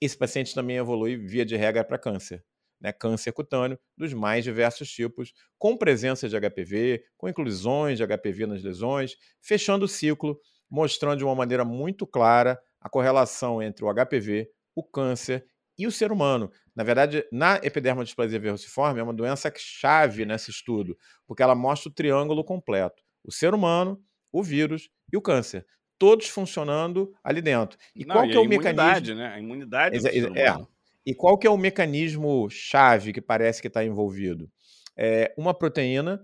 Esse 0.00 0.16
paciente 0.16 0.54
também 0.54 0.76
evolui, 0.76 1.16
via 1.16 1.44
de 1.44 1.56
regra, 1.56 1.82
para 1.82 1.98
câncer. 1.98 2.44
Né, 2.80 2.92
câncer 2.92 3.32
cutâneo 3.32 3.78
dos 3.96 4.12
mais 4.12 4.44
diversos 4.44 4.90
tipos, 4.90 5.32
com 5.56 5.74
presença 5.74 6.28
de 6.28 6.38
HPV, 6.38 7.02
com 7.16 7.26
inclusões 7.26 7.96
de 7.96 8.06
HPV 8.06 8.46
nas 8.46 8.62
lesões, 8.62 9.16
fechando 9.40 9.86
o 9.86 9.88
ciclo 9.88 10.38
mostrando 10.74 11.18
de 11.18 11.24
uma 11.24 11.36
maneira 11.36 11.64
muito 11.64 12.04
clara 12.04 12.60
a 12.80 12.88
correlação 12.88 13.62
entre 13.62 13.84
o 13.84 13.94
HPV, 13.94 14.50
o 14.74 14.82
câncer 14.82 15.46
e 15.78 15.86
o 15.86 15.92
ser 15.92 16.10
humano. 16.10 16.50
Na 16.74 16.82
verdade, 16.82 17.24
na 17.30 17.60
epidermodisplasia 17.62 18.40
verruciforme 18.40 18.98
é 18.98 19.02
uma 19.02 19.14
doença 19.14 19.52
chave 19.56 20.26
nesse 20.26 20.50
estudo, 20.50 20.98
porque 21.28 21.44
ela 21.44 21.54
mostra 21.54 21.88
o 21.88 21.94
triângulo 21.94 22.42
completo: 22.42 23.04
o 23.22 23.30
ser 23.30 23.54
humano, 23.54 24.02
o 24.32 24.42
vírus 24.42 24.90
e 25.12 25.16
o 25.16 25.22
câncer, 25.22 25.64
todos 25.96 26.28
funcionando 26.28 27.12
ali 27.22 27.40
dentro. 27.40 27.78
E 27.94 28.04
Não, 28.04 28.16
qual 28.16 28.26
e 28.26 28.30
que 28.30 28.36
é 28.36 28.40
o 28.40 28.48
mecanismo? 28.48 29.14
Né? 29.14 29.28
A 29.28 29.38
imunidade. 29.38 30.04
É, 30.08 30.18
é. 30.18 30.66
E 31.06 31.14
qual 31.14 31.38
que 31.38 31.46
é 31.46 31.50
o 31.50 31.56
mecanismo 31.56 32.50
chave 32.50 33.12
que 33.12 33.20
parece 33.20 33.62
que 33.62 33.68
está 33.68 33.84
envolvido? 33.84 34.50
É 34.96 35.32
uma 35.38 35.54
proteína 35.54 36.20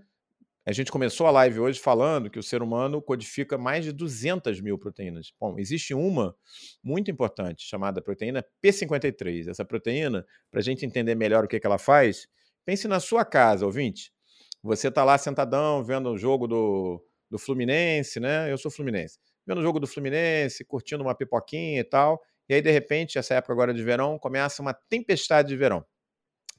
a 0.65 0.71
gente 0.71 0.91
começou 0.91 1.25
a 1.25 1.31
live 1.31 1.59
hoje 1.59 1.79
falando 1.79 2.29
que 2.29 2.37
o 2.37 2.43
ser 2.43 2.61
humano 2.61 3.01
codifica 3.01 3.57
mais 3.57 3.83
de 3.83 3.91
200 3.91 4.61
mil 4.61 4.77
proteínas. 4.77 5.33
Bom, 5.39 5.57
existe 5.57 5.93
uma 5.93 6.35
muito 6.83 7.09
importante 7.09 7.65
chamada 7.65 8.01
proteína 8.01 8.45
P53. 8.63 9.49
Essa 9.49 9.65
proteína, 9.65 10.25
para 10.51 10.59
a 10.59 10.63
gente 10.63 10.85
entender 10.85 11.15
melhor 11.15 11.45
o 11.45 11.47
que, 11.47 11.59
que 11.59 11.65
ela 11.65 11.79
faz, 11.79 12.27
pense 12.63 12.87
na 12.87 12.99
sua 12.99 13.25
casa, 13.25 13.65
ouvinte. 13.65 14.11
Você 14.61 14.89
está 14.89 15.03
lá 15.03 15.17
sentadão 15.17 15.83
vendo 15.83 16.11
o 16.11 16.17
jogo 16.17 16.47
do, 16.47 17.03
do 17.29 17.39
Fluminense, 17.39 18.19
né? 18.19 18.51
Eu 18.51 18.57
sou 18.57 18.69
Fluminense. 18.69 19.17
Vendo 19.47 19.57
o 19.57 19.63
jogo 19.63 19.79
do 19.79 19.87
Fluminense, 19.87 20.63
curtindo 20.63 21.03
uma 21.03 21.15
pipoquinha 21.15 21.79
e 21.79 21.83
tal. 21.83 22.21
E 22.47 22.53
aí, 22.53 22.61
de 22.61 22.69
repente, 22.69 23.17
essa 23.17 23.33
época 23.33 23.53
agora 23.53 23.73
de 23.73 23.83
verão, 23.83 24.19
começa 24.19 24.61
uma 24.61 24.73
tempestade 24.73 25.47
de 25.47 25.55
verão. 25.55 25.83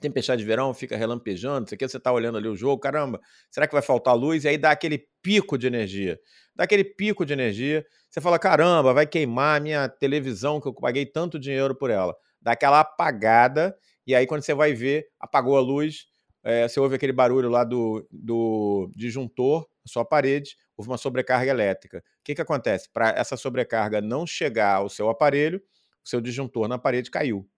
Tempestade 0.03 0.43
de 0.43 0.47
verão, 0.47 0.75
fica 0.75 0.97
relampejando, 0.97 1.67
aqui 1.73 1.89
você 1.89 1.97
está 1.97 2.13
olhando 2.13 2.39
ali 2.39 2.49
o 2.49 2.57
jogo, 2.57 2.81
caramba, 2.81 3.21
será 3.51 3.67
que 3.67 3.73
vai 3.73 3.83
faltar 3.83 4.15
luz? 4.17 4.45
E 4.45 4.49
aí 4.49 4.59
dá 4.59 4.71
aquele 4.71 5.07
pico 5.23 5.57
de 5.57 5.67
energia. 5.67 6.19
Dá 6.55 6.65
aquele 6.65 6.85
pico 6.85 7.25
de 7.25 7.33
energia, 7.33 7.87
você 8.11 8.21
fala, 8.21 8.39
caramba, 8.39 8.93
vai 8.93 9.07
queimar 9.07 9.57
a 9.57 9.61
minha 9.61 9.89
televisão 9.89 10.61
que 10.61 10.69
eu 10.69 10.75
paguei 10.75 11.07
tanto 11.07 11.39
dinheiro 11.39 11.75
por 11.75 11.91
ela. 11.91 12.15
Dá 12.41 12.53
aquela 12.53 12.81
apagada, 12.81 13.75
e 14.07 14.15
aí 14.15 14.27
quando 14.27 14.43
você 14.43 14.53
vai 14.53 14.75
ver, 14.75 15.07
apagou 15.19 15.57
a 15.57 15.61
luz, 15.61 16.07
é, 16.45 16.67
você 16.67 16.81
ouve 16.81 16.97
aquele 16.97 17.13
barulho 17.13 17.49
lá 17.49 17.65
do, 17.65 18.07
do 18.11 18.91
disjuntor, 18.97 19.67
sua 19.87 20.05
parede, 20.05 20.57
houve 20.77 20.91
uma 20.91 20.99
sobrecarga 20.99 21.51
elétrica. 21.51 21.99
O 21.99 22.03
que, 22.25 22.35
que 22.35 22.43
acontece? 22.43 22.89
Para 22.93 23.11
essa 23.11 23.37
sobrecarga 23.37 24.01
não 24.01 24.27
chegar 24.27 24.77
ao 24.77 24.89
seu 24.89 25.09
aparelho, 25.09 25.63
o 26.05 26.09
seu 26.09 26.21
disjuntor 26.21 26.69
na 26.69 26.79
parede 26.79 27.11
caiu. 27.11 27.49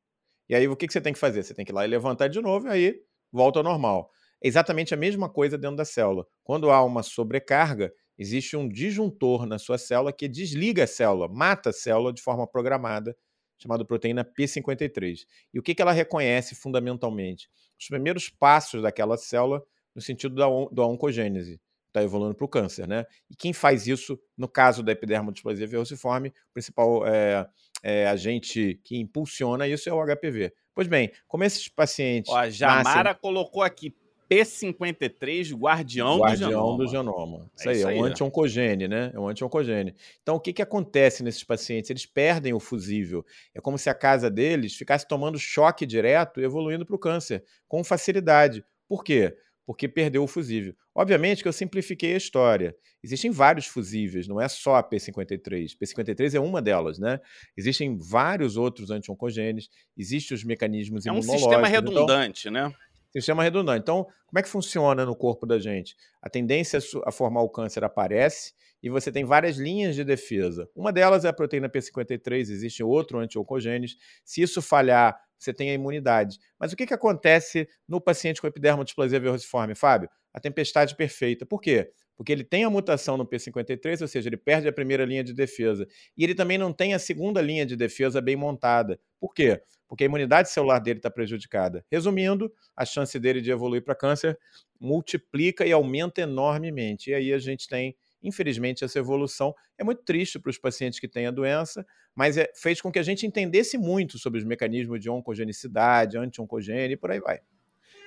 E 0.49 0.55
aí 0.55 0.69
o 0.69 0.77
que, 0.77 0.87
que 0.87 0.93
você 0.93 1.01
tem 1.01 1.13
que 1.13 1.19
fazer? 1.19 1.43
Você 1.43 1.55
tem 1.55 1.65
que 1.65 1.73
ir 1.73 1.75
lá 1.75 1.85
e 1.85 1.89
levantar 1.89 2.29
de 2.29 2.41
novo 2.41 2.69
e 2.69 2.71
aí 2.71 2.95
volta 3.33 3.59
ao 3.59 3.63
normal. 3.65 4.11
É 4.43 4.49
exatamente 4.49 4.93
a 4.93 4.97
mesma 4.97 5.29
coisa 5.29 5.57
dentro 5.57 5.77
da 5.77 5.85
célula. 5.85 6.27
Quando 6.43 6.71
há 6.71 6.83
uma 6.83 7.03
sobrecarga, 7.03 7.93
existe 8.19 8.57
um 8.57 8.69
disjuntor 8.69 9.47
na 9.47 9.59
sua 9.59 9.79
célula 9.79 10.13
que 10.13 10.29
desliga 10.29 10.85
a 10.85 10.87
célula, 10.87 11.29
mata 11.29 11.71
a 11.71 11.73
célula 11.73 12.13
de 12.13 12.23
forma 12.23 12.47
programada, 12.47 13.17
chamada 13.59 13.85
proteína 13.85 14.25
P53. 14.25 15.21
E 15.53 15.59
o 15.59 15.63
que, 15.63 15.75
que 15.75 15.83
ela 15.83 15.93
reconhece 15.93 16.55
fundamentalmente? 16.55 17.49
Os 17.81 17.87
primeiros 17.89 18.29
passos 18.29 18.83
daquela 18.83 19.17
célula 19.17 19.63
no 19.95 20.03
sentido 20.03 20.35
da, 20.35 20.49
on 20.49 20.69
da 20.73 20.85
oncogênese 20.85 21.61
está 21.87 22.03
evoluindo 22.03 22.35
para 22.35 22.45
o 22.45 22.49
câncer, 22.49 22.89
né? 22.89 23.07
E 23.31 23.37
quem 23.37 23.53
faz 23.53 23.87
isso, 23.87 24.19
no 24.37 24.49
caso 24.49 24.83
da 24.83 24.91
epidermodisplasia 24.91 25.67
verruciforme, 25.67 26.31
o 26.31 26.53
principal 26.53 27.07
é, 27.07 27.49
é, 27.85 28.07
agente 28.07 28.81
que 28.83 28.97
impulsiona 28.97 29.69
isso 29.69 29.91
é 29.91 29.93
o 29.93 30.03
HPV. 30.03 30.55
Pois 30.75 30.89
bem, 30.89 31.13
como 31.29 31.45
esses 31.45 31.69
pacientes. 31.69 32.33
Ó, 32.33 32.37
a 32.39 32.49
Jamara 32.49 33.11
nascem... 33.11 33.21
colocou 33.21 33.63
aqui 33.63 33.95
P53, 34.29 35.55
guardião, 35.55 36.19
guardião 36.19 36.49
do 36.49 36.55
genoma. 36.57 36.79
Do 36.79 36.87
genoma. 36.89 37.51
Isso, 37.55 37.69
é 37.69 37.71
aí, 37.71 37.77
isso 37.77 37.89
aí, 37.89 37.99
é 37.99 38.01
um 38.01 38.05
anti-oncogene, 38.05 38.89
né? 38.89 39.13
É 39.13 39.21
um 39.21 39.29
anti-oncogene. 39.29 39.95
Então, 40.23 40.37
o 40.37 40.41
que, 40.41 40.55
que 40.55 40.63
acontece 40.63 41.23
nesses 41.23 41.45
pacientes? 41.45 41.91
Eles 41.91 42.07
perdem 42.07 42.55
o 42.55 42.59
fusível. 42.59 43.25
É 43.55 43.61
como 43.61 43.77
se 43.77 43.91
a 43.91 43.95
casa 43.95 44.31
deles 44.31 44.75
ficasse 44.75 45.07
tomando 45.07 45.39
choque 45.39 45.85
direto 45.85 46.41
e 46.41 46.45
evoluindo 46.45 46.87
para 46.87 46.97
o 46.97 46.99
câncer, 46.99 47.45
com 47.69 47.85
facilidade. 47.85 48.65
Por 48.89 49.05
quê? 49.05 49.37
Porque 49.67 49.89
perdeu 49.89 50.23
o 50.23 50.27
fusível. 50.27 50.75
Obviamente 50.95 51.43
que 51.43 51.49
eu 51.49 51.53
simplifiquei 51.53 52.15
a 52.15 52.17
história. 52.17 52.77
Existem 53.03 53.31
vários 53.31 53.67
fusíveis, 53.67 54.29
não 54.29 54.41
é 54.41 54.49
só 54.49 54.77
a 54.77 54.83
P53. 54.83 55.77
P53 55.81 56.35
é 56.35 56.41
uma 56.41 56.63
delas, 56.63 56.99
né? 56.99 57.21
Existem 57.57 57.99
vários 57.99 58.57
outros 58.57 58.91
anti-oncogenes, 58.91 59.69
existem 59.97 60.35
os 60.35 60.45
mecanismos 60.45 61.07
é 61.07 61.11
imunológicos. 61.11 61.43
É 61.43 61.47
um 61.47 61.51
sistema 61.51 61.69
redundante, 61.69 62.49
então, 62.49 62.69
né? 62.69 62.75
Sistema 63.13 63.43
redundante. 63.43 63.83
Então, 63.83 64.05
como 64.27 64.39
é 64.39 64.43
que 64.43 64.49
funciona 64.49 65.05
no 65.05 65.15
corpo 65.15 65.47
da 65.47 65.59
gente? 65.59 65.97
A 66.21 66.29
tendência 66.29 66.79
a 67.05 67.13
formar 67.13 67.43
o 67.43 67.49
câncer 67.49 67.85
aparece 67.85 68.53
e 68.83 68.91
você 68.91 69.11
tem 69.11 69.25
várias 69.25 69.57
linhas 69.57 69.95
de 69.95 70.05
defesa. 70.05 70.69
Uma 70.75 70.93
delas 70.93 71.25
é 71.25 71.29
a 71.29 71.33
proteína 71.33 71.71
P53, 71.71 72.41
existe 72.41 72.83
outro 72.83 73.19
anti-oncogenes. 73.19 73.97
Se 74.25 74.43
isso 74.43 74.61
falhar, 74.61 75.19
você 75.45 75.53
tem 75.53 75.71
a 75.71 75.75
imunidade. 75.75 76.39
Mas 76.59 76.73
o 76.73 76.77
que, 76.77 76.87
que 76.87 76.95
acontece 76.95 77.69
no 77.87 78.01
paciente 78.01 78.41
com 78.41 78.47
epidermodisplasia 78.47 79.21
verruciforme, 79.21 79.75
Fábio? 79.75 80.09
A 80.33 80.41
tempestade 80.41 80.97
perfeita. 80.97 81.47
Por 81.47 81.61
quê? 81.61 81.93
Porque 82.17 82.33
ele 82.33 82.45
tem 82.45 82.65
a 82.65 82.71
mutação 82.71 83.17
no 83.17 83.27
P53, 83.27 84.03
ou 84.03 84.09
seja, 84.09 84.29
ele 84.29 84.37
perde 84.37 84.69
a 84.69 84.73
primeira 84.73 85.05
linha 85.05 85.25
de 85.25 85.33
defesa. 85.33 85.87
E 86.17 86.25
ele 86.25 86.35
também 86.35 86.57
não 86.57 86.73
tem 86.73 86.95
a 86.95 86.99
segunda 86.99 87.41
linha 87.41 87.67
de 87.67 87.77
defesa 87.77 88.21
bem 88.21 88.37
montada. 88.37 88.99
Por 89.21 89.35
quê? 89.35 89.61
Porque 89.89 90.05
a 90.05 90.07
imunidade 90.07 90.51
celular 90.51 90.79
dele 90.79 90.99
está 90.99 91.11
prejudicada. 91.11 91.85
Resumindo, 91.91 92.53
a 92.77 92.85
chance 92.85 93.19
dele 93.19 93.41
de 93.41 93.51
evoluir 93.51 93.85
para 93.85 93.95
câncer 93.95 94.39
multiplica 94.81 95.67
e 95.67 95.73
aumenta 95.73 96.21
enormemente. 96.21 97.11
E 97.11 97.15
aí 97.15 97.33
a 97.33 97.39
gente 97.39 97.69
tem 97.69 97.97
Infelizmente, 98.25 98.85
essa 98.85 98.99
evolução 98.99 99.55
é 99.79 99.85
muito 99.85 100.03
triste 100.03 100.39
para 100.39 100.51
os 100.51 100.59
pacientes 100.59 100.99
que 100.99 101.07
têm 101.07 101.27
a 101.27 101.31
doença, 101.31 101.87
mas 102.15 102.39
é, 102.39 102.51
fez 102.55 102.81
com 102.81 102.91
que 102.91 102.99
a 102.99 103.03
gente 103.03 103.27
entendesse 103.27 103.77
muito 103.77 104.19
sobre 104.19 104.41
os 104.41 104.45
mecanismos 104.45 104.99
de 104.99 105.11
oncogenicidade, 105.11 106.17
anti-oncogene 106.17 106.95
e 106.95 106.97
por 106.97 107.11
aí 107.11 107.21
vai. 107.21 107.41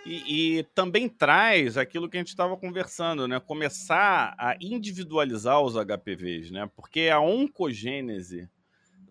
E, 0.06 0.60
e, 0.60 0.64
também 0.74 1.10
traz 1.10 1.78
aquilo 1.78 2.10
que 2.10 2.18
a 2.18 2.20
gente 2.20 2.30
estava 2.30 2.56
conversando, 2.56 3.28
né? 3.28 3.40
Começar 3.42 4.34
a 4.38 4.56
individualizar 4.62 5.62
os 5.62 5.76
HPVs, 5.76 6.50
né? 6.50 6.70
Porque 6.76 7.10
a 7.10 7.20
oncogênese 7.20 8.50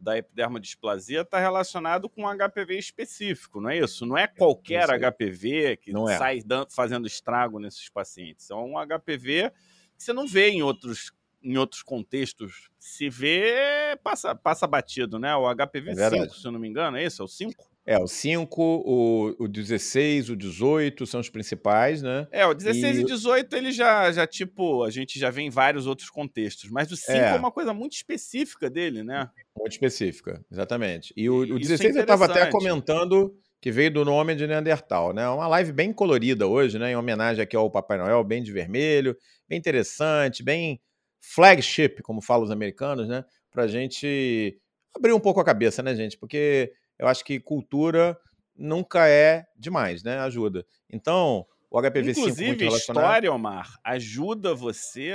da 0.00 0.16
epidermodisplasia 0.16 1.22
está 1.22 1.38
relacionado 1.38 2.08
com 2.08 2.22
um 2.22 2.28
HPV 2.28 2.78
específico, 2.78 3.60
não 3.60 3.70
é 3.70 3.78
isso? 3.78 4.06
Não 4.06 4.16
é 4.16 4.26
qualquer 4.26 4.86
HPV 4.88 5.76
que 5.76 5.90
é. 5.90 6.16
sai 6.16 6.42
fazendo 6.70 7.06
estrago 7.06 7.58
nesses 7.58 7.88
pacientes. 7.90 8.50
É 8.50 8.54
um 8.54 8.74
HPV 8.78 9.52
que 9.96 10.04
você 10.04 10.12
não 10.12 10.26
vê 10.26 10.50
em 10.50 10.62
outros, 10.62 11.12
em 11.42 11.56
outros 11.56 11.82
contextos. 11.82 12.68
Se 12.78 13.08
vê, 13.08 13.98
passa, 14.02 14.34
passa 14.34 14.66
batido, 14.66 15.18
né? 15.18 15.34
O 15.36 15.52
HPV 15.54 15.90
é 15.90 16.10
5, 16.10 16.34
se 16.34 16.46
eu 16.46 16.52
não 16.52 16.60
me 16.60 16.68
engano, 16.68 16.96
é 16.96 17.04
esse? 17.04 17.20
É 17.20 17.24
o 17.24 17.28
5? 17.28 17.76
É, 17.86 17.96
o 17.98 18.08
5, 18.08 18.60
o, 18.60 19.44
o 19.44 19.46
16, 19.46 20.30
o 20.30 20.36
18 20.36 21.06
são 21.06 21.20
os 21.20 21.30
principais, 21.30 22.02
né? 22.02 22.26
É, 22.32 22.44
o 22.44 22.52
16 22.52 22.98
e, 22.98 23.00
e 23.02 23.04
18 23.04 23.54
ele 23.54 23.70
já, 23.70 24.10
já, 24.10 24.26
tipo, 24.26 24.82
a 24.82 24.90
gente 24.90 25.20
já 25.20 25.30
vê 25.30 25.42
em 25.42 25.50
vários 25.50 25.86
outros 25.86 26.10
contextos, 26.10 26.68
mas 26.68 26.90
o 26.90 26.96
5 26.96 27.12
é. 27.12 27.30
é 27.30 27.34
uma 27.36 27.52
coisa 27.52 27.72
muito 27.72 27.92
específica 27.92 28.68
dele, 28.68 29.04
né? 29.04 29.30
Muito 29.56 29.70
específica, 29.70 30.44
exatamente. 30.50 31.14
E 31.16 31.30
o, 31.30 31.42
o 31.42 31.58
16 31.60 31.94
é 31.94 31.98
eu 32.00 32.02
estava 32.02 32.24
até 32.24 32.50
comentando 32.50 33.32
que 33.66 33.72
veio 33.72 33.90
do 33.90 34.04
nome 34.04 34.36
de 34.36 34.46
Neandertal, 34.46 35.12
né? 35.12 35.28
Uma 35.28 35.48
live 35.48 35.72
bem 35.72 35.92
colorida 35.92 36.46
hoje, 36.46 36.78
né? 36.78 36.92
Em 36.92 36.94
homenagem 36.94 37.42
aqui 37.42 37.56
ao 37.56 37.68
Papai 37.68 37.98
Noel, 37.98 38.22
bem 38.22 38.40
de 38.40 38.52
vermelho, 38.52 39.16
bem 39.48 39.58
interessante, 39.58 40.40
bem 40.40 40.80
flagship, 41.18 42.00
como 42.00 42.22
falam 42.22 42.44
os 42.44 42.52
americanos, 42.52 43.08
né? 43.08 43.24
Pra 43.50 43.66
gente 43.66 44.56
abrir 44.94 45.12
um 45.12 45.18
pouco 45.18 45.40
a 45.40 45.44
cabeça, 45.44 45.82
né, 45.82 45.96
gente? 45.96 46.16
Porque 46.16 46.72
eu 46.96 47.08
acho 47.08 47.24
que 47.24 47.40
cultura 47.40 48.16
nunca 48.56 49.08
é 49.08 49.44
demais, 49.56 50.04
né? 50.04 50.20
Ajuda. 50.20 50.64
Então, 50.88 51.44
o 51.68 51.82
HPV 51.82 52.14
5 52.14 52.20
Inclusive, 52.20 52.66
história, 52.68 53.32
Omar, 53.32 53.80
ajuda 53.82 54.54
você 54.54 55.14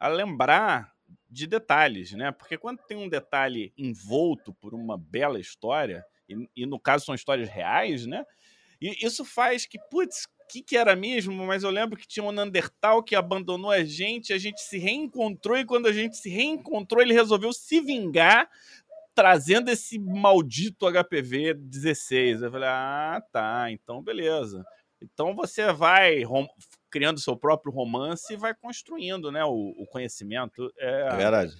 a 0.00 0.08
lembrar 0.08 0.92
de 1.30 1.46
detalhes, 1.46 2.10
né? 2.14 2.32
Porque 2.32 2.58
quando 2.58 2.80
tem 2.88 2.96
um 2.96 3.08
detalhe 3.08 3.72
envolto 3.78 4.52
por 4.54 4.74
uma 4.74 4.98
bela 4.98 5.38
história, 5.38 6.04
e, 6.30 6.62
e 6.62 6.66
no 6.66 6.78
caso 6.78 7.04
são 7.04 7.14
histórias 7.14 7.48
reais, 7.48 8.06
né? 8.06 8.24
E 8.80 9.04
isso 9.04 9.24
faz 9.24 9.66
que, 9.66 9.78
putz, 9.90 10.24
o 10.24 10.52
que, 10.52 10.62
que 10.62 10.76
era 10.76 10.96
mesmo? 10.96 11.34
Mas 11.46 11.62
eu 11.62 11.70
lembro 11.70 11.98
que 11.98 12.08
tinha 12.08 12.24
um 12.24 12.32
Neandertal 12.32 13.02
que 13.02 13.14
abandonou 13.14 13.70
a 13.70 13.84
gente, 13.84 14.32
a 14.32 14.38
gente 14.38 14.60
se 14.60 14.78
reencontrou, 14.78 15.58
e 15.58 15.64
quando 15.64 15.86
a 15.86 15.92
gente 15.92 16.16
se 16.16 16.30
reencontrou, 16.30 17.02
ele 17.02 17.12
resolveu 17.12 17.52
se 17.52 17.80
vingar 17.80 18.48
trazendo 19.14 19.68
esse 19.70 19.98
maldito 19.98 20.86
HPV 20.86 21.54
16. 21.54 22.42
Eu 22.42 22.50
falei, 22.50 22.68
ah, 22.68 23.22
tá, 23.30 23.70
então 23.70 24.02
beleza. 24.02 24.64
Então 25.02 25.34
você 25.34 25.72
vai 25.72 26.22
criando 26.90 27.20
seu 27.20 27.36
próprio 27.36 27.72
romance 27.72 28.32
e 28.32 28.36
vai 28.36 28.54
construindo 28.54 29.30
né, 29.30 29.44
o, 29.44 29.74
o 29.76 29.86
conhecimento. 29.86 30.72
É, 30.78 31.08
é 31.12 31.16
verdade. 31.16 31.54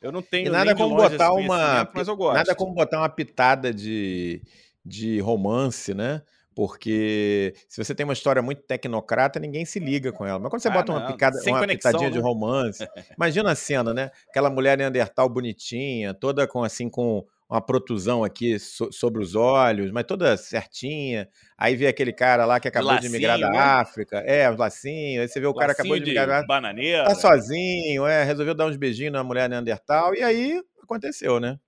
Eu 0.00 0.12
não 0.12 0.22
tenho 0.22 0.46
e 0.46 0.50
nada 0.50 0.74
como 0.74 0.96
botar 0.96 1.32
uma 1.32 1.90
mas 1.92 2.08
eu 2.08 2.16
gosto. 2.16 2.34
Nada 2.34 2.54
como 2.54 2.74
botar 2.74 2.98
uma 2.98 3.08
pitada 3.08 3.72
de, 3.72 4.42
de 4.84 5.20
romance, 5.20 5.92
né? 5.94 6.22
Porque 6.54 7.54
se 7.68 7.82
você 7.82 7.94
tem 7.94 8.02
uma 8.02 8.12
história 8.12 8.42
muito 8.42 8.62
tecnocrata, 8.62 9.38
ninguém 9.38 9.64
se 9.64 9.78
liga 9.78 10.10
com 10.10 10.26
ela. 10.26 10.40
Mas 10.40 10.50
quando 10.50 10.60
você 10.60 10.68
ah, 10.68 10.72
bota 10.72 10.90
uma, 10.90 11.06
picada, 11.06 11.38
uma 11.46 11.60
conexão, 11.60 11.92
pitadinha 11.92 12.10
né? 12.10 12.16
de 12.16 12.20
romance, 12.20 12.88
imagina 13.16 13.52
a 13.52 13.54
cena, 13.54 13.94
né? 13.94 14.10
Aquela 14.28 14.50
mulher 14.50 14.76
neandertal 14.76 15.28
bonitinha, 15.28 16.12
toda 16.12 16.48
com 16.48 16.64
assim 16.64 16.88
com 16.88 17.24
uma 17.48 17.62
protusão 17.62 18.22
aqui 18.22 18.58
so, 18.58 18.92
sobre 18.92 19.22
os 19.22 19.34
olhos, 19.34 19.90
mas 19.90 20.04
toda 20.04 20.36
certinha. 20.36 21.28
Aí 21.56 21.74
vê 21.74 21.86
aquele 21.86 22.12
cara 22.12 22.44
lá 22.44 22.60
que 22.60 22.68
acabou 22.68 22.92
lacinho, 22.92 23.10
de 23.10 23.16
migrar 23.16 23.40
da 23.40 23.50
né? 23.50 23.58
África. 23.58 24.18
É, 24.18 24.50
os 24.50 24.58
lacinhos. 24.58 25.22
Aí 25.22 25.28
você 25.28 25.40
vê 25.40 25.46
o 25.46 25.50
lacinho 25.50 25.60
cara 25.60 25.72
acabou 25.72 25.98
de 25.98 26.04
migrar 26.04 26.26
da 26.26 26.34
África. 26.34 26.48
Bananeira. 26.48 27.04
Tá 27.04 27.14
sozinho, 27.14 28.06
é, 28.06 28.22
resolveu 28.22 28.54
dar 28.54 28.66
uns 28.66 28.76
beijinhos 28.76 29.12
na 29.12 29.24
mulher 29.24 29.48
Neandertal. 29.48 30.14
E 30.14 30.22
aí 30.22 30.62
aconteceu, 30.82 31.40
né? 31.40 31.58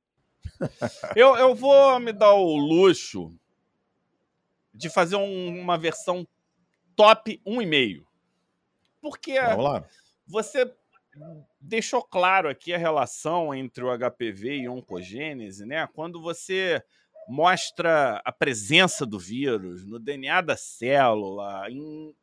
eu, 1.16 1.34
eu 1.36 1.54
vou 1.54 1.98
me 1.98 2.12
dar 2.12 2.34
o 2.34 2.56
luxo 2.56 3.34
de 4.74 4.90
fazer 4.90 5.16
um, 5.16 5.60
uma 5.60 5.78
versão 5.78 6.26
top 6.94 7.40
1,5. 7.46 8.04
Porque 9.00 9.40
Vamos 9.40 9.64
lá. 9.64 9.84
você 10.26 10.70
deixou 11.60 12.02
claro 12.02 12.48
aqui 12.48 12.72
a 12.72 12.78
relação 12.78 13.54
entre 13.54 13.84
o 13.84 13.98
HPV 13.98 14.58
e 14.58 14.68
oncogênese, 14.68 15.64
né? 15.66 15.86
Quando 15.94 16.20
você 16.20 16.82
mostra 17.28 18.20
a 18.24 18.32
presença 18.32 19.06
do 19.06 19.18
vírus 19.18 19.86
no 19.86 19.98
DNA 19.98 20.40
da 20.40 20.56
célula, 20.56 21.70
em, 21.70 22.14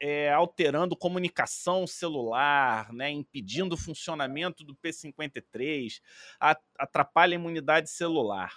é, 0.00 0.32
alterando 0.32 0.96
comunicação 0.96 1.86
celular, 1.86 2.92
né, 2.92 3.10
impedindo 3.10 3.74
o 3.74 3.78
funcionamento 3.78 4.64
do 4.64 4.76
P53, 4.76 6.00
a, 6.40 6.58
atrapalha 6.78 7.34
a 7.36 7.40
imunidade 7.40 7.90
celular. 7.90 8.52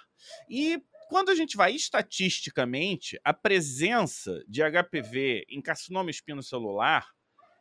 E 0.50 0.82
quando 1.10 1.30
a 1.30 1.36
gente 1.36 1.58
vai 1.58 1.74
estatisticamente, 1.74 3.20
a 3.24 3.34
presença 3.34 4.44
de 4.48 4.62
HPV 4.62 5.46
em 5.50 5.62
carcinoma 5.62 6.12
espinocelular 6.12 7.10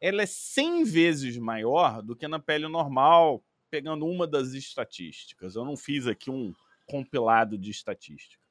ela 0.00 0.22
é 0.22 0.26
100 0.26 0.84
vezes 0.84 1.36
maior 1.36 2.02
do 2.02 2.14
que 2.14 2.28
na 2.28 2.38
pele 2.38 2.68
normal, 2.68 3.44
pegando 3.70 4.06
uma 4.06 4.26
das 4.26 4.52
estatísticas. 4.52 5.54
Eu 5.54 5.64
não 5.64 5.76
fiz 5.76 6.06
aqui 6.06 6.30
um 6.30 6.54
compilado 6.86 7.58
de 7.58 7.70
estatística. 7.70 8.42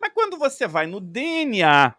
Mas 0.00 0.12
quando 0.12 0.38
você 0.38 0.66
vai 0.66 0.86
no 0.86 1.00
DNA 1.00 1.94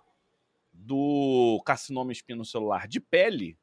do 0.73 1.61
carcinoma 1.65 2.11
espinocelular 2.11 2.87
de 2.87 2.99
pele, 2.99 3.57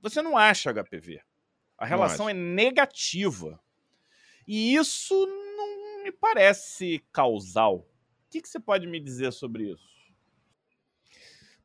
você 0.00 0.22
não 0.22 0.36
acha 0.36 0.72
HPV. 0.72 1.20
A 1.76 1.84
relação 1.84 2.28
é 2.28 2.32
negativa. 2.32 3.60
E 4.46 4.74
isso 4.74 5.14
não 5.26 6.04
me 6.04 6.12
parece 6.12 7.04
causal. 7.12 7.78
O 7.78 8.30
que, 8.30 8.40
que 8.40 8.48
você 8.48 8.60
pode 8.60 8.86
me 8.86 9.00
dizer 9.00 9.32
sobre 9.32 9.72
isso? 9.72 9.95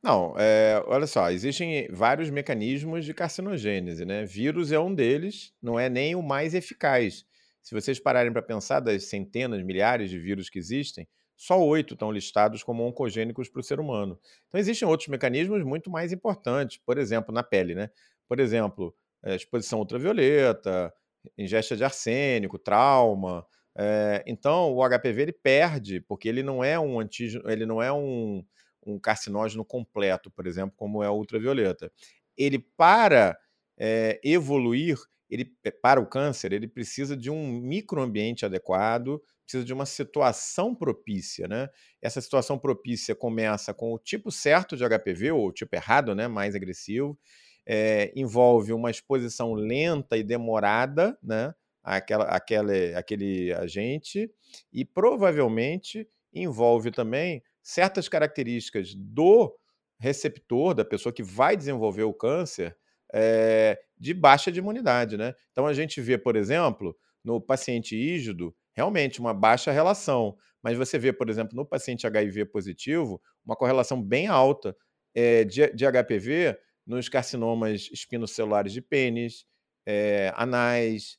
Não, 0.04 0.34
é, 0.38 0.82
olha 0.88 1.06
só, 1.06 1.30
existem 1.30 1.88
vários 1.92 2.30
mecanismos 2.32 3.06
de 3.06 3.14
carcinogênese, 3.14 4.04
né? 4.04 4.26
Vírus 4.26 4.72
é 4.72 4.80
um 4.80 4.94
deles, 4.94 5.54
não 5.62 5.80
é 5.80 5.90
nem 5.90 6.16
o 6.16 6.24
mais 6.24 6.56
eficaz. 6.56 7.24
Se 7.62 7.76
vocês 7.76 8.00
pararem 8.00 8.34
para 8.34 8.42
pensar 8.42 8.80
das 8.80 9.06
centenas, 9.06 9.62
milhares 9.62 10.10
de 10.10 10.18
vírus 10.18 10.50
que 10.50 10.58
existem, 10.58 11.08
só 11.38 11.60
oito 11.64 11.94
estão 11.94 12.12
listados 12.12 12.64
como 12.64 12.84
oncogênicos 12.84 13.48
para 13.48 13.60
o 13.60 13.64
ser 13.64 13.80
humano. 13.80 14.20
Então, 14.48 14.60
existem 14.60 14.88
outros 14.88 15.08
mecanismos 15.08 15.64
muito 15.64 15.92
mais 15.92 16.12
importantes, 16.12 16.80
por 16.84 16.98
exemplo, 16.98 17.34
na 17.34 17.44
pele, 17.44 17.76
né? 17.76 17.90
Por 18.28 18.40
exemplo, 18.40 18.96
é, 19.24 19.36
exposição 19.36 19.80
ultravioleta, 19.80 20.92
ingesta 21.38 21.78
de 21.78 21.84
arsênico, 21.84 22.58
trauma. 22.58 23.46
É, 23.78 24.24
então, 24.26 24.74
o 24.74 24.82
HPV 24.88 25.22
ele 25.22 25.32
perde, 25.34 26.02
porque 26.02 26.28
ele 26.28 26.42
não 26.42 26.64
é 26.64 26.80
um 26.80 27.00
antígeno, 27.00 27.48
ele 27.50 27.68
não 27.68 27.82
é 27.82 27.92
um, 27.94 28.44
um 28.86 29.00
carcinógeno 29.00 29.64
completo, 29.66 30.32
por 30.32 30.48
exemplo, 30.48 30.74
como 30.78 31.04
é 31.04 31.10
o 31.10 31.16
ultravioleta. 31.16 31.92
Ele, 32.38 32.60
para 32.60 33.38
é, 33.78 34.20
evoluir, 34.24 34.98
ele, 35.30 35.46
para 35.82 36.00
o 36.00 36.06
câncer, 36.06 36.52
ele 36.52 36.68
precisa 36.68 37.16
de 37.16 37.30
um 37.30 37.48
microambiente 37.48 38.46
adequado, 38.46 39.22
precisa 39.46 39.64
de 39.66 39.74
uma 39.74 39.86
situação 39.86 40.76
propícia, 40.76 41.48
né? 41.48 41.70
Essa 42.02 42.22
situação 42.22 42.58
propícia 42.60 43.16
começa 43.16 43.74
com 43.74 43.94
o 43.94 44.00
tipo 44.00 44.32
certo 44.32 44.76
de 44.76 44.84
HPV, 44.84 45.32
ou 45.32 45.48
o 45.48 45.52
tipo 45.52 45.76
errado, 45.76 46.14
né? 46.16 46.28
Mais 46.28 46.56
agressivo. 46.56 47.18
É, 47.66 48.12
envolve 48.16 48.74
uma 48.74 48.90
exposição 48.90 49.54
lenta 49.54 50.18
e 50.18 50.24
demorada, 50.24 51.18
né? 51.24 51.54
Aquela, 51.84 52.26
aquele, 52.26 52.94
aquele 52.94 53.54
agente, 53.54 54.30
e 54.72 54.86
provavelmente 54.86 56.08
envolve 56.34 56.92
também 56.92 57.42
certas 57.62 58.08
características 58.08 58.94
do 58.96 59.56
receptor, 60.00 60.74
da 60.74 60.84
pessoa 60.84 61.14
que 61.14 61.24
vai 61.24 61.56
desenvolver 61.56 62.04
o 62.04 62.14
câncer, 62.14 62.76
é, 63.14 63.80
de 63.98 64.14
baixa 64.14 64.52
de 64.52 64.60
imunidade, 64.60 65.18
né? 65.18 65.34
Então 65.52 65.68
a 65.68 65.74
gente 65.74 66.02
vê, 66.02 66.18
por 66.18 66.36
exemplo, 66.36 66.98
no 67.24 67.40
paciente 67.40 67.96
ígido, 67.96 68.56
realmente 68.74 69.20
uma 69.20 69.34
baixa 69.34 69.72
relação. 69.72 70.36
Mas 70.64 70.78
você 70.78 70.98
vê, 70.98 71.12
por 71.12 71.30
exemplo, 71.30 71.56
no 71.56 71.66
paciente 71.66 72.08
HIV 72.08 72.46
positivo, 72.46 73.22
uma 73.46 73.56
correlação 73.56 74.02
bem 74.02 74.28
alta 74.28 74.76
é, 75.14 75.44
de, 75.44 75.72
de, 75.74 75.86
HPV 75.86 76.58
nos 76.86 77.10
carcinomas 77.10 77.90
espinocelulares 77.92 78.74
de 78.74 78.82
pênis, 78.82 79.46
é, 79.86 80.32
anais, 80.36 81.18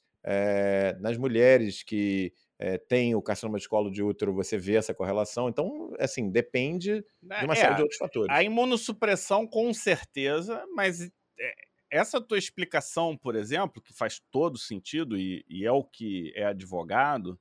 nas 1.01 1.17
mulheres 1.17 1.83
que 1.83 2.33
é, 2.65 2.79
têm 2.79 3.13
o 3.13 3.21
carcinoma 3.21 3.59
de 3.59 3.69
colo 3.69 3.91
de 3.91 4.05
útero, 4.05 4.33
você 4.33 4.57
vê 4.57 4.77
essa 4.77 4.95
correlação. 4.95 5.49
Então, 5.49 5.93
assim, 5.99 6.31
depende 6.31 7.05
né, 7.21 7.41
de 7.41 7.45
uma 7.45 7.57
série 7.57 7.75
de 7.75 7.83
outros 7.83 7.99
fatores. 7.99 8.33
A 8.33 8.41
imunossupressão, 8.41 9.49
com 9.49 9.75
certeza, 9.75 10.65
mas 10.73 11.11
essa 11.91 12.21
tua 12.21 12.39
explicação, 12.39 13.17
por 13.17 13.35
exemplo, 13.35 13.83
que 13.83 13.93
faz 13.93 14.23
todo 14.31 14.57
sentido 14.57 15.19
e, 15.19 15.45
e, 15.49 15.67
é 15.67 15.73
o 15.73 15.83
que 15.83 16.33
é 16.37 16.45
advogado, 16.45 17.37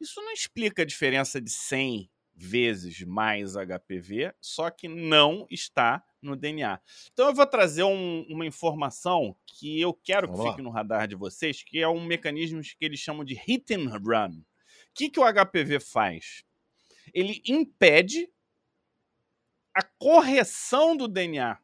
isso 0.00 0.20
não 0.20 0.32
explica 0.32 0.82
a 0.82 0.86
diferença 0.86 1.40
de 1.40 1.50
100 1.50 2.10
vezes 2.34 3.00
mais 3.02 3.54
HPV, 3.54 4.34
só 4.40 4.68
que 4.68 4.88
não 4.88 5.46
está 5.48 6.04
no 6.20 6.34
DNA. 6.34 6.80
Então 7.12 7.28
eu 7.28 7.34
vou 7.34 7.46
trazer 7.46 7.84
um, 7.84 8.26
uma 8.28 8.44
informação 8.44 9.36
que 9.46 9.80
eu 9.80 9.94
quero 9.94 10.26
Vamos 10.26 10.40
que 10.40 10.46
lá. 10.46 10.52
fique 10.52 10.62
no 10.62 10.70
radar 10.70 11.06
de 11.06 11.14
vocês, 11.14 11.62
que 11.62 11.78
é 11.78 11.88
um 11.88 12.04
mecanismo 12.04 12.60
que 12.60 12.84
eles 12.84 12.98
chamam 12.98 13.24
de 13.24 13.34
hit 13.34 13.72
and 13.72 13.88
run. 13.90 14.42
Que, 14.96 15.10
que 15.10 15.20
o 15.20 15.24
HPV 15.24 15.78
faz? 15.78 16.42
Ele 17.12 17.42
impede 17.46 18.30
a 19.74 19.82
correção 19.82 20.96
do 20.96 21.06
DNA, 21.06 21.58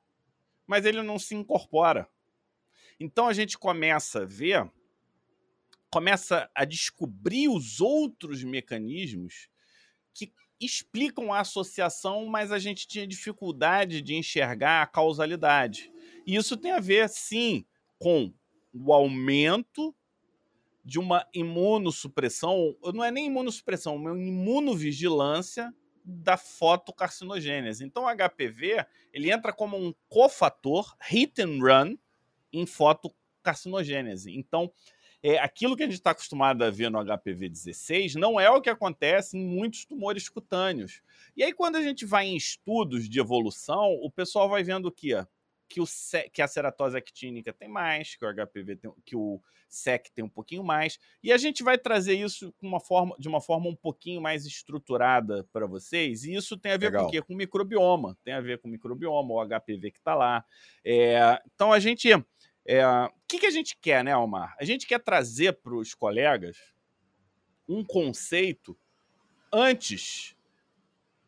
mas 0.67 0.85
ele 0.85 1.03
não 1.03 1.19
se 1.19 1.35
incorpora. 1.35 2.09
Então 3.01 3.27
a 3.27 3.33
gente 3.33 3.57
começa 3.57 4.23
a 4.23 4.25
ver 4.27 4.71
começa 5.93 6.51
a 6.55 6.65
descobrir 6.65 7.49
os 7.49 7.79
outros 7.79 8.43
mecanismos 8.43 9.51
que 10.15 10.33
explicam 10.59 11.31
a 11.31 11.41
associação, 11.41 12.25
mas 12.25 12.51
a 12.51 12.59
gente 12.59 12.89
tinha 12.89 13.07
dificuldade 13.07 14.01
de 14.01 14.15
enxergar 14.15 14.81
a 14.81 14.87
causalidade. 14.87 15.93
E 16.27 16.35
isso 16.35 16.57
tem 16.57 16.73
a 16.73 16.81
ver, 16.81 17.11
sim, 17.11 17.67
com 17.99 18.33
o 18.73 18.91
aumento 18.91 19.95
de 20.85 20.99
uma 20.99 21.27
imunossupressão, 21.33 22.77
não 22.93 23.05
é 23.05 23.11
nem 23.11 23.27
imunossupressão, 23.27 23.95
é 23.95 23.97
uma 23.97 24.19
imunovigilância 24.19 25.73
da 26.05 26.37
fotocarcinogênese. 26.37 27.85
Então, 27.85 28.05
o 28.05 28.09
HPV 28.09 28.85
ele 29.13 29.31
entra 29.31 29.53
como 29.53 29.77
um 29.77 29.95
cofator, 30.09 30.97
hit 31.01 31.41
and 31.41 31.59
run, 31.61 31.97
em 32.53 32.67
fotocarcinogênese. 32.67 34.37
Então, 34.37 34.71
é, 35.23 35.39
aquilo 35.39 35.77
que 35.77 35.85
a 35.85 35.87
gente 35.87 35.95
está 35.95 36.11
acostumado 36.11 36.63
a 36.65 36.71
ver 36.71 36.91
no 36.91 36.99
HPV 36.99 37.49
16 37.49 38.17
não 38.17 38.41
é 38.41 38.51
o 38.51 38.61
que 38.61 38.69
acontece 38.69 39.39
em 39.39 39.47
muitos 39.47 39.85
tumores 39.85 40.29
cutâneos. 40.29 41.01
E 41.37 41.45
aí, 41.45 41.53
quando 41.53 41.77
a 41.77 41.83
gente 41.83 42.05
vai 42.05 42.27
em 42.27 42.37
estudos 42.37 43.09
de 43.09 43.21
evolução, 43.21 43.93
o 44.03 44.11
pessoal 44.11 44.49
vai 44.49 44.65
vendo 44.65 44.87
o 44.87 44.93
quê? 44.93 45.25
Que, 45.73 45.81
o 45.81 45.87
que 46.31 46.43
a 46.43 46.47
ceratose 46.47 46.99
actínica 46.99 47.51
tem 47.51 47.67
mais, 47.67 48.15
que 48.15 48.27
o 48.27 48.29
HPV 48.29 48.77
tem, 48.77 48.93
que 49.07 49.17
o 49.17 49.41
SEC 49.71 50.11
tem 50.15 50.23
um 50.23 50.29
pouquinho 50.29 50.63
mais. 50.63 50.99
E 51.23 51.33
a 51.33 51.39
gente 51.39 51.63
vai 51.63 51.79
trazer 51.79 52.15
isso 52.15 52.55
uma 52.61 52.79
forma, 52.79 53.17
de 53.19 53.27
uma 53.27 53.41
forma 53.41 53.71
um 53.71 53.75
pouquinho 53.75 54.21
mais 54.21 54.45
estruturada 54.45 55.49
para 55.51 55.67
vocês. 55.67 56.25
E 56.25 56.35
isso 56.35 56.59
tem 56.59 56.73
a 56.73 56.77
ver 56.77 56.87
Legal. 56.87 57.05
com 57.05 57.09
o 57.09 57.11
quê? 57.11 57.23
Com 57.23 57.33
o 57.33 57.37
microbioma. 57.37 58.19
Tem 58.23 58.35
a 58.35 58.41
ver 58.43 58.59
com 58.59 58.69
o 58.69 58.71
microbioma, 58.71 59.33
o 59.33 59.43
HPV 59.49 59.91
que 59.91 59.99
está 59.99 60.15
lá. 60.15 60.45
É, 60.85 61.41
então 61.55 61.73
a 61.73 61.79
gente 61.79 62.13
é, 62.67 62.87
o 62.87 63.11
que, 63.27 63.39
que 63.39 63.47
a 63.47 63.51
gente 63.51 63.77
quer, 63.81 64.05
né, 64.05 64.13
Almar? 64.13 64.55
A 64.61 64.65
gente 64.65 64.87
quer 64.87 65.01
trazer 65.01 65.55
para 65.55 65.75
os 65.75 65.95
colegas 65.95 66.57
um 67.67 67.83
conceito 67.83 68.79
antes 69.53 70.37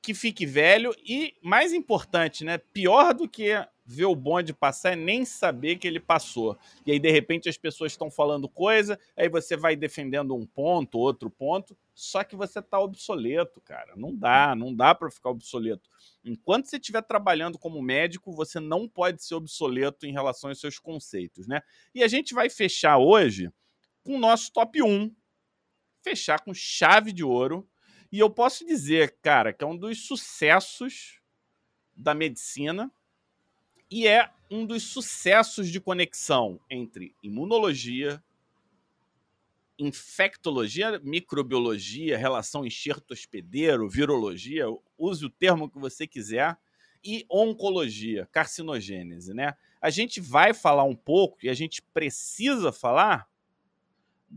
que 0.01 0.13
fique 0.13 0.45
velho 0.45 0.95
e, 0.99 1.35
mais 1.43 1.73
importante, 1.73 2.45
né, 2.45 2.59
pior 2.59 3.15
do 3.15 3.27
que 3.27 3.53
ver 3.85 4.07
o 4.07 4.17
bonde 4.17 4.55
passar 4.55 4.93
é 4.93 4.97
nem 4.97 5.25
saber 5.25 5.77
que 5.77 5.87
ele 5.87 6.01
passou. 6.01 6.59
E 6.87 6.93
aí, 6.93 6.99
de 6.99 7.11
repente, 7.11 7.49
as 7.49 7.59
pessoas 7.59 7.93
estão 7.93 8.11
falando 8.11 8.49
coisa, 8.49 8.99
aí 9.17 9.29
você 9.29 9.57
vai 9.57 9.77
defendendo 9.77 10.35
um 10.35 10.47
ponto, 10.47 10.99
outro 10.99 11.29
ponto, 11.29 11.77
só 11.95 12.25
que 12.25 12.35
você 12.35 12.61
está 12.61 12.81
obsoleto, 12.81 13.61
cara. 13.61 13.95
Não 13.97 14.15
dá, 14.15 14.55
não 14.55 14.75
dá 14.75 14.95
para 14.95 15.11
ficar 15.11 15.31
obsoleto. 15.31 15.89
Enquanto 16.25 16.67
você 16.67 16.77
estiver 16.77 17.03
trabalhando 17.03 17.59
como 17.59 17.83
médico, 17.83 18.33
você 18.33 18.59
não 18.59 18.89
pode 18.89 19.23
ser 19.23 19.35
obsoleto 19.35 20.07
em 20.07 20.13
relação 20.13 20.51
aos 20.51 20.61
seus 20.61 20.79
conceitos, 20.79 21.47
né? 21.47 21.61
E 21.95 22.03
a 22.03 22.09
gente 22.09 22.35
vai 22.35 22.49
fechar 22.49 22.99
hoje 22.99 23.51
com 24.03 24.17
o 24.17 24.19
nosso 24.19 24.53
top 24.53 24.83
1. 24.83 25.15
Fechar 26.03 26.41
com 26.41 26.53
chave 26.55 27.13
de 27.13 27.23
ouro. 27.23 27.69
E 28.11 28.19
eu 28.19 28.31
posso 28.31 28.65
dizer, 28.65 29.17
cara, 29.21 29.53
que 29.53 29.65
é 29.65 29.67
um 29.67 29.77
dos 29.77 30.07
sucessos 30.07 31.21
da 31.97 32.15
medicina 32.15 32.91
e 33.91 34.07
é 34.07 34.31
um 34.51 34.67
dos 34.67 34.83
sucessos 34.85 35.69
de 35.69 35.81
conexão 35.81 36.61
entre 36.71 37.15
imunologia, 37.23 38.23
infectologia, 39.79 41.01
microbiologia, 41.03 42.17
relação 42.17 42.65
enxerto 42.65 43.13
hospedeiro, 43.13 43.89
virologia, 43.89 44.67
use 44.97 45.25
o 45.25 45.31
termo 45.31 45.69
que 45.69 45.79
você 45.79 46.07
quiser, 46.07 46.57
e 47.05 47.27
oncologia, 47.29 48.27
carcinogênese, 48.33 49.35
né? 49.35 49.55
A 49.81 49.91
gente 49.91 50.21
vai 50.21 50.55
falar 50.55 50.85
um 50.85 50.97
pouco 50.97 51.39
e 51.43 51.51
a 51.51 51.55
gente 51.55 51.83
precisa 51.83 52.73
falar 52.73 53.29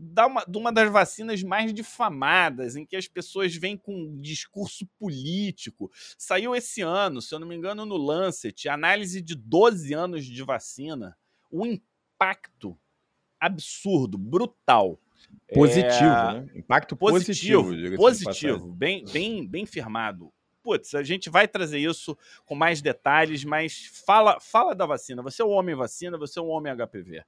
da 0.00 0.26
uma, 0.26 0.44
de 0.44 0.56
uma 0.56 0.72
das 0.72 0.90
vacinas 0.90 1.42
mais 1.42 1.74
difamadas, 1.74 2.76
em 2.76 2.86
que 2.86 2.94
as 2.94 3.08
pessoas 3.08 3.54
vêm 3.56 3.76
com 3.76 3.92
um 3.92 4.20
discurso 4.20 4.86
político. 4.98 5.90
Saiu 6.16 6.54
esse 6.54 6.82
ano, 6.82 7.20
se 7.20 7.34
eu 7.34 7.40
não 7.40 7.48
me 7.48 7.56
engano, 7.56 7.84
no 7.84 7.96
Lancet, 7.96 8.68
análise 8.68 9.20
de 9.20 9.34
12 9.34 9.92
anos 9.92 10.24
de 10.24 10.42
vacina. 10.44 11.16
O 11.50 11.66
impacto 11.66 12.78
absurdo, 13.40 14.16
brutal 14.16 15.00
Positivo, 15.52 16.04
é... 16.04 16.40
né? 16.40 16.46
Impacto 16.54 16.96
positivo. 16.96 17.64
Positivo, 17.64 17.96
positivo 17.96 18.72
bem, 18.72 19.04
bem, 19.06 19.46
bem 19.46 19.66
firmado. 19.66 20.32
Putz, 20.62 20.94
a 20.94 21.02
gente 21.02 21.30
vai 21.30 21.48
trazer 21.48 21.78
isso 21.78 22.16
com 22.44 22.54
mais 22.54 22.82
detalhes, 22.82 23.44
mas 23.44 23.86
fala, 24.06 24.38
fala 24.40 24.74
da 24.74 24.84
vacina. 24.84 25.22
Você 25.22 25.40
é 25.40 25.44
um 25.44 25.50
homem 25.50 25.74
vacina, 25.74 26.18
você 26.18 26.38
é 26.38 26.42
um 26.42 26.48
homem 26.48 26.72
HPV. 26.74 27.24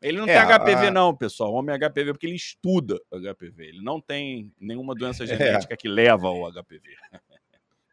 Ele 0.00 0.18
não 0.18 0.26
é, 0.28 0.46
tem 0.46 0.58
HPV, 0.58 0.86
a... 0.86 0.90
não, 0.90 1.16
pessoal. 1.16 1.52
Homem 1.52 1.76
HPV, 1.76 2.12
porque 2.12 2.26
ele 2.26 2.36
estuda 2.36 3.00
HPV. 3.10 3.68
Ele 3.68 3.82
não 3.82 4.00
tem 4.00 4.52
nenhuma 4.60 4.94
doença 4.94 5.24
é. 5.24 5.26
genética 5.26 5.74
é. 5.74 5.76
que 5.76 5.88
leva 5.88 6.28
ao 6.28 6.50
HPV. 6.52 6.82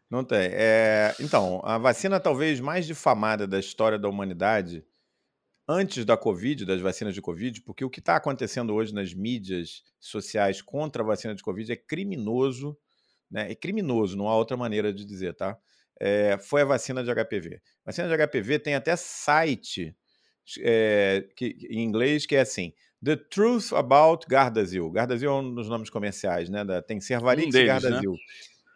Não 0.08 0.22
tem. 0.22 0.50
É... 0.52 1.16
Então, 1.18 1.60
a 1.64 1.78
vacina 1.78 2.20
talvez 2.20 2.60
mais 2.60 2.86
difamada 2.86 3.44
da 3.44 3.58
história 3.58 3.98
da 3.98 4.08
humanidade, 4.08 4.84
antes 5.66 6.04
da 6.04 6.16
Covid, 6.16 6.64
das 6.64 6.80
vacinas 6.80 7.12
de 7.12 7.20
Covid, 7.20 7.60
porque 7.62 7.84
o 7.84 7.90
que 7.90 7.98
está 7.98 8.14
acontecendo 8.14 8.72
hoje 8.72 8.94
nas 8.94 9.12
mídias 9.12 9.82
sociais 9.98 10.62
contra 10.62 11.02
a 11.02 11.06
vacina 11.06 11.34
de 11.34 11.42
Covid 11.42 11.72
é 11.72 11.76
criminoso, 11.76 12.78
né? 13.28 13.50
É 13.50 13.54
criminoso, 13.56 14.16
não 14.16 14.28
há 14.28 14.36
outra 14.36 14.56
maneira 14.56 14.92
de 14.92 15.04
dizer, 15.04 15.34
tá? 15.34 15.58
É... 15.98 16.38
Foi 16.38 16.62
a 16.62 16.66
vacina 16.66 17.02
de 17.02 17.12
HPV. 17.12 17.60
A 17.84 17.90
vacina 17.90 18.06
de 18.06 18.26
HPV 18.26 18.60
tem 18.60 18.76
até 18.76 18.94
site 18.94 19.92
é, 20.60 21.26
que, 21.36 21.56
em 21.70 21.82
inglês 21.82 22.26
que 22.26 22.36
é 22.36 22.40
assim: 22.40 22.72
The 23.04 23.16
Truth 23.16 23.72
About 23.72 24.26
Gardasil. 24.28 24.90
Gardasil 24.90 25.30
é 25.30 25.34
um 25.34 25.54
dos 25.54 25.68
nomes 25.68 25.90
comerciais, 25.90 26.48
né? 26.48 26.64
Da, 26.64 26.82
tem 26.82 27.00
Cervarix 27.00 27.54
um 27.54 27.58
e 27.58 27.60
né? 27.60 27.66
Gardasil. 27.66 28.12
Né? 28.12 28.18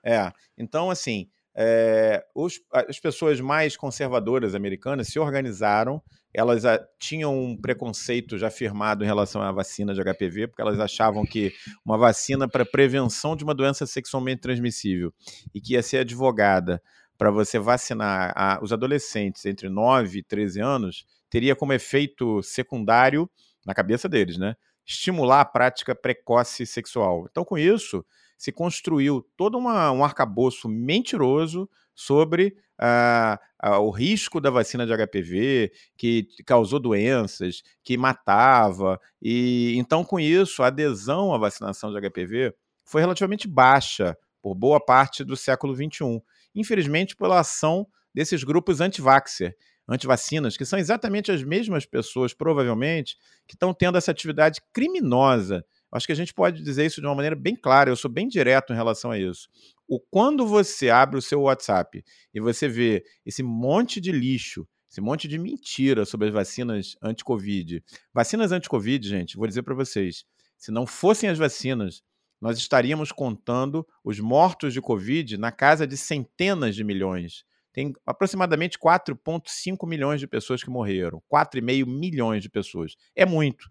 É. 0.05 0.33
Então, 0.57 0.91
assim, 0.91 1.29
é, 1.55 2.25
os, 2.35 2.61
as 2.73 2.99
pessoas 2.99 3.41
mais 3.41 3.77
conservadoras 3.77 4.55
americanas 4.55 5.09
se 5.09 5.19
organizaram. 5.19 6.03
Elas 6.33 6.65
a, 6.65 6.79
tinham 6.99 7.37
um 7.37 7.57
preconceito 7.57 8.39
já 8.39 8.51
firmado 8.51 9.03
em 9.03 9.07
relação 9.07 9.43
à 9.43 9.51
vacina 9.51 9.93
de 9.93 10.01
HPV, 10.01 10.47
porque 10.47 10.63
elas 10.63 10.79
achavam 10.79 11.25
que 11.25 11.53
uma 11.85 11.99
vacina 11.99 12.49
para 12.49 12.65
prevenção 12.65 13.35
de 13.35 13.43
uma 13.43 13.55
doença 13.55 13.85
sexualmente 13.85 14.41
transmissível 14.41 15.13
e 15.53 15.61
que 15.61 15.73
ia 15.73 15.83
ser 15.83 15.99
advogada 15.99 16.81
para 17.19 17.31
você 17.31 17.59
vacinar 17.59 18.33
a, 18.37 18.61
os 18.63 18.73
adolescentes 18.73 19.45
entre 19.45 19.69
9 19.69 20.21
e 20.21 20.23
13 20.23 20.61
anos 20.61 21.05
teria 21.31 21.57
como 21.57 21.73
efeito 21.73 22.43
secundário, 22.43 23.31
na 23.65 23.75
cabeça 23.75 24.09
deles, 24.09 24.37
né? 24.37 24.57
Estimular 24.87 25.41
a 25.41 25.45
prática 25.45 25.95
precoce 25.95 26.67
sexual. 26.67 27.27
Então, 27.31 27.45
com 27.45 27.57
isso, 27.57 28.05
se 28.37 28.51
construiu 28.51 29.25
todo 29.37 29.57
uma, 29.57 29.93
um 29.93 30.03
arcabouço 30.03 30.69
mentiroso 30.69 31.69
sobre 31.95 32.57
uh, 32.81 33.69
uh, 33.69 33.79
o 33.81 33.91
risco 33.91 34.41
da 34.41 34.51
vacina 34.51 34.87
de 34.87 34.93
HPV, 34.97 35.71
que 35.97 36.27
causou 36.47 36.81
doenças, 36.81 37.63
que 37.85 37.99
matava. 37.99 38.99
E 39.21 39.75
então, 39.77 40.03
com 40.03 40.19
isso, 40.19 40.63
a 40.63 40.69
adesão 40.69 41.35
à 41.35 41.39
vacinação 41.39 41.93
de 41.93 42.01
HPV 42.01 42.55
foi 42.85 43.03
relativamente 43.03 43.47
baixa 43.47 44.17
por 44.43 44.55
boa 44.55 44.81
parte 44.81 45.23
do 45.23 45.37
século 45.37 45.75
XXI. 45.75 46.23
Infelizmente, 46.55 47.15
pela 47.15 47.41
ação 47.41 47.87
desses 48.15 48.43
grupos 48.43 48.81
anti-vaxxer, 48.81 49.55
antivacinas, 49.91 50.57
que 50.57 50.65
são 50.65 50.79
exatamente 50.79 51.33
as 51.33 51.43
mesmas 51.43 51.85
pessoas, 51.85 52.33
provavelmente, 52.33 53.17
que 53.47 53.55
estão 53.55 53.75
tendo 53.75 53.99
essa 53.99 54.13
atividade 54.13 54.61
criminosa. 54.73 55.65
Acho 55.91 56.07
que 56.07 56.13
a 56.13 56.17
gente 56.17 56.33
pode 56.33 56.63
dizer 56.63 56.87
isso 56.87 57.01
de 57.01 57.07
uma 57.07 57.15
maneira 57.17 57.35
bem 57.35 57.57
clara, 57.57 57.91
eu 57.91 57.97
sou 57.97 58.09
bem 58.09 58.29
direto 58.29 58.73
em 58.73 58.77
relação 58.77 59.11
a 59.11 59.19
isso. 59.19 59.49
O 59.89 59.99
quando 59.99 60.47
você 60.47 60.89
abre 60.89 61.19
o 61.19 61.23
seu 61.23 61.43
WhatsApp 61.43 62.05
e 62.33 62.41
você 62.41 62.69
vê 62.69 63.05
esse 63.27 63.43
monte 63.43 64.01
de 64.01 64.13
lixo, 64.13 64.67
esse 64.89 65.01
monte 65.01 65.27
de 65.27 65.37
mentira 65.37 66.05
sobre 66.05 66.29
as 66.29 66.33
vacinas 66.33 66.97
anti-Covid. 67.03 67.83
Vacinas 68.15 68.53
anti-Covid, 68.53 69.09
gente, 69.09 69.37
vou 69.37 69.49
dizer 69.49 69.63
para 69.63 69.75
vocês, 69.75 70.25
se 70.57 70.71
não 70.71 70.87
fossem 70.87 71.29
as 71.29 71.39
vacinas, 71.39 72.03
nós 72.41 72.57
estaríamos 72.57 73.11
contando 73.11 73.85
os 74.05 74.21
mortos 74.21 74.73
de 74.73 74.81
Covid 74.81 75.37
na 75.37 75.51
casa 75.51 75.87
de 75.87 75.97
centenas 75.97 76.77
de 76.77 76.85
milhões 76.85 77.45
tem 77.73 77.93
aproximadamente 78.05 78.79
4,5 78.79 79.87
milhões 79.87 80.21
de 80.21 80.27
pessoas 80.27 80.63
que 80.63 80.71
morreram. 80.71 81.23
4,5 81.33 81.87
milhões 81.87 82.43
de 82.43 82.51
pessoas. 82.51 82.97
É 83.15 83.25
muito. 83.25 83.71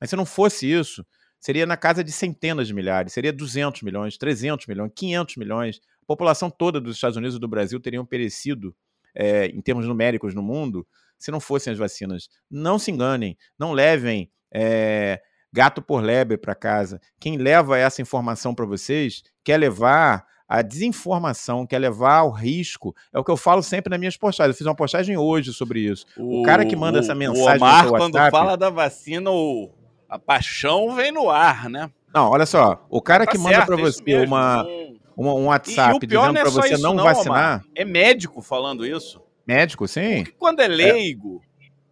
Mas 0.00 0.10
se 0.10 0.16
não 0.16 0.26
fosse 0.26 0.70
isso, 0.70 1.04
seria 1.40 1.66
na 1.66 1.76
casa 1.76 2.04
de 2.04 2.12
centenas 2.12 2.68
de 2.68 2.74
milhares, 2.74 3.12
seria 3.12 3.32
200 3.32 3.82
milhões, 3.82 4.18
300 4.18 4.66
milhões, 4.66 4.92
500 4.94 5.36
milhões. 5.36 5.80
A 6.02 6.06
população 6.06 6.50
toda 6.50 6.80
dos 6.80 6.96
Estados 6.96 7.16
Unidos 7.16 7.36
e 7.36 7.40
do 7.40 7.48
Brasil 7.48 7.80
teriam 7.80 8.04
perecido, 8.04 8.74
é, 9.14 9.46
em 9.46 9.60
termos 9.60 9.86
numéricos, 9.86 10.34
no 10.34 10.42
mundo, 10.42 10.86
se 11.18 11.30
não 11.30 11.40
fossem 11.40 11.72
as 11.72 11.78
vacinas. 11.78 12.28
Não 12.50 12.78
se 12.78 12.90
enganem, 12.90 13.36
não 13.58 13.72
levem 13.72 14.30
é, 14.52 15.20
gato 15.52 15.82
por 15.82 16.02
lebre 16.02 16.36
para 16.36 16.54
casa. 16.54 17.00
Quem 17.18 17.36
leva 17.36 17.78
essa 17.78 18.02
informação 18.02 18.54
para 18.54 18.66
vocês 18.66 19.22
quer 19.42 19.58
levar 19.58 20.26
a 20.48 20.62
desinformação, 20.62 21.66
quer 21.66 21.78
levar 21.78 22.20
ao 22.20 22.30
risco. 22.30 22.96
É 23.12 23.18
o 23.18 23.24
que 23.24 23.30
eu 23.30 23.36
falo 23.36 23.62
sempre 23.62 23.90
nas 23.90 23.98
minhas 23.98 24.16
postagens. 24.16 24.54
Eu 24.54 24.58
fiz 24.58 24.66
uma 24.66 24.74
postagem 24.74 25.16
hoje 25.16 25.52
sobre 25.52 25.80
isso. 25.80 26.06
O, 26.16 26.40
o 26.40 26.42
cara 26.42 26.64
que 26.64 26.74
manda 26.74 26.98
o, 26.98 27.00
essa 27.00 27.14
mensagem. 27.14 27.42
O 27.42 27.56
Omar, 27.56 27.90
WhatsApp, 27.90 27.98
quando 27.98 28.30
fala 28.30 28.56
da 28.56 28.70
vacina, 28.70 29.30
o, 29.30 29.70
a 30.08 30.18
paixão 30.18 30.94
vem 30.94 31.12
no 31.12 31.28
ar, 31.28 31.68
né? 31.68 31.90
Não, 32.14 32.30
olha 32.30 32.46
só. 32.46 32.82
O 32.88 33.02
cara 33.02 33.26
tá 33.26 33.32
que 33.32 33.38
manda 33.38 33.66
para 33.66 33.76
você 33.76 34.02
mesmo, 34.02 34.34
uma, 34.34 34.66
uma, 35.14 35.34
um 35.34 35.46
WhatsApp 35.46 36.06
dizendo 36.06 36.32
para 36.32 36.40
é 36.40 36.50
você 36.50 36.78
não, 36.78 36.94
não 36.94 37.04
vacinar. 37.04 37.26
Omar. 37.26 37.64
É 37.74 37.84
médico 37.84 38.40
falando 38.40 38.86
isso. 38.86 39.20
Médico, 39.46 39.86
sim. 39.86 40.24
Porque 40.24 40.38
quando 40.38 40.60
é 40.60 40.68
leigo. 40.68 41.42
É 41.44 41.48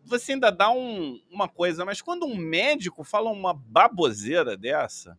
você 0.07 0.33
ainda 0.33 0.51
dá 0.51 0.71
um, 0.71 1.19
uma 1.31 1.49
coisa, 1.49 1.85
mas 1.85 2.01
quando 2.01 2.25
um 2.25 2.37
médico 2.37 3.03
fala 3.03 3.29
uma 3.29 3.53
baboseira 3.53 4.57
dessa, 4.57 5.19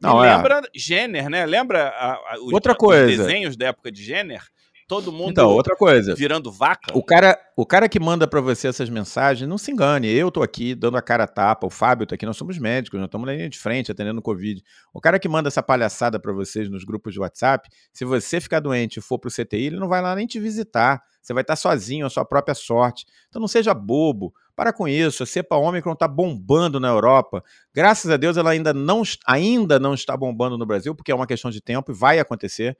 não, 0.00 0.24
é. 0.24 0.36
lembra 0.36 0.62
Jenner, 0.74 1.28
né? 1.28 1.46
Lembra 1.46 1.88
a, 1.88 2.12
a, 2.12 2.36
os, 2.42 2.52
Outra 2.52 2.74
coisa. 2.74 3.10
os 3.10 3.18
desenhos 3.18 3.56
da 3.56 3.66
época 3.66 3.90
de 3.90 4.02
Jenner? 4.02 4.42
Todo 4.88 5.10
mundo 5.10 5.32
então, 5.32 5.50
outra 5.50 5.74
coisa. 5.74 6.14
virando 6.14 6.50
vaca. 6.52 6.96
O 6.96 7.02
cara, 7.02 7.36
o 7.56 7.66
cara 7.66 7.88
que 7.88 7.98
manda 7.98 8.28
para 8.28 8.40
você 8.40 8.68
essas 8.68 8.88
mensagens, 8.88 9.48
não 9.48 9.58
se 9.58 9.72
engane. 9.72 10.08
Eu 10.08 10.30
tô 10.30 10.44
aqui 10.44 10.76
dando 10.76 10.96
a 10.96 11.02
cara 11.02 11.24
a 11.24 11.26
tapa, 11.26 11.66
o 11.66 11.70
Fábio 11.70 12.06
tá 12.06 12.14
aqui, 12.14 12.24
nós 12.24 12.36
somos 12.36 12.56
médicos, 12.56 13.00
nós 13.00 13.08
estamos 13.08 13.26
na 13.26 13.34
linha 13.34 13.48
de 13.48 13.58
frente 13.58 13.90
atendendo 13.90 14.20
o 14.20 14.22
Covid. 14.22 14.62
O 14.94 15.00
cara 15.00 15.18
que 15.18 15.28
manda 15.28 15.48
essa 15.48 15.60
palhaçada 15.60 16.20
para 16.20 16.32
vocês 16.32 16.70
nos 16.70 16.84
grupos 16.84 17.12
de 17.12 17.18
WhatsApp, 17.18 17.68
se 17.92 18.04
você 18.04 18.40
ficar 18.40 18.60
doente 18.60 18.98
e 18.98 19.02
for 19.02 19.18
pro 19.18 19.28
CTI, 19.28 19.66
ele 19.66 19.80
não 19.80 19.88
vai 19.88 20.00
lá 20.00 20.14
nem 20.14 20.24
te 20.24 20.38
visitar. 20.38 21.02
Você 21.20 21.34
vai 21.34 21.42
estar 21.42 21.56
sozinho, 21.56 22.06
a 22.06 22.10
sua 22.10 22.24
própria 22.24 22.54
sorte. 22.54 23.06
Então 23.28 23.40
não 23.40 23.48
seja 23.48 23.74
bobo. 23.74 24.32
Para 24.56 24.72
com 24.72 24.88
isso, 24.88 25.22
a 25.22 25.26
cepa 25.26 25.54
Ômicron 25.54 25.92
está 25.92 26.08
bombando 26.08 26.80
na 26.80 26.88
Europa. 26.88 27.44
Graças 27.74 28.10
a 28.10 28.16
Deus 28.16 28.38
ela 28.38 28.50
ainda 28.50 28.72
não, 28.72 29.02
ainda 29.26 29.78
não 29.78 29.92
está 29.92 30.16
bombando 30.16 30.56
no 30.56 30.64
Brasil, 30.64 30.94
porque 30.94 31.12
é 31.12 31.14
uma 31.14 31.26
questão 31.26 31.50
de 31.50 31.60
tempo 31.60 31.92
e 31.92 31.94
vai 31.94 32.18
acontecer. 32.18 32.76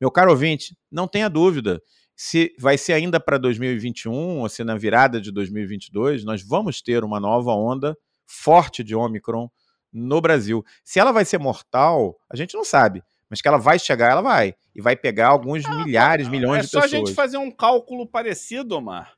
Meu 0.00 0.12
caro 0.12 0.30
ouvinte, 0.30 0.78
não 0.90 1.08
tenha 1.08 1.28
dúvida. 1.28 1.82
Se 2.14 2.54
vai 2.56 2.78
ser 2.78 2.92
ainda 2.92 3.18
para 3.18 3.36
2021 3.36 4.38
ou 4.38 4.48
se 4.48 4.62
na 4.62 4.76
virada 4.76 5.20
de 5.20 5.32
2022, 5.32 6.24
nós 6.24 6.40
vamos 6.40 6.80
ter 6.80 7.02
uma 7.02 7.18
nova 7.18 7.50
onda 7.50 7.98
forte 8.24 8.84
de 8.84 8.94
Ômicron 8.94 9.50
no 9.92 10.20
Brasil. 10.20 10.64
Se 10.84 11.00
ela 11.00 11.10
vai 11.10 11.24
ser 11.24 11.38
mortal, 11.38 12.16
a 12.30 12.36
gente 12.36 12.54
não 12.54 12.64
sabe. 12.64 13.02
Mas 13.28 13.42
que 13.42 13.48
ela 13.48 13.58
vai 13.58 13.78
chegar, 13.78 14.12
ela 14.12 14.22
vai. 14.22 14.54
E 14.74 14.80
vai 14.80 14.94
pegar 14.94 15.28
alguns 15.28 15.64
ah, 15.64 15.84
milhares, 15.84 16.28
milhões 16.28 16.60
é 16.60 16.62
de 16.62 16.66
pessoas. 16.68 16.84
É 16.84 16.88
só 16.88 16.94
a 16.94 16.98
gente 16.98 17.14
fazer 17.14 17.38
um 17.38 17.50
cálculo 17.50 18.06
parecido, 18.06 18.76
Omar. 18.76 19.17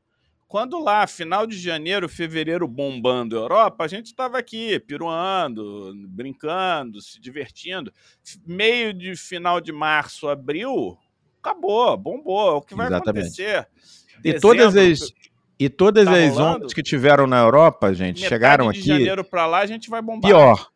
Quando 0.50 0.80
lá, 0.80 1.06
final 1.06 1.46
de 1.46 1.56
janeiro, 1.56 2.08
fevereiro, 2.08 2.66
bombando 2.66 3.38
a 3.38 3.42
Europa, 3.42 3.84
a 3.84 3.86
gente 3.86 4.06
estava 4.06 4.36
aqui, 4.36 4.80
piruando, 4.80 5.92
brincando, 6.08 7.00
se 7.00 7.20
divertindo. 7.20 7.92
Meio 8.44 8.92
de 8.92 9.14
final 9.14 9.60
de 9.60 9.70
março, 9.70 10.28
abril, 10.28 10.98
acabou, 11.40 11.96
bombou. 11.96 12.48
É 12.48 12.54
o 12.54 12.62
que 12.62 12.74
vai 12.74 12.88
Exatamente. 12.88 13.26
acontecer? 13.26 13.68
E 14.18 14.32
Dezembro, 14.32 14.40
todas 14.40 14.76
as. 14.76 15.12
E 15.56 15.68
todas 15.68 16.04
tá 16.06 16.14
as 16.14 16.36
ondas 16.36 16.74
que 16.74 16.82
tiveram 16.82 17.28
na 17.28 17.38
Europa, 17.38 17.94
gente, 17.94 18.18
chegaram 18.18 18.68
aqui. 18.68 18.80
De 18.80 18.88
janeiro 18.88 19.22
para 19.22 19.46
lá, 19.46 19.60
a 19.60 19.66
gente 19.66 19.88
vai 19.88 20.02
bombar. 20.02 20.32
Pior. 20.32 20.68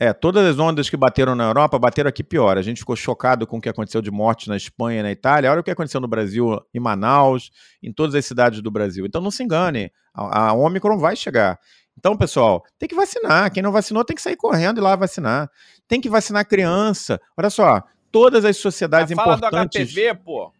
É, 0.00 0.12
todas 0.12 0.46
as 0.46 0.58
ondas 0.60 0.88
que 0.88 0.96
bateram 0.96 1.34
na 1.34 1.44
Europa 1.44 1.76
bateram 1.76 2.08
aqui 2.08 2.22
pior. 2.22 2.56
A 2.56 2.62
gente 2.62 2.78
ficou 2.78 2.94
chocado 2.94 3.46
com 3.46 3.58
o 3.58 3.60
que 3.60 3.68
aconteceu 3.68 4.00
de 4.00 4.12
morte 4.12 4.48
na 4.48 4.56
Espanha 4.56 5.00
e 5.00 5.02
na 5.02 5.10
Itália. 5.10 5.50
Olha 5.50 5.60
o 5.60 5.64
que 5.64 5.72
aconteceu 5.72 6.00
no 6.00 6.06
Brasil, 6.06 6.56
em 6.72 6.78
Manaus, 6.78 7.50
em 7.82 7.92
todas 7.92 8.14
as 8.14 8.24
cidades 8.24 8.62
do 8.62 8.70
Brasil. 8.70 9.04
Então 9.04 9.20
não 9.20 9.30
se 9.30 9.42
engane, 9.42 9.90
a, 10.14 10.50
a 10.50 10.52
Omicron 10.52 10.98
vai 10.98 11.16
chegar. 11.16 11.58
Então, 11.98 12.16
pessoal, 12.16 12.62
tem 12.78 12.88
que 12.88 12.94
vacinar. 12.94 13.50
Quem 13.52 13.60
não 13.60 13.72
vacinou 13.72 14.04
tem 14.04 14.14
que 14.14 14.22
sair 14.22 14.36
correndo 14.36 14.78
e 14.78 14.80
lá 14.80 14.94
vacinar. 14.94 15.50
Tem 15.88 16.00
que 16.00 16.08
vacinar 16.08 16.46
criança. 16.46 17.20
Olha 17.36 17.50
só, 17.50 17.82
todas 18.12 18.44
as 18.44 18.56
sociedades 18.56 19.12
Fala 19.16 19.34
importantes. 19.34 19.92
Do 19.92 19.94
HPV, 19.94 20.14
pô. 20.24 20.52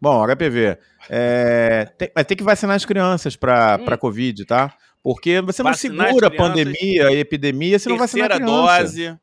Bom, 0.00 0.24
HPV. 0.24 0.78
É, 1.10 1.90
tem, 1.98 2.10
mas 2.14 2.24
tem 2.26 2.36
que 2.36 2.44
vacinar 2.44 2.76
as 2.76 2.84
crianças 2.84 3.34
para 3.34 3.80
hum. 3.80 3.96
Covid, 3.98 4.44
tá? 4.44 4.72
Porque 5.06 5.40
você 5.40 5.62
não 5.62 5.70
vacinar 5.70 6.08
segura 6.08 6.26
a 6.26 6.30
pandemia, 6.32 7.06
a 7.06 7.12
epidemia, 7.12 7.78
se 7.78 7.88
não 7.88 7.96
vacinar 7.96 8.28
criança. 8.28 8.44
dose. 8.44 9.18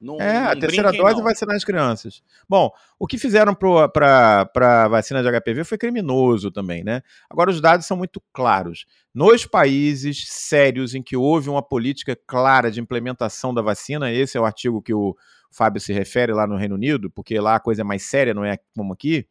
Não, 0.00 0.20
é, 0.20 0.40
não 0.40 0.50
a 0.50 0.54
terceira 0.54 0.92
dose 0.92 1.16
não. 1.16 1.24
vacinar 1.24 1.56
as 1.56 1.64
crianças. 1.64 2.22
Bom, 2.48 2.70
o 2.96 3.08
que 3.08 3.18
fizeram 3.18 3.52
para 3.52 4.48
a 4.54 4.86
vacina 4.86 5.24
de 5.24 5.40
HPV 5.40 5.64
foi 5.64 5.76
criminoso 5.78 6.52
também, 6.52 6.84
né? 6.84 7.02
Agora, 7.28 7.50
os 7.50 7.60
dados 7.60 7.86
são 7.86 7.96
muito 7.96 8.22
claros. 8.32 8.86
Nos 9.12 9.44
países 9.44 10.28
sérios 10.28 10.94
em 10.94 11.02
que 11.02 11.16
houve 11.16 11.50
uma 11.50 11.60
política 11.60 12.16
clara 12.24 12.70
de 12.70 12.80
implementação 12.80 13.52
da 13.52 13.62
vacina, 13.62 14.12
esse 14.12 14.38
é 14.38 14.40
o 14.40 14.44
artigo 14.44 14.80
que 14.80 14.94
o 14.94 15.16
Fábio 15.50 15.80
se 15.80 15.92
refere 15.92 16.32
lá 16.32 16.46
no 16.46 16.56
Reino 16.56 16.76
Unido, 16.76 17.10
porque 17.10 17.40
lá 17.40 17.56
a 17.56 17.60
coisa 17.60 17.82
é 17.82 17.84
mais 17.84 18.04
séria, 18.04 18.32
não 18.32 18.44
é 18.44 18.60
como 18.76 18.92
aqui. 18.92 19.26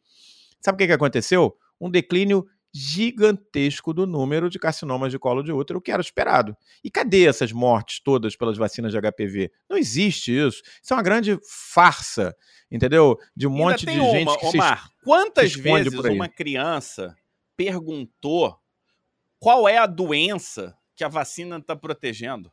Sabe 0.60 0.76
o 0.76 0.78
que, 0.78 0.88
que 0.88 0.92
aconteceu? 0.92 1.56
Um 1.80 1.90
declínio 1.90 2.46
gigantesco 2.72 3.92
do 3.94 4.06
número 4.06 4.50
de 4.50 4.58
carcinomas 4.58 5.10
de 5.10 5.18
colo 5.18 5.42
de 5.42 5.52
útero, 5.52 5.80
que 5.80 5.90
era 5.90 6.02
esperado. 6.02 6.56
E 6.84 6.90
cadê 6.90 7.26
essas 7.26 7.52
mortes 7.52 8.00
todas 8.00 8.36
pelas 8.36 8.56
vacinas 8.56 8.92
de 8.92 9.00
HPV? 9.00 9.50
Não 9.68 9.76
existe 9.76 10.30
isso. 10.30 10.62
Isso 10.82 10.92
é 10.92 10.96
uma 10.96 11.02
grande 11.02 11.38
farsa, 11.72 12.36
entendeu? 12.70 13.18
De 13.34 13.46
um 13.46 13.52
Ainda 13.52 13.64
monte 13.64 13.86
de 13.86 13.98
uma, 13.98 14.10
gente 14.10 14.38
que 14.38 14.46
Omar, 14.46 14.86
se, 14.86 15.04
quantas 15.04 15.52
se 15.52 15.60
vezes 15.60 15.94
uma 15.94 16.28
criança 16.28 17.16
perguntou 17.56 18.58
qual 19.38 19.68
é 19.68 19.78
a 19.78 19.86
doença 19.86 20.76
que 20.94 21.04
a 21.04 21.08
vacina 21.08 21.58
está 21.58 21.76
protegendo? 21.76 22.50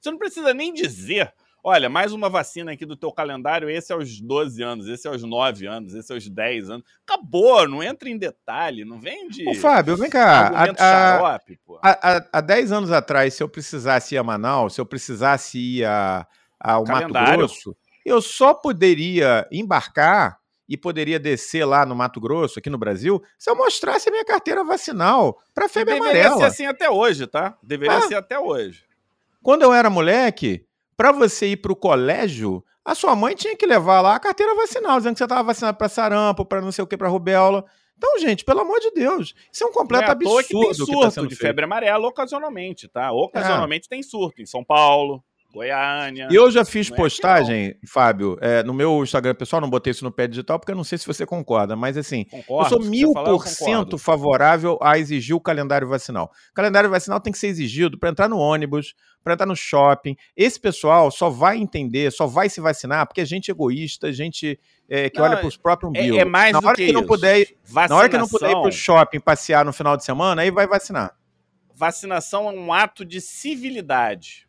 Você 0.00 0.10
não 0.10 0.18
precisa 0.18 0.54
nem 0.54 0.72
dizer 0.72 1.32
Olha, 1.68 1.88
mais 1.88 2.12
uma 2.12 2.30
vacina 2.30 2.70
aqui 2.70 2.86
do 2.86 2.94
teu 2.94 3.10
calendário, 3.10 3.68
esse 3.68 3.92
é 3.92 3.96
aos 3.96 4.20
12 4.20 4.62
anos, 4.62 4.86
esse 4.86 5.08
é 5.08 5.10
aos 5.10 5.24
9 5.24 5.66
anos, 5.66 5.94
esse 5.94 6.12
é 6.12 6.14
aos 6.14 6.28
10 6.28 6.70
anos. 6.70 6.86
Acabou, 7.04 7.66
não 7.66 7.82
entra 7.82 8.08
em 8.08 8.16
detalhe, 8.16 8.84
não 8.84 9.00
vem 9.00 9.28
de. 9.28 9.48
Ô, 9.48 9.52
Fábio, 9.52 9.96
vem 9.96 10.08
cá. 10.08 10.52
Xarope, 10.78 11.58
a, 11.82 12.40
10 12.40 12.70
anos 12.70 12.92
atrás, 12.92 13.34
se 13.34 13.42
eu 13.42 13.48
precisasse 13.48 14.14
ir 14.14 14.18
a 14.18 14.22
Manaus, 14.22 14.74
se 14.74 14.80
eu 14.80 14.86
precisasse 14.86 15.58
ir 15.58 15.84
a, 15.84 16.24
ao 16.60 16.84
Mato 16.86 17.12
Grosso, 17.12 17.76
eu 18.04 18.22
só 18.22 18.54
poderia 18.54 19.44
embarcar 19.50 20.38
e 20.68 20.76
poderia 20.76 21.18
descer 21.18 21.64
lá 21.64 21.84
no 21.84 21.96
Mato 21.96 22.20
Grosso, 22.20 22.60
aqui 22.60 22.70
no 22.70 22.78
Brasil, 22.78 23.20
se 23.36 23.50
eu 23.50 23.56
mostrasse 23.56 24.08
a 24.08 24.12
minha 24.12 24.24
carteira 24.24 24.62
vacinal 24.62 25.36
para 25.52 25.68
febre 25.68 25.94
Deveria 25.94 26.10
amarela. 26.10 26.36
Deveria 26.36 26.48
ser 26.48 26.62
assim 26.62 26.66
até 26.66 26.88
hoje, 26.88 27.26
tá? 27.26 27.58
Deveria 27.60 27.96
ah, 27.96 28.02
ser 28.02 28.14
até 28.14 28.38
hoje. 28.38 28.84
Quando 29.42 29.62
eu 29.62 29.72
era 29.72 29.90
moleque, 29.90 30.65
para 30.96 31.12
você 31.12 31.48
ir 31.48 31.58
para 31.58 31.72
o 31.72 31.76
colégio, 31.76 32.64
a 32.84 32.94
sua 32.94 33.14
mãe 33.14 33.34
tinha 33.34 33.56
que 33.56 33.66
levar 33.66 34.00
lá 34.00 34.14
a 34.14 34.20
carteira 34.20 34.54
vacinal, 34.54 34.98
dizendo 34.98 35.14
que 35.14 35.18
você 35.18 35.24
estava 35.24 35.42
vacinado 35.42 35.76
para 35.76 35.88
sarampo, 35.88 36.44
para 36.44 36.60
não 36.60 36.72
sei 36.72 36.82
o 36.84 36.86
que, 36.86 36.96
para 36.96 37.08
rubéola. 37.08 37.64
Então, 37.96 38.18
gente, 38.18 38.44
pelo 38.44 38.60
amor 38.60 38.78
de 38.78 38.90
Deus, 38.90 39.34
isso 39.52 39.64
é 39.64 39.66
um 39.66 39.72
completo 39.72 40.08
é 40.08 40.12
absurdo. 40.12 40.46
Que 40.46 40.54
tem 40.54 40.74
surto 40.74 41.08
que 41.08 41.14
tá 41.14 41.26
de 41.26 41.36
febre 41.36 41.64
amarela 41.64 42.06
ocasionalmente, 42.06 42.88
tá? 42.88 43.10
Ocasionalmente 43.12 43.86
é. 43.86 43.88
tem 43.88 44.02
surto 44.02 44.42
em 44.42 44.46
São 44.46 44.62
Paulo, 44.62 45.24
Goiânia. 45.56 46.28
E 46.30 46.34
eu 46.34 46.50
já 46.50 46.66
fiz 46.66 46.90
é 46.90 46.94
postagem, 46.94 47.74
Fábio, 47.88 48.36
é, 48.42 48.62
no 48.62 48.74
meu 48.74 49.02
Instagram 49.02 49.34
pessoal, 49.34 49.62
não 49.62 49.70
botei 49.70 49.90
isso 49.90 50.04
no 50.04 50.12
pé 50.12 50.26
digital, 50.26 50.58
porque 50.58 50.72
eu 50.72 50.76
não 50.76 50.84
sei 50.84 50.98
se 50.98 51.06
você 51.06 51.24
concorda, 51.24 51.74
mas 51.74 51.96
assim, 51.96 52.24
concordo, 52.24 52.74
eu 52.74 52.78
sou 52.78 52.90
mil 52.90 53.14
por 53.14 53.48
cento 53.48 53.96
favorável 53.96 54.78
a 54.82 54.98
exigir 54.98 55.34
o 55.34 55.40
calendário 55.40 55.88
vacinal. 55.88 56.30
O 56.50 56.54
calendário 56.54 56.90
vacinal 56.90 57.20
tem 57.20 57.32
que 57.32 57.38
ser 57.38 57.46
exigido 57.46 57.98
para 57.98 58.10
entrar 58.10 58.28
no 58.28 58.38
ônibus, 58.38 58.94
para 59.24 59.32
entrar 59.32 59.46
no 59.46 59.56
shopping. 59.56 60.14
Esse 60.36 60.60
pessoal 60.60 61.10
só 61.10 61.30
vai 61.30 61.56
entender, 61.56 62.12
só 62.12 62.26
vai 62.26 62.50
se 62.50 62.60
vacinar 62.60 63.06
porque 63.06 63.22
é 63.22 63.24
gente 63.24 63.50
egoísta, 63.50 64.12
gente 64.12 64.60
é, 64.86 65.08
que 65.08 65.18
não, 65.18 65.24
olha 65.24 65.38
para 65.38 65.46
os 65.46 65.56
próprios. 65.56 65.90
É, 65.94 66.18
é 66.18 66.24
mais 66.26 66.52
na 66.52 66.58
hora 66.58 66.76
que, 66.76 66.86
que 66.86 66.92
não 66.92 67.06
puder, 67.06 67.46
Na 67.88 67.96
hora 67.96 68.08
que 68.10 68.18
não 68.18 68.28
puder 68.28 68.50
ir 68.50 68.60
para 68.60 68.68
o 68.68 68.72
shopping 68.72 69.20
passear 69.20 69.64
no 69.64 69.72
final 69.72 69.96
de 69.96 70.04
semana, 70.04 70.42
aí 70.42 70.50
vai 70.50 70.66
vacinar. 70.66 71.16
Vacinação 71.74 72.48
é 72.48 72.52
um 72.52 72.72
ato 72.72 73.04
de 73.04 73.20
civilidade 73.20 74.45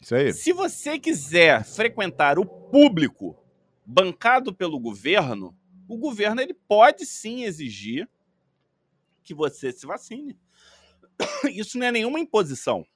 isso 0.00 0.14
aí. 0.14 0.32
Se 0.32 0.52
você 0.52 0.98
quiser 0.98 1.64
frequentar 1.64 2.38
o 2.38 2.46
público 2.46 3.36
bancado 3.84 4.54
pelo 4.54 4.78
governo, 4.78 5.56
o 5.88 5.96
governo 5.96 6.40
ele 6.40 6.54
pode 6.54 7.06
sim 7.06 7.44
exigir 7.44 8.08
que 9.24 9.34
você 9.34 9.72
se 9.72 9.86
vacine. 9.86 10.38
Isso 11.50 11.78
não 11.78 11.86
é 11.86 11.92
nenhuma 11.92 12.20
imposição. 12.20 12.86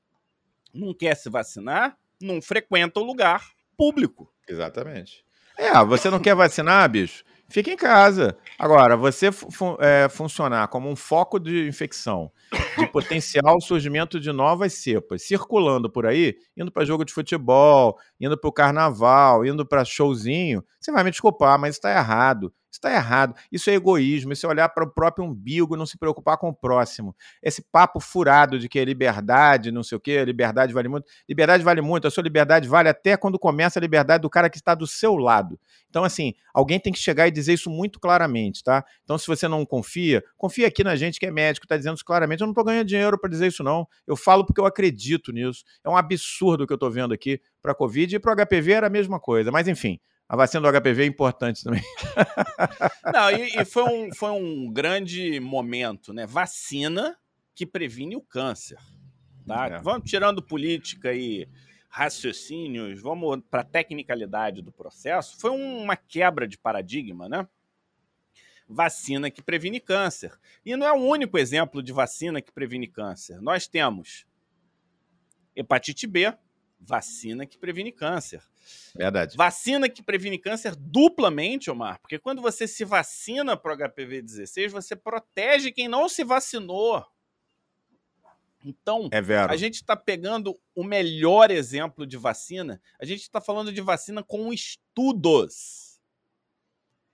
Não 0.73 0.95
quer 0.95 1.15
se 1.15 1.29
vacinar, 1.29 1.99
não 2.21 2.41
frequenta 2.41 3.01
o 3.01 3.05
lugar 3.05 3.51
público. 3.77 4.33
Exatamente. 4.49 5.25
É, 5.59 5.73
você 5.85 6.09
não 6.09 6.21
quer 6.21 6.35
vacinar, 6.35 6.89
bicho? 6.89 7.25
Fica 7.49 7.71
em 7.71 7.77
casa. 7.77 8.37
Agora, 8.59 8.97
você 8.97 9.31
fu 9.31 9.77
é, 9.79 10.09
funcionar 10.09 10.69
como 10.69 10.89
um 10.89 10.97
foco 10.97 11.39
de 11.39 11.69
infecção, 11.69 12.33
de 12.79 12.87
potencial 12.87 13.61
surgimento 13.61 14.19
de 14.19 14.33
novas 14.33 14.75
cepas, 14.75 15.23
circulando 15.23 15.91
por 15.91 16.07
aí, 16.07 16.37
indo 16.57 16.71
para 16.71 16.85
jogo 16.85 17.05
de 17.05 17.13
futebol, 17.13 17.99
indo 18.21 18.39
para 18.39 18.49
o 18.49 18.53
carnaval, 18.53 19.45
indo 19.45 19.67
para 19.67 19.85
showzinho, 19.85 20.65
você 20.81 20.93
vai 20.93 21.05
me 21.05 21.11
desculpar, 21.11 21.59
mas 21.59 21.77
está 21.77 21.91
errado 21.91 22.53
está 22.77 22.93
errado. 22.93 23.35
Isso 23.51 23.71
é 23.71 23.75
egoísmo, 23.75 24.33
isso 24.33 24.47
é 24.47 24.49
olhar 24.49 24.69
para 24.69 24.85
o 24.85 24.91
próprio 24.91 25.25
umbigo 25.25 25.77
não 25.77 25.87
se 25.87 25.99
preocupar 25.99 26.37
com 26.39 26.49
o 26.49 26.55
próximo. 26.55 27.15
Esse 27.43 27.63
papo 27.63 28.01
furado 28.01 28.59
de 28.59 28.69
que 28.69 28.79
é 28.79 28.85
liberdade, 28.85 29.71
não 29.71 29.83
sei 29.83 29.97
o 29.97 30.01
quê, 30.01 30.25
liberdade 30.25 30.73
vale 30.73 30.89
muito. 30.89 31.07
Liberdade 31.29 31.63
vale 31.63 31.81
muito, 31.81 32.07
a 32.07 32.11
sua 32.11 32.23
liberdade 32.23 32.69
vale 32.69 32.89
até 32.89 33.17
quando 33.17 33.39
começa 33.39 33.79
a 33.79 33.83
liberdade 33.83 34.23
do 34.23 34.31
cara 34.31 34.49
que 34.49 34.57
está 34.57 34.75
do 34.75 34.87
seu 34.87 35.17
lado. 35.17 35.59
Então, 35.89 36.05
assim, 36.05 36.35
alguém 36.55 36.81
tem 36.81 36.93
que 36.93 36.99
chegar 36.99 37.29
e 37.29 37.31
dizer 37.31 37.53
isso 37.53 37.71
muito 37.71 38.01
claramente, 38.01 38.65
tá? 38.65 38.85
Então, 39.05 39.19
se 39.19 39.27
você 39.27 39.47
não 39.47 39.65
confia, 39.67 40.25
confia 40.37 40.67
aqui 40.67 40.83
na 40.83 40.97
gente 40.97 41.21
que 41.21 41.27
é 41.27 41.31
médico, 41.31 41.67
está 41.67 41.77
dizendo 41.77 41.97
isso 41.97 42.05
claramente. 42.05 42.41
Eu 42.41 42.47
não 42.47 42.53
estou 42.53 42.62
ganhando 42.65 42.87
dinheiro 42.87 43.19
para 43.19 43.31
dizer 43.31 43.49
isso, 43.49 43.63
não. 43.63 43.87
Eu 44.07 44.17
falo 44.17 44.45
porque 44.45 44.61
eu 44.61 44.67
acredito 44.67 45.33
nisso. 45.33 45.65
É 45.85 45.89
um 45.89 45.97
absurdo 45.97 46.65
o 46.65 46.67
que 46.67 46.73
eu 46.73 46.77
estou 46.77 46.91
vendo 46.91 47.13
aqui 47.15 47.41
para 47.61 47.73
a 47.73 47.75
Covid 47.75 48.17
e 48.17 48.19
para 48.19 48.33
o 48.33 48.47
HPV 48.47 48.73
era 48.73 48.87
a 48.87 48.91
mesma 48.91 49.21
coisa. 49.21 49.51
Mas, 49.51 49.69
enfim, 49.69 50.01
a 50.29 50.37
vacina 50.37 50.61
do 50.61 50.81
HPV 50.81 51.03
é 51.03 51.07
importante 51.07 51.63
também. 51.63 51.83
Não, 53.13 53.31
e, 53.31 53.61
e, 53.61 53.65
foi, 53.65 53.85
um, 53.85 54.15
foi 54.15 54.31
um 54.31 54.73
grande 54.73 55.39
momento, 55.41 56.13
né? 56.13 56.27
Vacina 56.27 57.17
que 57.55 57.67
previne 57.67 58.17
o 58.17 58.23
câncer. 58.23 58.79
Tá? 59.47 59.67
É. 59.67 59.79
Vamos 59.81 60.09
tirando 60.11 60.43
política 60.43 61.13
e 61.13 61.49
raciocínios, 61.89 63.03
vamos 63.03 63.43
para 63.51 63.61
a 63.61 63.65
tecnicalidade 63.65 64.63
do 64.63 64.73
processo. 64.73 65.39
Foi 65.39 65.51
uma 65.51 65.95
quebra 65.95 66.49
de 66.49 66.57
paradigma, 66.57 67.29
né? 67.29 67.47
Vacina 68.73 69.31
que 69.31 69.43
previne 69.43 69.79
câncer. 69.79 70.33
E 70.65 70.75
não 70.77 70.87
é 70.87 70.93
o 70.93 70.97
único 70.97 71.39
exemplo 71.39 71.83
de 71.83 71.93
vacina 71.93 72.41
que 72.41 72.51
previne 72.51 72.89
câncer. 72.89 73.41
Nós 73.41 73.67
temos 73.67 74.27
hepatite 75.55 76.07
B, 76.07 76.33
vacina 76.81 77.47
que 77.47 77.59
previne 77.59 77.93
câncer. 77.93 78.43
Verdade. 78.95 79.37
Vacina 79.37 79.89
que 79.89 80.03
previne 80.03 80.39
câncer 80.39 80.75
duplamente, 80.77 81.71
Omar, 81.71 82.01
porque 82.01 82.19
quando 82.19 82.41
você 82.41 82.67
se 82.67 82.85
vacina 82.85 83.57
para 83.57 83.75
o 83.75 83.77
HPV-16, 83.77 84.71
você 84.71 84.97
protege 84.97 85.73
quem 85.73 85.89
não 85.89 86.09
se 86.09 86.25
vacinou. 86.25 87.05
Então, 88.65 89.11
é 89.13 89.19
a 89.49 89.57
gente 89.57 89.75
está 89.75 89.97
pegando 89.97 90.59
o 90.75 90.85
melhor 90.85 91.51
exemplo 91.51 92.07
de 92.07 92.17
vacina. 92.17 92.81
A 93.01 93.05
gente 93.05 93.23
está 93.23 93.41
falando 93.41 93.73
de 93.73 93.81
vacina 93.81 94.23
com 94.23 94.53
estudos. 94.53 95.92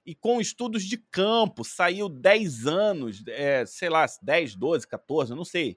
E 0.09 0.15
com 0.15 0.41
estudos 0.41 0.85
de 0.85 0.97
campo. 0.97 1.63
Saiu 1.63 2.09
10 2.09 2.67
anos, 2.67 3.23
é, 3.27 3.67
sei 3.67 3.91
lá, 3.91 4.07
10, 4.23 4.55
12, 4.55 4.89
14, 4.89 5.35
não 5.35 5.45
sei. 5.45 5.77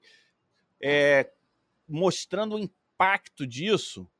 É, 0.80 1.30
mostrando 1.86 2.56
o 2.56 2.58
impacto 2.58 3.46
disso 3.46 4.10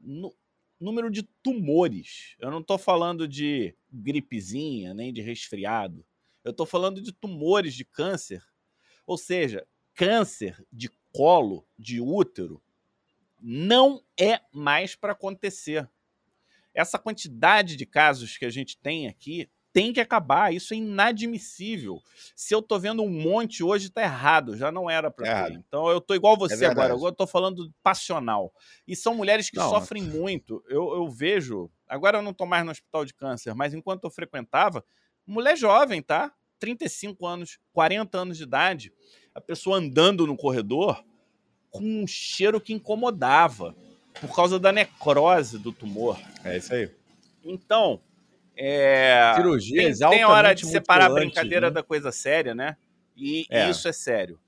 no 0.00 0.34
número 0.80 1.08
de 1.08 1.22
tumores. 1.40 2.34
Eu 2.40 2.50
não 2.50 2.58
estou 2.58 2.76
falando 2.76 3.28
de 3.28 3.76
gripezinha, 3.92 4.92
nem 4.92 5.12
de 5.12 5.20
resfriado. 5.20 6.04
Eu 6.42 6.50
estou 6.50 6.66
falando 6.66 7.00
de 7.00 7.12
tumores 7.12 7.74
de 7.74 7.84
câncer. 7.84 8.44
Ou 9.06 9.16
seja, 9.16 9.64
câncer 9.94 10.66
de 10.72 10.90
colo, 11.12 11.64
de 11.78 12.00
útero, 12.00 12.60
não 13.40 14.02
é 14.18 14.40
mais 14.52 14.96
para 14.96 15.12
acontecer. 15.12 15.88
Essa 16.74 16.98
quantidade 16.98 17.76
de 17.76 17.86
casos 17.86 18.36
que 18.36 18.44
a 18.44 18.50
gente 18.50 18.78
tem 18.78 19.08
aqui 19.08 19.48
tem 19.72 19.92
que 19.92 20.00
acabar. 20.00 20.52
Isso 20.52 20.74
é 20.74 20.76
inadmissível. 20.76 22.00
Se 22.36 22.54
eu 22.54 22.60
tô 22.60 22.78
vendo 22.78 23.02
um 23.02 23.08
monte 23.08 23.64
hoje, 23.64 23.90
tá 23.90 24.02
errado. 24.02 24.56
Já 24.56 24.70
não 24.70 24.88
era 24.88 25.10
para 25.10 25.26
é. 25.26 25.44
ter. 25.44 25.52
Então 25.54 25.88
eu 25.88 26.00
tô 26.00 26.14
igual 26.14 26.36
você 26.36 26.64
é 26.64 26.68
agora. 26.68 26.92
Agora 26.92 27.12
eu 27.12 27.16
tô 27.16 27.26
falando 27.26 27.72
passional. 27.82 28.52
E 28.86 28.94
são 28.94 29.14
mulheres 29.14 29.48
que 29.50 29.56
não, 29.56 29.70
sofrem 29.70 30.02
muito. 30.02 30.62
Eu, 30.68 30.94
eu 30.94 31.08
vejo. 31.08 31.70
Agora 31.88 32.18
eu 32.18 32.22
não 32.22 32.34
tô 32.34 32.44
mais 32.44 32.64
no 32.64 32.70
hospital 32.70 33.04
de 33.04 33.14
câncer, 33.14 33.54
mas 33.54 33.74
enquanto 33.74 34.04
eu 34.04 34.10
frequentava, 34.10 34.84
mulher 35.26 35.56
jovem, 35.56 36.02
tá? 36.02 36.32
35 36.58 37.26
anos, 37.26 37.58
40 37.72 38.18
anos 38.18 38.36
de 38.36 38.44
idade. 38.44 38.92
A 39.34 39.40
pessoa 39.40 39.78
andando 39.78 40.26
no 40.26 40.36
corredor 40.36 41.02
com 41.70 41.82
um 41.82 42.06
cheiro 42.06 42.60
que 42.60 42.72
incomodava 42.72 43.74
por 44.20 44.34
causa 44.34 44.58
da 44.58 44.72
necrose 44.72 45.58
do 45.58 45.72
tumor. 45.72 46.18
É 46.44 46.56
isso 46.56 46.74
aí. 46.74 46.90
Então, 47.44 48.00
é, 48.56 49.32
Cirurgia 49.36 49.82
tem, 49.82 50.10
tem 50.10 50.24
hora 50.24 50.54
de 50.54 50.66
separar 50.66 51.06
a 51.06 51.14
brincadeira 51.14 51.68
né? 51.68 51.74
da 51.74 51.82
coisa 51.82 52.12
séria, 52.12 52.54
né? 52.54 52.76
E 53.16 53.46
é. 53.50 53.68
isso 53.68 53.88
é 53.88 53.92
sério. 53.92 54.38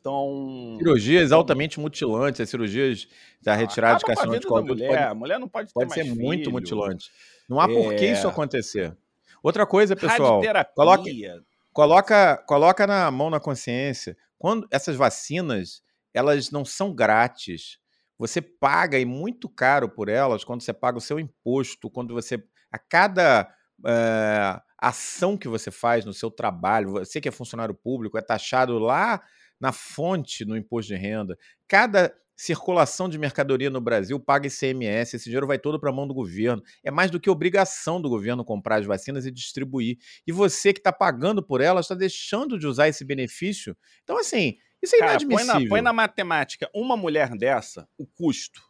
Então. 0.00 0.76
Cirurgias 0.78 1.30
altamente 1.30 1.78
mutilantes, 1.78 2.40
as 2.40 2.48
cirurgias 2.48 3.06
da 3.42 3.54
retirada 3.54 3.98
de 3.98 4.04
carcinoma 4.04 4.38
de 4.38 4.46
colo. 4.46 4.66
Mulher. 4.66 4.88
Pode, 4.88 5.02
a 5.02 5.14
mulher 5.14 5.38
não 5.38 5.48
pode 5.48 5.72
Pode 5.72 5.92
ser 5.92 6.04
filho. 6.04 6.16
muito 6.16 6.50
mutilante. 6.50 7.10
Não 7.48 7.60
há 7.60 7.64
é... 7.64 7.74
por 7.74 7.94
que 7.94 8.06
isso 8.06 8.26
é. 8.26 8.30
acontecer. 8.30 8.96
Outra 9.42 9.66
coisa, 9.66 9.94
pessoal. 9.96 10.40
Coloque, 10.74 11.28
coloca, 11.72 12.36
coloca 12.46 12.86
na 12.86 13.10
mão 13.10 13.30
na 13.30 13.40
consciência. 13.40 14.16
Quando 14.38 14.66
essas 14.70 14.96
vacinas, 14.96 15.82
elas 16.14 16.50
não 16.50 16.64
são 16.64 16.94
grátis. 16.94 17.78
Você 18.20 18.42
paga 18.42 18.98
e 18.98 19.04
muito 19.06 19.48
caro 19.48 19.88
por 19.88 20.10
elas 20.10 20.44
quando 20.44 20.60
você 20.62 20.74
paga 20.74 20.98
o 20.98 21.00
seu 21.00 21.18
imposto, 21.18 21.90
quando 21.90 22.14
você. 22.14 22.40
A 22.70 22.78
cada. 22.78 23.52
É, 23.86 24.60
ação 24.80 25.36
que 25.36 25.48
você 25.48 25.70
faz 25.70 26.04
no 26.04 26.12
seu 26.12 26.30
trabalho, 26.30 26.92
você 26.92 27.20
que 27.20 27.28
é 27.28 27.32
funcionário 27.32 27.74
público, 27.74 28.16
é 28.16 28.22
taxado 28.22 28.78
lá 28.78 29.22
na 29.60 29.72
fonte 29.72 30.44
no 30.44 30.56
imposto 30.56 30.92
de 30.92 30.98
renda. 30.98 31.36
Cada 31.66 32.14
circulação 32.34 33.06
de 33.06 33.18
mercadoria 33.18 33.68
no 33.68 33.82
Brasil 33.82 34.18
paga 34.18 34.48
ICMS, 34.48 35.16
esse 35.16 35.26
dinheiro 35.26 35.46
vai 35.46 35.58
todo 35.58 35.78
para 35.78 35.90
a 35.90 35.92
mão 35.92 36.08
do 36.08 36.14
governo. 36.14 36.62
É 36.82 36.90
mais 36.90 37.10
do 37.10 37.20
que 37.20 37.28
obrigação 37.28 38.00
do 38.00 38.08
governo 38.08 38.42
comprar 38.42 38.76
as 38.76 38.86
vacinas 38.86 39.26
e 39.26 39.30
distribuir. 39.30 39.98
E 40.26 40.32
você 40.32 40.72
que 40.72 40.80
está 40.80 40.90
pagando 40.90 41.42
por 41.42 41.60
elas 41.60 41.84
está 41.84 41.94
deixando 41.94 42.58
de 42.58 42.66
usar 42.66 42.88
esse 42.88 43.04
benefício. 43.04 43.76
Então, 44.02 44.16
assim, 44.16 44.56
isso 44.82 44.96
é 44.96 44.98
Cara, 44.98 45.10
inadmissível. 45.12 45.54
Põe 45.54 45.62
na, 45.62 45.68
põe 45.68 45.80
na 45.82 45.92
matemática, 45.92 46.70
uma 46.74 46.96
mulher 46.96 47.36
dessa, 47.36 47.88
o 47.98 48.06
custo 48.06 48.62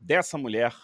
dessa 0.00 0.38
mulher 0.38 0.74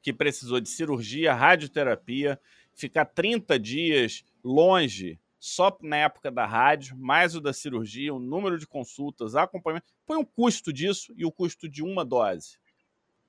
que 0.00 0.12
precisou 0.12 0.60
de 0.60 0.68
cirurgia, 0.68 1.34
radioterapia, 1.34 2.40
ficar 2.74 3.04
30 3.06 3.58
dias 3.58 4.24
longe 4.42 5.18
só 5.38 5.76
na 5.82 5.96
época 5.96 6.30
da 6.30 6.46
rádio, 6.46 6.96
mais 6.96 7.34
o 7.34 7.40
da 7.40 7.52
cirurgia, 7.52 8.14
o 8.14 8.20
número 8.20 8.58
de 8.58 8.66
consultas, 8.66 9.34
acompanhamento. 9.34 9.86
Põe 10.06 10.18
o 10.18 10.26
custo 10.26 10.72
disso 10.72 11.12
e 11.16 11.24
o 11.24 11.32
custo 11.32 11.68
de 11.68 11.82
uma 11.82 12.04
dose. 12.04 12.58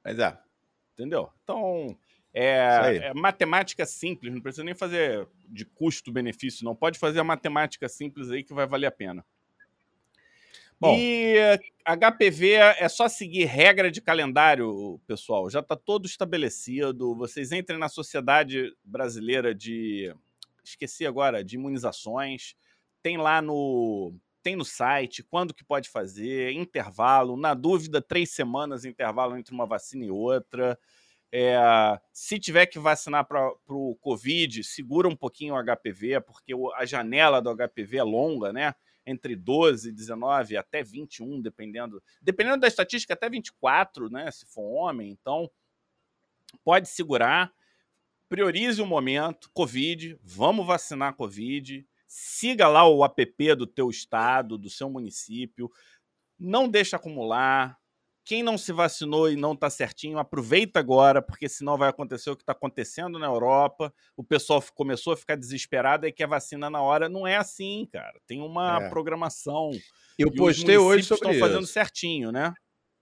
Mas 0.04 0.20
é. 0.20 0.38
Entendeu? 0.94 1.32
Então, 1.44 1.98
é, 2.32 3.08
é, 3.08 3.14
matemática 3.14 3.86
simples, 3.86 4.34
não 4.34 4.42
precisa 4.42 4.64
nem 4.64 4.76
fazer 4.76 5.28
de 5.48 5.66
custo-benefício, 5.66 6.64
não. 6.64 6.76
Pode 6.76 7.00
fazer 7.00 7.20
a 7.20 7.24
matemática 7.24 7.90
simples 7.90 8.30
aí 8.30 8.44
que 8.44 8.54
vai 8.54 8.68
valer 8.68 8.88
a 8.88 8.92
pena. 8.92 9.26
Bom. 10.84 10.98
E 10.98 11.38
HPV 11.86 12.52
é 12.78 12.90
só 12.90 13.08
seguir 13.08 13.46
regra 13.46 13.90
de 13.90 14.02
calendário, 14.02 15.00
pessoal. 15.08 15.50
Já 15.50 15.62
está 15.62 15.78
todo 15.78 16.06
estabelecido. 16.06 17.16
Vocês 17.16 17.54
entrem 17.54 17.80
na 17.80 17.88
Sociedade 17.88 18.76
Brasileira 18.84 19.56
de 19.56 20.14
esqueci 20.62 21.06
agora, 21.06 21.42
de 21.42 21.56
imunizações. 21.56 22.56
Tem 23.02 23.18
lá 23.18 23.42
no 23.42 24.14
tem 24.42 24.58
no 24.58 24.66
site 24.66 25.24
quando 25.24 25.54
que 25.54 25.64
pode 25.64 25.88
fazer, 25.90 26.52
intervalo, 26.52 27.38
na 27.38 27.54
dúvida, 27.54 28.02
três 28.02 28.32
semanas 28.32 28.84
intervalo 28.84 29.38
entre 29.38 29.54
uma 29.54 29.66
vacina 29.66 30.04
e 30.04 30.12
outra. 30.12 30.78
É, 31.32 31.58
se 32.12 32.38
tiver 32.38 32.66
que 32.66 32.78
vacinar 32.78 33.26
para 33.26 33.54
o 33.70 33.96
Covid, 34.02 34.62
segura 34.66 35.08
um 35.08 35.16
pouquinho 35.16 35.56
o 35.56 35.64
HPV, 35.64 36.20
porque 36.20 36.54
a 36.76 36.86
janela 36.86 37.42
do 37.42 37.56
HPV 37.56 37.98
é 38.00 38.04
longa, 38.04 38.52
né? 38.52 38.76
Entre 39.06 39.36
12, 39.36 39.92
19 39.92 40.58
até 40.58 40.84
21, 40.84 41.42
dependendo. 41.42 42.02
Dependendo 42.22 42.60
da 42.60 42.68
estatística, 42.68 43.14
até 43.14 43.30
24, 43.30 44.10
né? 44.10 44.32
Se 44.32 44.46
for 44.46 44.64
homem. 44.64 45.12
Então, 45.12 45.50
pode 46.64 46.88
segurar 46.88 47.54
priorize 48.34 48.82
o 48.82 48.86
momento, 48.88 49.48
Covid, 49.54 50.18
vamos 50.24 50.66
vacinar 50.66 51.14
Covid, 51.14 51.86
siga 52.08 52.68
lá 52.68 52.84
o 52.84 53.06
app 53.06 53.56
do 53.56 53.68
teu 53.68 53.92
estado, 53.92 54.58
do 54.58 54.72
seu 54.72 54.90
município, 54.90 55.72
não 56.40 56.68
deixa 56.68 56.96
acumular. 56.96 57.80
Quem 58.26 58.42
não 58.42 58.58
se 58.58 58.72
vacinou 58.72 59.30
e 59.30 59.36
não 59.36 59.52
está 59.54 59.70
certinho, 59.70 60.18
aproveita 60.18 60.80
agora, 60.80 61.22
porque 61.22 61.50
senão 61.50 61.78
vai 61.78 61.90
acontecer 61.90 62.30
o 62.30 62.36
que 62.36 62.44
está 62.44 62.54
acontecendo 62.54 63.20
na 63.20 63.26
Europa. 63.26 63.94
O 64.16 64.24
pessoal 64.24 64.64
começou 64.74 65.12
a 65.12 65.18
ficar 65.18 65.36
desesperado 65.36 66.08
e 66.08 66.12
quer 66.12 66.28
vacina 66.28 66.70
na 66.70 66.82
hora. 66.82 67.10
Não 67.10 67.28
é 67.28 67.36
assim, 67.36 67.88
cara. 67.92 68.18
Tem 68.26 68.40
uma 68.42 68.82
é. 68.82 68.90
programação. 68.90 69.72
Eu 70.18 70.32
postei 70.32 70.78
hoje 70.78 71.04
sobre 71.04 71.32
estão 71.32 71.48
fazendo 71.48 71.68
certinho, 71.68 72.32
né? 72.32 72.54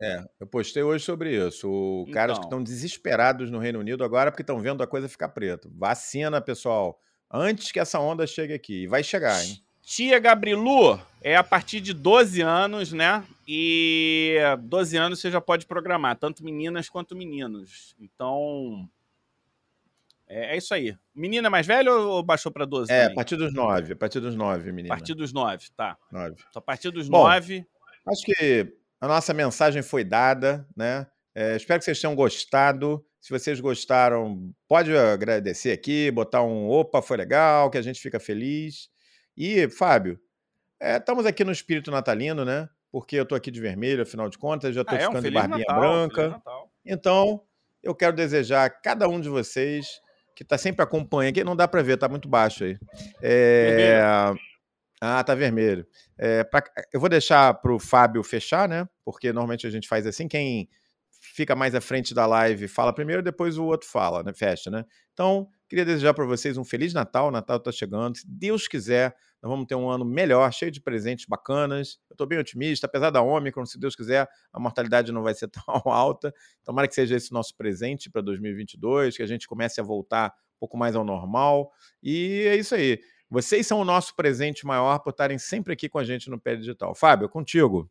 É, 0.01 0.24
eu 0.39 0.47
postei 0.47 0.82
hoje 0.82 1.05
sobre 1.05 1.36
isso. 1.36 1.69
O 1.69 2.01
então. 2.01 2.13
caras 2.13 2.39
que 2.39 2.45
estão 2.45 2.63
desesperados 2.63 3.51
no 3.51 3.59
Reino 3.59 3.80
Unido 3.80 4.03
agora 4.03 4.32
porque 4.32 4.41
estão 4.41 4.59
vendo 4.59 4.82
a 4.82 4.88
coisa 4.88 5.07
ficar 5.07 5.30
preta. 5.30 5.69
Vacina, 5.72 6.41
pessoal, 6.41 6.99
antes 7.32 7.72
que 7.72 7.80
essa 7.80 7.99
onda 7.99 8.26
chegue 8.26 8.53
aqui. 8.53 8.84
E 8.84 8.88
vai 8.88 9.03
chegar, 9.03 9.39
hein? 9.45 9.63
Tia 9.91 10.19
Gabrilu 10.19 10.97
é 11.21 11.35
a 11.35 11.43
partir 11.43 11.81
de 11.81 11.93
12 11.93 12.39
anos, 12.39 12.93
né? 12.93 13.25
E 13.45 14.37
12 14.61 14.95
anos 14.95 15.19
você 15.19 15.29
já 15.29 15.41
pode 15.41 15.65
programar, 15.65 16.15
tanto 16.15 16.45
meninas 16.45 16.87
quanto 16.87 17.13
meninos. 17.13 17.93
Então, 17.99 18.89
é, 20.25 20.53
é 20.53 20.57
isso 20.57 20.73
aí. 20.73 20.97
Menina 21.13 21.49
mais 21.49 21.67
velha 21.67 21.91
ou 21.91 22.23
baixou 22.23 22.53
para 22.53 22.63
12? 22.63 22.89
É, 22.89 23.01
também? 23.01 23.11
a 23.11 23.15
partir 23.15 23.35
dos 23.35 23.53
9. 23.53 23.91
A 23.91 23.95
partir 23.97 24.21
dos 24.21 24.33
9, 24.33 24.71
menina. 24.71 24.95
A 24.95 24.97
partir 24.97 25.13
dos 25.13 25.33
9, 25.33 25.67
tá. 25.75 25.97
9. 26.09 26.35
Então, 26.37 26.61
a 26.61 26.61
partir 26.61 26.89
dos 26.89 27.09
Bom, 27.09 27.23
9. 27.23 27.65
Acho 28.07 28.23
que 28.23 28.73
a 29.01 29.09
nossa 29.09 29.33
mensagem 29.33 29.81
foi 29.81 30.05
dada, 30.05 30.65
né? 30.73 31.05
É, 31.35 31.57
espero 31.57 31.79
que 31.79 31.83
vocês 31.83 31.99
tenham 31.99 32.15
gostado. 32.15 33.05
Se 33.19 33.29
vocês 33.29 33.59
gostaram, 33.59 34.53
pode 34.69 34.95
agradecer 34.95 35.73
aqui, 35.73 36.09
botar 36.11 36.43
um 36.43 36.69
opa, 36.69 37.01
foi 37.01 37.17
legal, 37.17 37.69
que 37.69 37.77
a 37.77 37.81
gente 37.81 37.99
fica 37.99 38.21
feliz. 38.21 38.89
E, 39.43 39.67
Fábio, 39.67 40.19
é, 40.79 40.97
estamos 40.97 41.25
aqui 41.25 41.43
no 41.43 41.51
espírito 41.51 41.89
natalino, 41.89 42.45
né? 42.45 42.69
Porque 42.91 43.15
eu 43.15 43.23
estou 43.23 43.35
aqui 43.35 43.49
de 43.49 43.59
vermelho, 43.59 44.03
afinal 44.03 44.29
de 44.29 44.37
contas, 44.37 44.75
já 44.75 44.81
estou 44.81 44.95
ah, 44.95 45.01
é 45.01 45.05
ficando 45.07 45.17
um 45.17 45.21
de 45.29 45.31
barbinha 45.31 45.65
Natal, 45.67 45.79
branca. 45.79 46.41
Então, 46.85 47.41
eu 47.81 47.95
quero 47.95 48.15
desejar 48.15 48.65
a 48.65 48.69
cada 48.69 49.07
um 49.07 49.19
de 49.19 49.29
vocês 49.29 49.99
que 50.35 50.43
está 50.43 50.59
sempre 50.59 50.83
acompanhando, 50.83 51.33
que 51.33 51.43
não 51.43 51.55
dá 51.55 51.67
para 51.67 51.81
ver, 51.81 51.93
está 51.95 52.07
muito 52.07 52.29
baixo 52.29 52.65
aí. 52.65 52.77
É, 53.19 53.99
ah, 55.01 55.23
tá 55.23 55.33
vermelho. 55.33 55.87
É, 56.19 56.43
pra, 56.43 56.63
eu 56.93 56.99
vou 56.99 57.09
deixar 57.09 57.51
para 57.55 57.73
o 57.73 57.79
Fábio 57.79 58.23
fechar, 58.23 58.69
né? 58.69 58.87
Porque 59.03 59.33
normalmente 59.33 59.65
a 59.65 59.71
gente 59.71 59.87
faz 59.87 60.05
assim, 60.05 60.27
quem 60.27 60.69
fica 61.22 61.55
mais 61.55 61.76
à 61.76 61.80
frente 61.80 62.13
da 62.15 62.26
live 62.26 62.67
fala 62.67 62.91
primeiro, 62.91 63.22
depois 63.22 63.57
o 63.57 63.65
outro 63.65 63.88
fala, 63.88 64.24
né? 64.24 64.34
Fecha, 64.34 64.72
né? 64.72 64.84
Então, 65.13 65.47
queria 65.69 65.86
desejar 65.86 66.15
para 66.15 66.26
vocês 66.26 66.57
um 66.57 66.65
feliz 66.65 66.93
Natal. 66.93 67.28
O 67.28 67.32
Natal 67.32 67.57
está 67.57 67.72
chegando. 67.72 68.17
Se 68.17 68.28
Deus 68.28 68.67
quiser, 68.67 69.15
nós 69.41 69.51
vamos 69.51 69.67
ter 69.67 69.76
um 69.76 69.88
ano 69.88 70.03
melhor, 70.03 70.51
cheio 70.51 70.72
de 70.72 70.82
presentes 70.82 71.26
bacanas. 71.28 71.99
Eu 72.09 72.15
estou 72.15 72.26
bem 72.26 72.39
otimista, 72.39 72.88
apesar 72.88 73.11
da 73.11 73.22
Omicron, 73.22 73.65
se 73.65 73.80
Deus 73.80 73.95
quiser, 73.95 74.28
a 74.51 74.59
mortalidade 74.59 75.11
não 75.11 75.22
vai 75.22 75.36
ser 75.36 75.47
tão 75.53 75.82
alta. 75.86 76.34
Tomara 76.63 76.88
que 76.88 76.95
seja 76.95 77.15
esse 77.15 77.32
nosso 77.32 77.55
presente 77.55 78.09
para 78.09 78.22
2022, 78.22 79.15
que 79.15 79.24
a 79.24 79.28
gente 79.28 79.47
comece 79.47 79.80
a 79.80 79.84
voltar 79.84 80.34
um 80.55 80.59
pouco 80.59 80.76
mais 80.78 80.95
ao 80.95 81.03
normal. 81.03 81.72
E 82.01 82.45
é 82.47 82.55
isso 82.55 82.74
aí. 82.74 82.99
Vocês 83.30 83.65
são 83.67 83.80
o 83.80 83.86
nosso 83.86 84.15
presente 84.15 84.65
maior 84.65 84.99
por 84.99 85.11
estarem 85.11 85.38
sempre 85.38 85.74
aqui 85.74 85.88
com 85.88 85.99
a 85.99 86.03
gente 86.03 86.30
no 86.30 86.39
Pé 86.39 86.55
Digital. 86.55 86.93
Fábio, 86.95 87.30
contigo. 87.30 87.89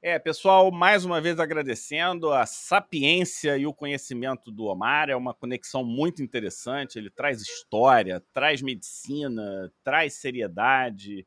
É, 0.00 0.16
pessoal, 0.16 0.70
mais 0.70 1.04
uma 1.04 1.20
vez 1.20 1.40
agradecendo 1.40 2.32
a 2.32 2.46
sapiência 2.46 3.58
e 3.58 3.66
o 3.66 3.74
conhecimento 3.74 4.48
do 4.48 4.66
Omar. 4.66 5.10
É 5.10 5.16
uma 5.16 5.34
conexão 5.34 5.82
muito 5.82 6.22
interessante. 6.22 6.96
Ele 6.96 7.10
traz 7.10 7.42
história, 7.42 8.22
traz 8.32 8.62
medicina, 8.62 9.72
traz 9.82 10.14
seriedade. 10.14 11.26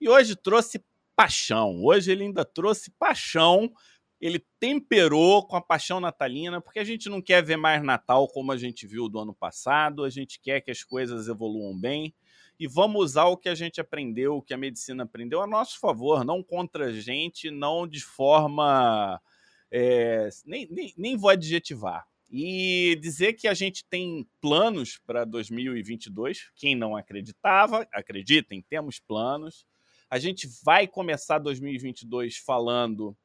E 0.00 0.08
hoje 0.08 0.36
trouxe 0.36 0.84
paixão. 1.16 1.82
Hoje 1.82 2.12
ele 2.12 2.22
ainda 2.22 2.44
trouxe 2.44 2.92
paixão. 2.92 3.72
Ele 4.20 4.38
temperou 4.60 5.44
com 5.44 5.56
a 5.56 5.60
paixão 5.60 5.98
natalina, 5.98 6.60
porque 6.60 6.78
a 6.78 6.84
gente 6.84 7.08
não 7.08 7.20
quer 7.20 7.42
ver 7.42 7.56
mais 7.56 7.82
Natal 7.82 8.28
como 8.28 8.52
a 8.52 8.56
gente 8.56 8.86
viu 8.86 9.08
do 9.08 9.18
ano 9.18 9.34
passado. 9.34 10.04
A 10.04 10.10
gente 10.10 10.40
quer 10.40 10.60
que 10.60 10.70
as 10.70 10.84
coisas 10.84 11.26
evoluam 11.26 11.76
bem 11.76 12.14
e 12.62 12.66
vamos 12.68 13.02
usar 13.02 13.24
o 13.24 13.36
que 13.36 13.48
a 13.48 13.56
gente 13.56 13.80
aprendeu, 13.80 14.36
o 14.36 14.42
que 14.42 14.54
a 14.54 14.56
medicina 14.56 15.02
aprendeu 15.02 15.42
a 15.42 15.48
nosso 15.48 15.80
favor, 15.80 16.24
não 16.24 16.44
contra 16.44 16.86
a 16.86 16.92
gente, 16.92 17.50
não 17.50 17.88
de 17.88 17.98
forma. 17.98 19.20
É, 19.68 20.28
nem, 20.44 20.68
nem, 20.70 20.94
nem 20.96 21.16
vou 21.16 21.28
adjetivar. 21.28 22.06
E 22.30 22.96
dizer 23.02 23.32
que 23.32 23.48
a 23.48 23.52
gente 23.52 23.84
tem 23.84 24.24
planos 24.40 24.96
para 25.04 25.24
2022. 25.24 26.52
Quem 26.54 26.76
não 26.76 26.94
acreditava, 26.94 27.84
acreditem, 27.92 28.62
temos 28.62 29.00
planos. 29.00 29.66
A 30.08 30.20
gente 30.20 30.48
vai 30.64 30.86
começar 30.86 31.40
2022 31.40 32.36
falando 32.36 33.16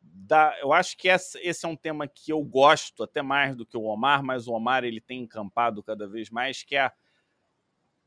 da. 0.00 0.58
Eu 0.62 0.72
acho 0.72 0.96
que 0.96 1.08
esse 1.08 1.66
é 1.66 1.68
um 1.68 1.76
tema 1.76 2.08
que 2.08 2.32
eu 2.32 2.42
gosto 2.42 3.02
até 3.02 3.20
mais 3.20 3.54
do 3.54 3.66
que 3.66 3.76
o 3.76 3.84
Omar, 3.84 4.22
mas 4.22 4.48
o 4.48 4.54
Omar 4.54 4.82
ele 4.82 5.02
tem 5.02 5.24
encampado 5.24 5.82
cada 5.82 6.08
vez 6.08 6.30
mais, 6.30 6.62
que 6.62 6.74
é 6.74 6.80
a 6.80 6.92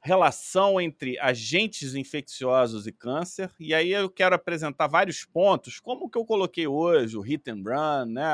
relação 0.01 0.81
entre 0.81 1.17
agentes 1.19 1.93
infecciosos 1.93 2.87
e 2.87 2.91
câncer. 2.91 3.51
E 3.59 3.73
aí 3.73 3.91
eu 3.91 4.09
quero 4.09 4.35
apresentar 4.35 4.87
vários 4.87 5.23
pontos, 5.23 5.79
como 5.79 6.09
que 6.09 6.17
eu 6.17 6.25
coloquei 6.25 6.65
hoje, 6.65 7.17
o 7.17 7.21
hit 7.21 7.49
and 7.49 7.61
run, 7.63 8.05
né? 8.05 8.33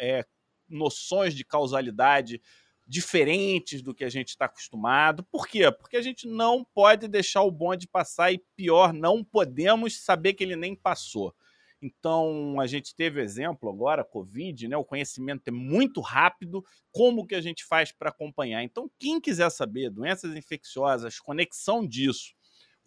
É, 0.00 0.24
noções 0.68 1.34
de 1.34 1.44
causalidade 1.44 2.40
diferentes 2.86 3.82
do 3.82 3.94
que 3.94 4.04
a 4.04 4.08
gente 4.08 4.28
está 4.28 4.46
acostumado. 4.46 5.22
Por 5.24 5.46
quê? 5.46 5.70
Porque 5.70 5.96
a 5.96 6.02
gente 6.02 6.26
não 6.26 6.64
pode 6.64 7.06
deixar 7.08 7.42
o 7.42 7.50
bonde 7.50 7.86
passar 7.86 8.32
e, 8.32 8.42
pior, 8.56 8.92
não 8.92 9.22
podemos 9.22 10.02
saber 10.02 10.34
que 10.34 10.42
ele 10.42 10.56
nem 10.56 10.74
passou. 10.74 11.34
Então, 11.82 12.60
a 12.60 12.66
gente 12.66 12.94
teve 12.94 13.22
exemplo 13.22 13.70
agora, 13.70 14.04
Covid, 14.04 14.68
né? 14.68 14.76
O 14.76 14.84
conhecimento 14.84 15.48
é 15.48 15.50
muito 15.50 16.00
rápido. 16.00 16.64
Como 16.92 17.26
que 17.26 17.34
a 17.34 17.40
gente 17.40 17.64
faz 17.64 17.90
para 17.90 18.10
acompanhar? 18.10 18.62
Então, 18.62 18.90
quem 18.98 19.20
quiser 19.20 19.50
saber 19.50 19.90
doenças 19.90 20.36
infecciosas, 20.36 21.18
conexão 21.18 21.86
disso 21.86 22.34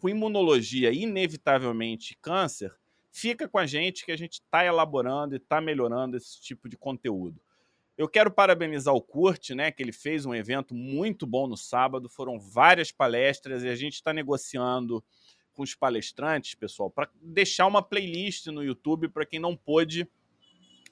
com 0.04 0.10
imunologia 0.10 0.92
inevitavelmente, 0.92 2.18
câncer, 2.22 2.76
fica 3.10 3.48
com 3.48 3.58
a 3.58 3.66
gente 3.66 4.06
que 4.06 4.12
a 4.12 4.18
gente 4.18 4.34
está 4.34 4.66
elaborando 4.66 5.34
e 5.34 5.38
está 5.38 5.62
melhorando 5.62 6.18
esse 6.18 6.42
tipo 6.42 6.68
de 6.68 6.76
conteúdo. 6.76 7.42
Eu 7.98 8.10
quero 8.10 8.30
parabenizar 8.30 8.94
o 8.94 9.02
Kurt, 9.02 9.52
né, 9.52 9.72
que 9.72 9.82
ele 9.82 9.94
fez 9.94 10.26
um 10.26 10.36
evento 10.36 10.76
muito 10.76 11.26
bom 11.26 11.48
no 11.48 11.56
sábado, 11.56 12.10
foram 12.10 12.38
várias 12.38 12.92
palestras 12.92 13.64
e 13.64 13.70
a 13.70 13.76
gente 13.76 13.94
está 13.94 14.12
negociando 14.12 15.02
com 15.54 15.64
os 15.64 15.76
palestrantes, 15.76 16.56
pessoal, 16.56 16.90
para 16.90 17.10
deixar 17.22 17.68
uma 17.68 17.82
playlist 17.82 18.48
no 18.48 18.64
YouTube 18.64 19.10
para 19.10 19.26
quem 19.26 19.40
não 19.40 19.56
pôde 19.56 20.08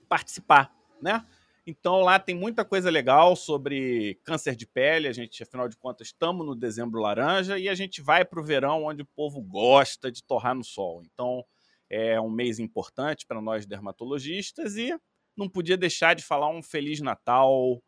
participar, 0.07 0.73
né? 1.01 1.25
Então 1.65 2.01
lá 2.01 2.17
tem 2.17 2.35
muita 2.35 2.65
coisa 2.65 2.89
legal 2.89 3.35
sobre 3.35 4.19
câncer 4.23 4.55
de 4.55 4.65
pele. 4.65 5.07
A 5.07 5.13
gente, 5.13 5.43
afinal 5.43 5.67
de 5.67 5.77
contas, 5.77 6.07
estamos 6.07 6.45
no 6.45 6.55
dezembro 6.55 6.99
laranja 6.99 7.57
e 7.57 7.69
a 7.69 7.75
gente 7.75 8.01
vai 8.01 8.25
para 8.25 8.39
o 8.39 8.43
verão 8.43 8.85
onde 8.85 9.03
o 9.03 9.07
povo 9.15 9.41
gosta 9.41 10.11
de 10.11 10.23
torrar 10.23 10.55
no 10.55 10.63
sol. 10.63 11.03
Então 11.05 11.45
é 11.89 12.19
um 12.19 12.29
mês 12.29 12.57
importante 12.57 13.25
para 13.27 13.41
nós 13.41 13.65
dermatologistas 13.65 14.75
e 14.75 14.97
não 15.37 15.47
podia 15.47 15.77
deixar 15.77 16.15
de 16.15 16.23
falar 16.23 16.49
um 16.49 16.63
Feliz 16.63 16.99
Natal. 16.99 17.81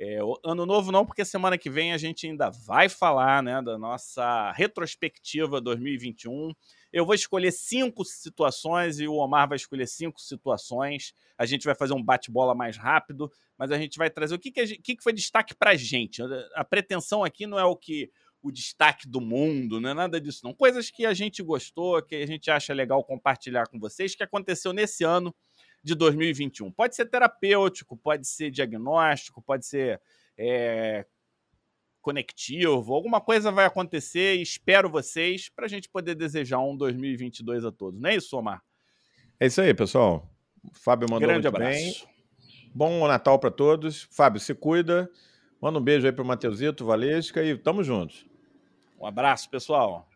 É, 0.00 0.20
ano 0.44 0.64
novo 0.64 0.92
não, 0.92 1.04
porque 1.04 1.24
semana 1.24 1.58
que 1.58 1.68
vem 1.68 1.92
a 1.92 1.98
gente 1.98 2.24
ainda 2.24 2.50
vai 2.50 2.88
falar 2.88 3.42
né, 3.42 3.60
da 3.60 3.76
nossa 3.76 4.52
retrospectiva 4.52 5.60
2021. 5.60 6.52
Eu 6.92 7.04
vou 7.04 7.16
escolher 7.16 7.50
cinco 7.50 8.04
situações 8.04 9.00
e 9.00 9.08
o 9.08 9.14
Omar 9.14 9.48
vai 9.48 9.56
escolher 9.56 9.88
cinco 9.88 10.20
situações. 10.20 11.12
A 11.36 11.44
gente 11.44 11.64
vai 11.64 11.74
fazer 11.74 11.94
um 11.94 12.02
bate-bola 12.02 12.54
mais 12.54 12.76
rápido, 12.76 13.30
mas 13.58 13.72
a 13.72 13.78
gente 13.78 13.98
vai 13.98 14.08
trazer 14.08 14.36
o 14.36 14.38
que, 14.38 14.52
que, 14.52 14.66
gente, 14.66 14.82
que, 14.82 14.94
que 14.94 15.02
foi 15.02 15.12
destaque 15.12 15.52
para 15.52 15.72
a 15.72 15.76
gente. 15.76 16.22
A 16.54 16.64
pretensão 16.64 17.24
aqui 17.24 17.44
não 17.44 17.58
é 17.58 17.64
o 17.64 17.74
que 17.74 18.08
o 18.40 18.52
destaque 18.52 19.08
do 19.08 19.20
mundo, 19.20 19.80
não 19.80 19.90
é 19.90 19.94
nada 19.94 20.20
disso, 20.20 20.42
não. 20.44 20.54
Coisas 20.54 20.90
que 20.90 21.04
a 21.04 21.12
gente 21.12 21.42
gostou, 21.42 22.00
que 22.00 22.14
a 22.14 22.26
gente 22.26 22.48
acha 22.52 22.72
legal 22.72 23.02
compartilhar 23.02 23.66
com 23.66 23.80
vocês, 23.80 24.14
que 24.14 24.22
aconteceu 24.22 24.72
nesse 24.72 25.02
ano 25.02 25.34
de 25.82 25.94
2021. 25.94 26.70
Pode 26.70 26.94
ser 26.94 27.06
terapêutico, 27.06 27.96
pode 27.96 28.26
ser 28.26 28.50
diagnóstico, 28.50 29.42
pode 29.42 29.66
ser 29.66 30.00
é, 30.36 31.04
conectivo, 32.00 32.94
alguma 32.94 33.20
coisa 33.20 33.50
vai 33.50 33.66
acontecer 33.66 34.36
e 34.36 34.42
espero 34.42 34.88
vocês 34.88 35.48
para 35.48 35.66
a 35.66 35.68
gente 35.68 35.88
poder 35.88 36.14
desejar 36.14 36.58
um 36.58 36.76
2022 36.76 37.64
a 37.64 37.72
todos. 37.72 38.00
Não 38.00 38.08
é 38.08 38.16
isso, 38.16 38.36
Omar? 38.36 38.62
É 39.38 39.46
isso 39.46 39.60
aí, 39.60 39.74
pessoal. 39.74 40.28
O 40.64 40.74
Fábio 40.74 41.08
mandou 41.10 41.28
Grande 41.28 41.46
abraço. 41.46 41.70
bem. 41.70 41.94
Bom 42.74 43.06
Natal 43.06 43.38
para 43.38 43.50
todos. 43.50 44.08
Fábio, 44.10 44.40
se 44.40 44.54
cuida. 44.54 45.10
Manda 45.60 45.78
um 45.78 45.82
beijo 45.82 46.06
aí 46.06 46.12
para 46.12 46.22
o 46.22 46.26
Mateusito, 46.26 46.84
Valesca 46.84 47.42
e 47.42 47.56
tamo 47.56 47.82
juntos. 47.82 48.26
Um 48.98 49.06
abraço, 49.06 49.50
pessoal. 49.50 50.08